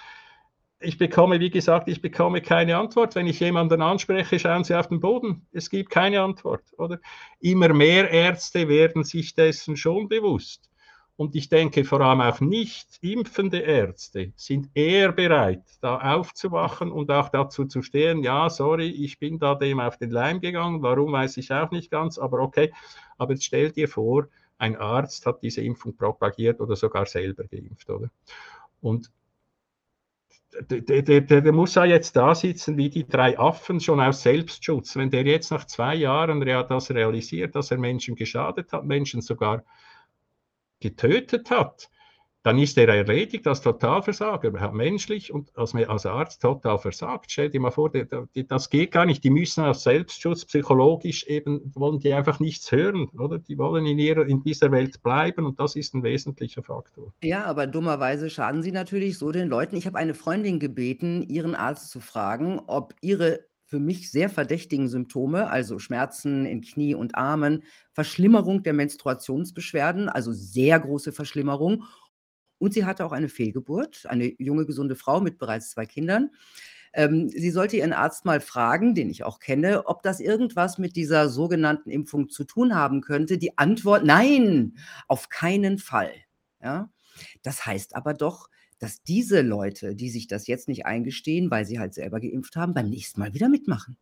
ich 0.80 0.98
bekomme, 0.98 1.40
wie 1.40 1.50
gesagt, 1.50 1.88
ich 1.88 2.02
bekomme 2.02 2.42
keine 2.42 2.78
Antwort. 2.78 3.16
Wenn 3.16 3.28
ich 3.28 3.40
jemanden 3.40 3.82
anspreche, 3.82 4.40
schauen 4.40 4.64
Sie 4.64 4.76
auf 4.76 4.88
den 4.88 5.00
Boden. 5.00 5.48
Es 5.52 5.70
gibt 5.70 5.90
keine 5.90 6.22
Antwort, 6.22 6.64
oder? 6.78 7.00
Immer 7.40 7.74
mehr 7.74 8.10
Ärzte 8.10 8.68
werden 8.68 9.04
sich 9.04 9.34
dessen 9.34 9.76
schon 9.76 10.08
bewusst. 10.08 10.70
Und 11.16 11.36
ich 11.36 11.50
denke, 11.50 11.84
vor 11.84 12.02
allem 12.02 12.22
auch 12.22 12.40
nicht 12.42 13.00
impfende 13.02 13.58
Ärzte 13.58 14.34
sind 14.36 14.70
eher 14.76 15.12
bereit, 15.12 15.64
da 15.82 15.98
aufzuwachen 15.98 16.92
und 16.92 17.10
auch 17.10 17.30
dazu 17.30 17.66
zu 17.66 17.82
stehen, 17.82 18.22
ja, 18.22 18.52
sorry, 18.52 18.88
ich 18.88 19.18
bin 19.18 19.40
da 19.40 19.56
dem 19.56 19.80
auf 19.80 19.98
den 19.98 20.12
Leim 20.12 20.42
gegangen, 20.42 20.84
warum 20.84 21.14
weiß 21.14 21.38
ich 21.38 21.52
auch 21.52 21.72
nicht 21.72 21.90
ganz, 21.90 22.20
aber 22.20 22.40
okay. 22.40 22.72
Aber 23.18 23.34
jetzt 23.34 23.46
stell 23.46 23.72
dir 23.72 23.88
vor, 23.88 24.28
ein 24.60 24.76
Arzt 24.76 25.26
hat 25.26 25.42
diese 25.42 25.62
Impfung 25.62 25.96
propagiert 25.96 26.62
oder 26.62 26.76
sogar 26.76 27.08
selber 27.08 27.46
geimpft, 27.46 27.90
oder? 27.90 28.12
Und 28.82 29.12
der, 30.70 31.02
der, 31.02 31.22
der, 31.22 31.52
muss 31.52 31.76
ja 31.76 31.86
jetzt 31.86 32.16
da 32.16 32.34
sitzen 32.34 32.78
wie 32.78 32.90
die 32.90 33.08
drei 33.08 33.38
Affen 33.38 33.80
schon 33.80 34.00
aus 34.00 34.24
Selbstschutz. 34.24 34.96
Wenn 34.96 35.10
der 35.10 35.24
jetzt 35.24 35.52
nach 35.52 35.66
zwei 35.66 35.96
Jahren 35.96 36.42
das 36.42 36.92
realisiert, 36.92 37.56
dass 37.56 37.72
er 37.72 37.78
Menschen 37.78 38.16
geschadet 38.16 38.72
hat, 38.72 38.86
Menschen 38.86 39.22
sogar 39.22 39.64
getötet 40.80 41.52
hat, 41.52 41.90
dann 42.48 42.60
ist 42.60 42.78
er 42.78 42.88
erledigt 42.88 43.46
als 43.46 43.60
Totalversager. 43.60 44.54
Er 44.54 44.72
menschlich 44.72 45.34
und 45.34 45.52
als, 45.58 45.76
als 45.76 46.06
Arzt 46.06 46.42
total 46.42 46.78
versagt. 46.78 47.30
Stell 47.30 47.50
dir 47.50 47.60
mal 47.60 47.72
vor, 47.72 47.92
das 47.92 48.70
geht 48.70 48.94
gar 48.94 49.06
nicht. 49.06 49.22
Die 49.26 49.30
müssen 49.30 49.66
aus 49.66 49.84
Selbstschutz 49.84 50.46
psychologisch 50.46 51.26
eben, 51.26 51.74
wollen 51.76 52.00
die 52.00 52.14
einfach 52.14 52.40
nichts 52.40 52.72
hören, 52.72 53.10
oder? 53.20 53.38
Die 53.38 53.58
wollen 53.58 53.86
in, 53.86 54.00
ihrer, 54.00 54.26
in 54.26 54.44
dieser 54.44 54.72
Welt 54.72 55.04
bleiben 55.04 55.46
und 55.46 55.60
das 55.60 55.76
ist 55.76 55.94
ein 55.94 56.04
wesentlicher 56.04 56.64
Faktor. 56.64 57.14
Ja, 57.22 57.44
aber 57.44 57.68
dummerweise 57.68 58.30
schaden 58.30 58.64
sie 58.64 58.72
natürlich 58.72 59.18
so 59.18 59.34
den 59.34 59.50
Leuten. 59.50 59.76
Ich 59.76 59.86
habe 59.86 59.98
eine 59.98 60.14
Freundin 60.14 60.58
gebeten, 60.58 61.24
ihren 61.24 61.54
Arzt 61.54 61.92
zu 61.92 62.00
fragen, 62.00 62.62
ob 62.66 62.94
ihre 63.02 63.42
für 63.66 63.80
mich 63.80 64.10
sehr 64.10 64.30
verdächtigen 64.30 64.88
Symptome, 64.88 65.50
also 65.50 65.80
Schmerzen 65.80 66.46
in 66.46 66.62
Knie 66.62 66.96
und 66.96 67.16
Armen, 67.16 67.64
Verschlimmerung 67.92 68.64
der 68.64 68.72
Menstruationsbeschwerden, 68.72 70.08
also 70.08 70.32
sehr 70.32 70.80
große 70.80 71.12
Verschlimmerung. 71.12 71.84
Und 72.60 72.74
sie 72.74 72.86
hatte 72.86 73.06
auch 73.06 73.12
eine 73.12 73.30
Fehlgeburt, 73.30 74.06
eine 74.08 74.34
junge, 74.42 74.66
gesunde 74.66 74.96
Frau 74.96 75.22
mit 75.22 75.38
bereits 75.38 75.72
zwei 75.72 75.86
Kindern. 75.86 76.32
Ähm, 76.94 77.30
sie 77.30 77.52
sollte 77.52 77.78
ihren 77.78 77.94
Arzt 77.94 78.26
mal 78.26 78.40
fragen, 78.40 78.96
den 78.96 79.10
ich 79.10 79.24
auch 79.24 79.40
kenne, 79.40 79.86
ob 79.86 80.02
das 80.04 80.20
irgendwas 80.20 80.78
mit 80.78 80.96
dieser 80.96 81.30
sogenannten 81.30 81.90
Impfung 81.90 82.30
zu 82.30 82.44
tun 82.44 82.76
haben 82.76 83.02
könnte. 83.02 83.38
Die 83.38 83.58
Antwort, 83.58 84.04
nein, 84.04 84.78
auf 85.08 85.30
keinen 85.30 85.78
Fall. 85.78 86.12
Ja? 86.62 86.90
Das 87.44 87.66
heißt 87.66 87.96
aber 87.96 88.14
doch, 88.14 88.50
dass 88.80 89.04
diese 89.04 89.42
Leute, 89.42 89.96
die 89.96 90.10
sich 90.10 90.28
das 90.28 90.48
jetzt 90.48 90.68
nicht 90.68 90.86
eingestehen, 90.86 91.52
weil 91.52 91.66
sie 91.66 91.80
halt 91.80 91.94
selber 91.94 92.20
geimpft 92.20 92.56
haben, 92.56 92.74
beim 92.74 92.90
nächsten 92.90 93.20
Mal 93.20 93.34
wieder 93.34 93.50
mitmachen? 93.50 93.98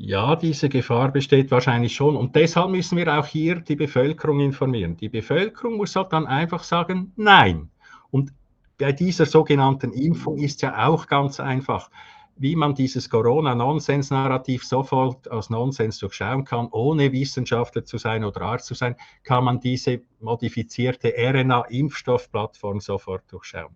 Ja, 0.00 0.36
diese 0.36 0.68
Gefahr 0.68 1.10
besteht 1.10 1.50
wahrscheinlich 1.50 1.92
schon. 1.92 2.14
Und 2.16 2.36
deshalb 2.36 2.70
müssen 2.70 2.96
wir 2.96 3.18
auch 3.18 3.26
hier 3.26 3.56
die 3.56 3.74
Bevölkerung 3.74 4.38
informieren. 4.38 4.96
Die 4.96 5.08
Bevölkerung 5.08 5.76
muss 5.76 5.96
halt 5.96 6.12
dann 6.12 6.26
einfach 6.26 6.62
sagen, 6.62 7.12
nein. 7.16 7.70
Und 8.12 8.32
bei 8.78 8.92
dieser 8.92 9.26
sogenannten 9.26 9.92
Impfung 9.92 10.38
ist 10.38 10.62
ja 10.62 10.86
auch 10.86 11.08
ganz 11.08 11.40
einfach, 11.40 11.90
wie 12.36 12.54
man 12.54 12.76
dieses 12.76 13.10
Corona-Nonsens-Narrativ 13.10 14.62
sofort 14.64 15.28
als 15.32 15.50
Nonsens 15.50 15.98
durchschauen 15.98 16.44
kann, 16.44 16.68
ohne 16.70 17.10
Wissenschaftler 17.10 17.84
zu 17.84 17.98
sein 17.98 18.22
oder 18.22 18.42
Arzt 18.42 18.66
zu 18.66 18.74
sein, 18.74 18.94
kann 19.24 19.42
man 19.42 19.58
diese 19.58 20.02
modifizierte 20.20 21.12
RNA-Impfstoffplattform 21.18 22.78
sofort 22.78 23.24
durchschauen 23.32 23.74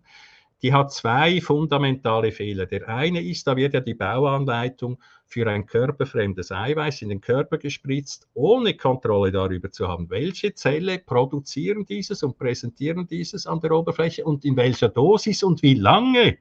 die 0.63 0.73
hat 0.73 0.93
zwei 0.93 1.41
fundamentale 1.41 2.31
Fehler. 2.31 2.65
Der 2.65 2.87
eine 2.87 3.21
ist, 3.21 3.45
da 3.45 3.55
wird 3.57 3.73
ja 3.73 3.81
die 3.81 3.93
Bauanleitung 3.93 4.97
für 5.33 5.49
ein 5.49 5.65
körperfremdes 5.65 6.51
Eiweiß 6.51 7.01
in 7.01 7.09
den 7.09 7.19
Körper 7.19 7.57
gespritzt, 7.57 8.27
ohne 8.35 8.75
Kontrolle 8.75 9.31
darüber 9.31 9.71
zu 9.71 9.87
haben, 9.87 10.11
welche 10.11 10.53
Zelle 10.53 10.99
produzieren 10.99 11.85
dieses 11.85 12.21
und 12.21 12.37
präsentieren 12.37 13.07
dieses 13.07 13.47
an 13.47 13.59
der 13.59 13.71
Oberfläche 13.71 14.23
und 14.25 14.45
in 14.45 14.55
welcher 14.55 14.89
Dosis 14.89 15.41
und 15.41 15.63
wie 15.63 15.73
lange. 15.73 16.37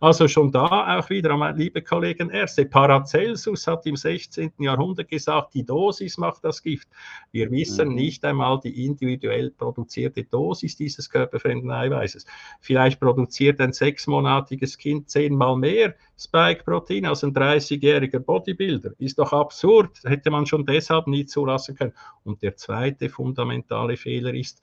Also 0.00 0.28
schon 0.28 0.50
da 0.50 0.98
auch 0.98 1.08
wieder, 1.10 1.52
liebe 1.52 1.82
Kollegen, 1.82 2.30
erste 2.30 2.66
Paracelsus 2.66 3.66
hat 3.66 3.86
im 3.86 3.96
16. 3.96 4.52
Jahrhundert 4.58 5.08
gesagt, 5.08 5.54
die 5.54 5.64
Dosis 5.64 6.18
macht 6.18 6.44
das 6.44 6.62
Gift. 6.62 6.88
Wir 7.32 7.50
wissen 7.50 7.88
mhm. 7.90 7.94
nicht 7.94 8.24
einmal 8.24 8.60
die 8.60 8.84
individuell 8.84 9.50
produzierte 9.50 10.24
Dosis 10.24 10.76
dieses 10.76 11.08
körperfremden 11.08 11.70
Eiweißes. 11.70 12.26
Vielleicht 12.60 13.00
produziert 13.00 13.60
ein 13.60 13.72
sechsmonatiges 13.72 14.78
Kind 14.78 15.10
zehnmal 15.10 15.56
mehr 15.56 15.94
Spike-Protein 16.18 17.06
als 17.06 17.24
ein 17.24 17.34
30-jähriger 17.34 18.20
Bodybuilder. 18.20 18.92
Ist 18.98 19.18
doch 19.18 19.32
absurd, 19.32 20.00
hätte 20.04 20.30
man 20.30 20.46
schon 20.46 20.66
deshalb 20.66 21.06
nie 21.06 21.26
zulassen 21.26 21.74
können. 21.76 21.92
Und 22.24 22.42
der 22.42 22.56
zweite 22.56 23.08
fundamentale 23.08 23.96
Fehler 23.96 24.34
ist, 24.34 24.60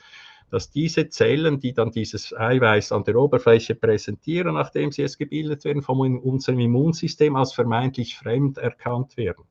dass 0.51 0.69
diese 0.69 1.09
Zellen, 1.09 1.59
die 1.59 1.73
dann 1.73 1.91
dieses 1.91 2.33
Eiweiß 2.33 2.91
an 2.91 3.03
der 3.05 3.15
Oberfläche 3.15 3.73
präsentieren, 3.73 4.53
nachdem 4.53 4.91
sie 4.91 5.01
es 5.01 5.17
gebildet 5.17 5.63
werden, 5.63 5.81
von 5.81 6.19
unserem 6.19 6.59
Immunsystem 6.59 7.35
als 7.35 7.53
vermeintlich 7.53 8.17
fremd 8.17 8.57
erkannt 8.57 9.17
werden 9.17 9.45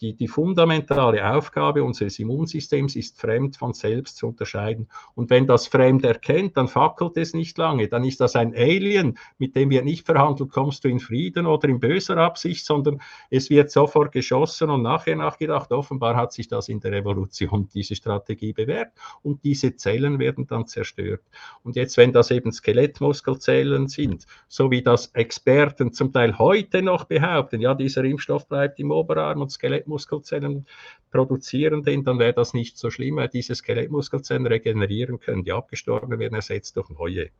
die, 0.00 0.14
die 0.14 0.28
fundamentale 0.28 1.34
Aufgabe 1.34 1.82
unseres 1.82 2.18
Immunsystems 2.18 2.96
ist, 2.96 3.20
fremd 3.20 3.56
von 3.56 3.72
selbst 3.72 4.16
zu 4.16 4.28
unterscheiden. 4.28 4.88
Und 5.14 5.30
wenn 5.30 5.46
das 5.46 5.66
Fremd 5.66 6.04
erkennt, 6.04 6.56
dann 6.56 6.68
fackelt 6.68 7.16
es 7.16 7.34
nicht 7.34 7.56
lange. 7.58 7.88
Dann 7.88 8.04
ist 8.04 8.20
das 8.20 8.36
ein 8.36 8.54
Alien, 8.54 9.18
mit 9.38 9.56
dem 9.56 9.70
wir 9.70 9.82
nicht 9.82 10.04
verhandeln, 10.04 10.50
kommst 10.50 10.84
du 10.84 10.88
in 10.88 11.00
Frieden 11.00 11.46
oder 11.46 11.68
in 11.68 11.80
böser 11.80 12.16
Absicht, 12.18 12.66
sondern 12.66 13.00
es 13.30 13.50
wird 13.50 13.70
sofort 13.70 14.12
geschossen 14.12 14.70
und 14.70 14.82
nachher 14.82 15.16
nachgedacht. 15.16 15.72
Offenbar 15.72 16.16
hat 16.16 16.32
sich 16.32 16.48
das 16.48 16.68
in 16.68 16.80
der 16.80 16.92
Evolution, 16.92 17.68
diese 17.72 17.94
Strategie 17.94 18.52
bewährt 18.52 18.92
und 19.22 19.44
diese 19.44 19.76
Zellen 19.76 20.18
werden 20.18 20.46
dann 20.46 20.66
zerstört. 20.66 21.22
Und 21.62 21.76
jetzt, 21.76 21.96
wenn 21.96 22.12
das 22.12 22.30
eben 22.30 22.52
Skelettmuskelzellen 22.52 23.88
sind, 23.88 24.26
so 24.48 24.70
wie 24.70 24.82
das 24.82 25.06
Experten 25.14 25.92
zum 25.92 26.12
Teil 26.12 26.38
heute 26.38 26.82
noch 26.82 27.04
behaupten, 27.04 27.60
ja, 27.60 27.74
dieser 27.74 28.04
Impfstoff 28.04 28.48
bleibt 28.48 28.78
im 28.80 28.90
Oberarm 28.90 29.40
und 29.40 29.50
Skelettmuskel 29.50 29.93
Skelettmuskelzellen 29.98 30.66
produzieren 31.10 31.82
den, 31.82 32.04
dann 32.04 32.18
wäre 32.18 32.32
das 32.32 32.54
nicht 32.54 32.76
so 32.76 32.90
schlimm, 32.90 33.16
weil 33.16 33.28
diese 33.28 33.54
Skelettmuskelzellen 33.54 34.46
regenerieren 34.46 35.20
können. 35.20 35.44
Die 35.44 35.52
abgestorbenen 35.52 36.18
werden 36.18 36.34
ersetzt 36.34 36.76
durch 36.76 36.90
neue. 36.90 37.30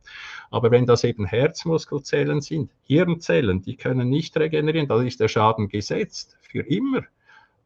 Aber 0.51 0.71
wenn 0.71 0.87
das 0.87 1.05
eben 1.05 1.25
Herzmuskelzellen 1.27 2.41
sind, 2.41 2.71
Hirnzellen, 2.83 3.63
die 3.63 3.77
können 3.77 4.09
nicht 4.09 4.37
regenerieren, 4.37 4.89
dann 4.89 5.07
ist 5.07 5.21
der 5.21 5.29
Schaden 5.29 5.69
gesetzt 5.69 6.37
für 6.43 6.61
immer. 6.61 7.03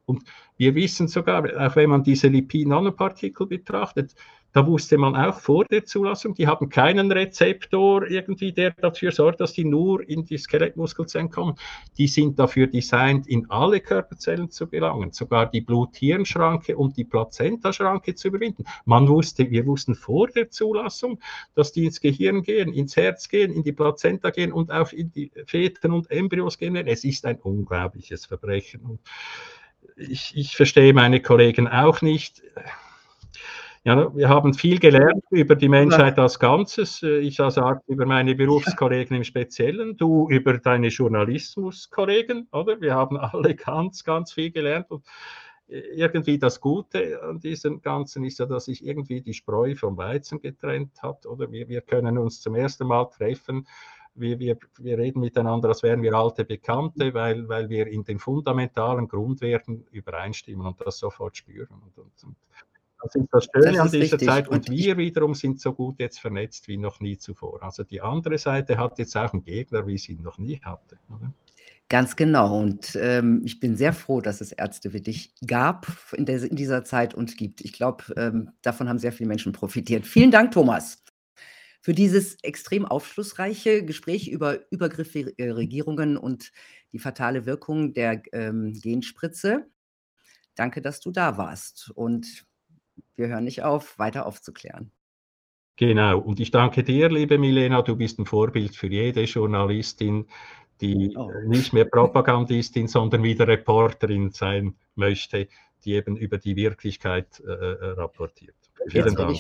Und 0.06 0.22
wir 0.56 0.74
wissen 0.74 1.06
sogar, 1.06 1.44
auch 1.44 1.76
wenn 1.76 1.90
man 1.90 2.02
diese 2.02 2.28
Lipid-Nanopartikel 2.28 3.46
betrachtet, 3.46 4.14
da 4.58 4.66
wusste 4.66 4.98
man 4.98 5.14
auch 5.14 5.38
vor 5.38 5.64
der 5.66 5.84
Zulassung, 5.84 6.34
die 6.34 6.48
haben 6.48 6.68
keinen 6.68 7.12
Rezeptor 7.12 8.10
irgendwie, 8.10 8.52
der 8.52 8.72
dafür 8.72 9.12
sorgt, 9.12 9.40
dass 9.40 9.52
die 9.52 9.64
nur 9.64 10.08
in 10.08 10.24
die 10.24 10.36
Skelettmuskelzellen 10.36 11.30
kommen. 11.30 11.54
Die 11.96 12.08
sind 12.08 12.40
dafür 12.40 12.66
designt, 12.66 13.28
in 13.28 13.48
alle 13.50 13.78
Körperzellen 13.78 14.50
zu 14.50 14.66
gelangen, 14.66 15.12
sogar 15.12 15.48
die 15.48 15.60
Blut-Hirn-Schranke 15.60 16.76
und 16.76 16.96
die 16.96 17.04
Plazenta-Schranke 17.04 18.16
zu 18.16 18.26
überwinden. 18.26 18.64
Man 18.84 19.06
wusste, 19.06 19.48
wir 19.48 19.64
wussten 19.64 19.94
vor 19.94 20.26
der 20.26 20.50
Zulassung, 20.50 21.20
dass 21.54 21.70
die 21.70 21.84
ins 21.84 22.00
Gehirn 22.00 22.42
gehen, 22.42 22.72
ins 22.72 22.96
Herz 22.96 23.28
gehen, 23.28 23.52
in 23.52 23.62
die 23.62 23.70
Plazenta 23.70 24.30
gehen 24.30 24.50
und 24.50 24.72
auch 24.72 24.90
in 24.90 25.12
die 25.12 25.30
Feten 25.46 25.92
und 25.92 26.10
Embryos 26.10 26.58
gehen. 26.58 26.74
Es 26.74 27.04
ist 27.04 27.24
ein 27.26 27.36
unglaubliches 27.36 28.26
Verbrechen. 28.26 28.98
Ich, 29.94 30.36
ich 30.36 30.56
verstehe 30.56 30.92
meine 30.94 31.22
Kollegen 31.22 31.68
auch 31.68 32.02
nicht. 32.02 32.42
Ja, 33.88 34.14
wir 34.14 34.28
haben 34.28 34.52
viel 34.52 34.78
gelernt 34.78 35.24
über 35.30 35.54
die 35.54 35.70
Menschheit 35.70 36.18
als 36.18 36.38
Ganzes. 36.38 37.02
Ich 37.02 37.36
sage 37.36 37.80
über 37.86 38.04
meine 38.04 38.34
Berufskollegen 38.34 39.16
im 39.16 39.24
Speziellen, 39.24 39.96
du 39.96 40.28
über 40.28 40.58
deine 40.58 40.88
Journalismuskollegen, 40.88 42.48
oder? 42.52 42.78
Wir 42.82 42.94
haben 42.94 43.16
alle 43.16 43.54
ganz, 43.54 44.04
ganz 44.04 44.34
viel 44.34 44.50
gelernt. 44.50 44.90
Und 44.90 45.06
irgendwie 45.68 46.38
das 46.38 46.60
Gute 46.60 47.22
an 47.22 47.40
diesem 47.40 47.80
Ganzen 47.80 48.24
ist 48.24 48.38
ja, 48.40 48.44
dass 48.44 48.66
sich 48.66 48.84
irgendwie 48.84 49.22
die 49.22 49.32
Spreu 49.32 49.74
vom 49.74 49.96
Weizen 49.96 50.38
getrennt 50.38 51.02
hat, 51.02 51.24
oder? 51.24 51.50
Wir, 51.50 51.66
wir 51.70 51.80
können 51.80 52.18
uns 52.18 52.42
zum 52.42 52.56
ersten 52.56 52.86
Mal 52.86 53.06
treffen. 53.06 53.66
Wir, 54.14 54.38
wir, 54.38 54.58
wir 54.80 54.98
reden 54.98 55.20
miteinander, 55.20 55.68
als 55.68 55.82
wären 55.82 56.02
wir 56.02 56.12
alte 56.12 56.44
Bekannte, 56.44 57.14
weil, 57.14 57.48
weil 57.48 57.70
wir 57.70 57.86
in 57.86 58.04
den 58.04 58.18
fundamentalen 58.18 59.08
Grundwerten 59.08 59.86
übereinstimmen 59.92 60.66
und 60.66 60.78
das 60.78 60.98
sofort 60.98 61.38
spüren. 61.38 61.80
Und, 61.82 61.96
und, 61.96 62.12
und 62.24 62.36
das 63.02 63.14
ist 63.14 63.28
das 63.30 63.44
Schöne 63.44 63.72
das 63.72 63.80
an 63.80 63.90
dieser 63.90 64.02
richtig. 64.02 64.28
Zeit. 64.28 64.48
Und, 64.48 64.70
wir 64.70 64.96
wiederum 64.96 65.34
sind 65.34 65.60
so 65.60 65.72
gut 65.72 65.98
jetzt 66.00 66.20
vernetzt 66.20 66.68
wie 66.68 66.76
noch 66.76 67.00
nie 67.00 67.16
zuvor. 67.18 67.62
Also 67.62 67.84
die 67.84 68.00
andere 68.00 68.38
Seite 68.38 68.76
hat 68.78 68.98
jetzt 68.98 69.16
auch 69.16 69.32
einen 69.32 69.44
Gegner, 69.44 69.86
wie 69.86 69.98
sie 69.98 70.12
ihn 70.12 70.22
noch 70.22 70.38
nie 70.38 70.60
hatte. 70.62 70.98
Oder? 71.08 71.32
Ganz 71.88 72.16
genau. 72.16 72.58
Und 72.58 72.98
ähm, 73.00 73.40
ich 73.44 73.60
bin 73.60 73.76
sehr 73.76 73.94
froh, 73.94 74.20
dass 74.20 74.42
es 74.42 74.52
Ärzte 74.52 74.92
wie 74.92 75.00
dich 75.00 75.32
gab 75.46 75.86
in, 76.12 76.26
der, 76.26 76.42
in 76.42 76.56
dieser 76.56 76.84
Zeit 76.84 77.14
und 77.14 77.36
gibt. 77.38 77.62
Ich 77.62 77.72
glaube, 77.72 78.04
ähm, 78.16 78.50
davon 78.60 78.88
haben 78.88 78.98
sehr 78.98 79.12
viele 79.12 79.28
Menschen 79.28 79.52
profitiert. 79.52 80.06
Vielen 80.06 80.30
Dank, 80.30 80.52
Thomas, 80.52 81.02
für 81.80 81.94
dieses 81.94 82.36
extrem 82.42 82.84
aufschlussreiche 82.84 83.84
Gespräch 83.84 84.28
über 84.28 84.70
Übergriffe 84.70 85.32
äh, 85.38 85.50
Regierungen 85.50 86.18
und 86.18 86.52
die 86.92 86.98
fatale 86.98 87.46
Wirkung 87.46 87.94
der 87.94 88.22
ähm, 88.32 88.74
Genspritze. 88.74 89.66
Danke, 90.54 90.82
dass 90.82 91.00
du 91.00 91.10
da 91.10 91.38
warst. 91.38 91.90
Und 91.94 92.47
wir 93.18 93.28
hören 93.28 93.44
nicht 93.44 93.62
auf, 93.62 93.98
weiter 93.98 94.26
aufzuklären. 94.26 94.90
Genau. 95.76 96.18
Und 96.18 96.40
ich 96.40 96.50
danke 96.50 96.82
dir, 96.82 97.08
liebe 97.08 97.38
Milena. 97.38 97.82
Du 97.82 97.96
bist 97.96 98.18
ein 98.18 98.26
Vorbild 98.26 98.74
für 98.74 98.88
jede 98.88 99.22
Journalistin, 99.22 100.26
die 100.80 101.14
oh. 101.16 101.30
nicht 101.46 101.72
mehr 101.72 101.84
Propagandistin, 101.84 102.88
sondern 102.88 103.22
wieder 103.22 103.46
Reporterin 103.46 104.30
sein 104.30 104.74
möchte, 104.94 105.48
die 105.84 105.94
eben 105.94 106.16
über 106.16 106.38
die 106.38 106.56
Wirklichkeit 106.56 107.40
äh, 107.46 107.50
äh 107.50 107.90
rapportiert. 107.92 108.56
Vielen 108.88 109.14
Dank. 109.14 109.38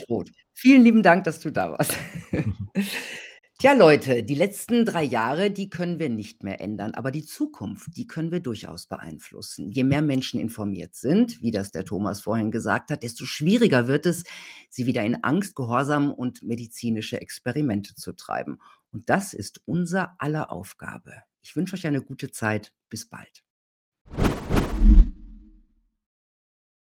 Vielen 0.52 0.82
lieben 0.82 1.02
Dank, 1.02 1.24
dass 1.24 1.40
du 1.40 1.50
da 1.50 1.72
warst. 1.72 1.96
Tja, 3.60 3.72
Leute, 3.72 4.22
die 4.22 4.36
letzten 4.36 4.84
drei 4.84 5.02
Jahre, 5.02 5.50
die 5.50 5.68
können 5.68 5.98
wir 5.98 6.08
nicht 6.08 6.44
mehr 6.44 6.60
ändern, 6.60 6.94
aber 6.94 7.10
die 7.10 7.24
Zukunft, 7.24 7.88
die 7.96 8.06
können 8.06 8.30
wir 8.30 8.38
durchaus 8.38 8.86
beeinflussen. 8.86 9.72
Je 9.72 9.82
mehr 9.82 10.00
Menschen 10.00 10.38
informiert 10.38 10.94
sind, 10.94 11.42
wie 11.42 11.50
das 11.50 11.72
der 11.72 11.84
Thomas 11.84 12.20
vorhin 12.20 12.52
gesagt 12.52 12.92
hat, 12.92 13.02
desto 13.02 13.24
schwieriger 13.24 13.88
wird 13.88 14.06
es, 14.06 14.22
sie 14.70 14.86
wieder 14.86 15.02
in 15.04 15.24
Angst, 15.24 15.56
Gehorsam 15.56 16.12
und 16.12 16.40
medizinische 16.44 17.20
Experimente 17.20 17.96
zu 17.96 18.12
treiben. 18.12 18.60
Und 18.92 19.10
das 19.10 19.34
ist 19.34 19.60
unser 19.64 20.14
aller 20.18 20.52
Aufgabe. 20.52 21.14
Ich 21.42 21.56
wünsche 21.56 21.74
euch 21.74 21.88
eine 21.88 22.00
gute 22.00 22.30
Zeit. 22.30 22.72
Bis 22.88 23.08
bald. 23.08 23.42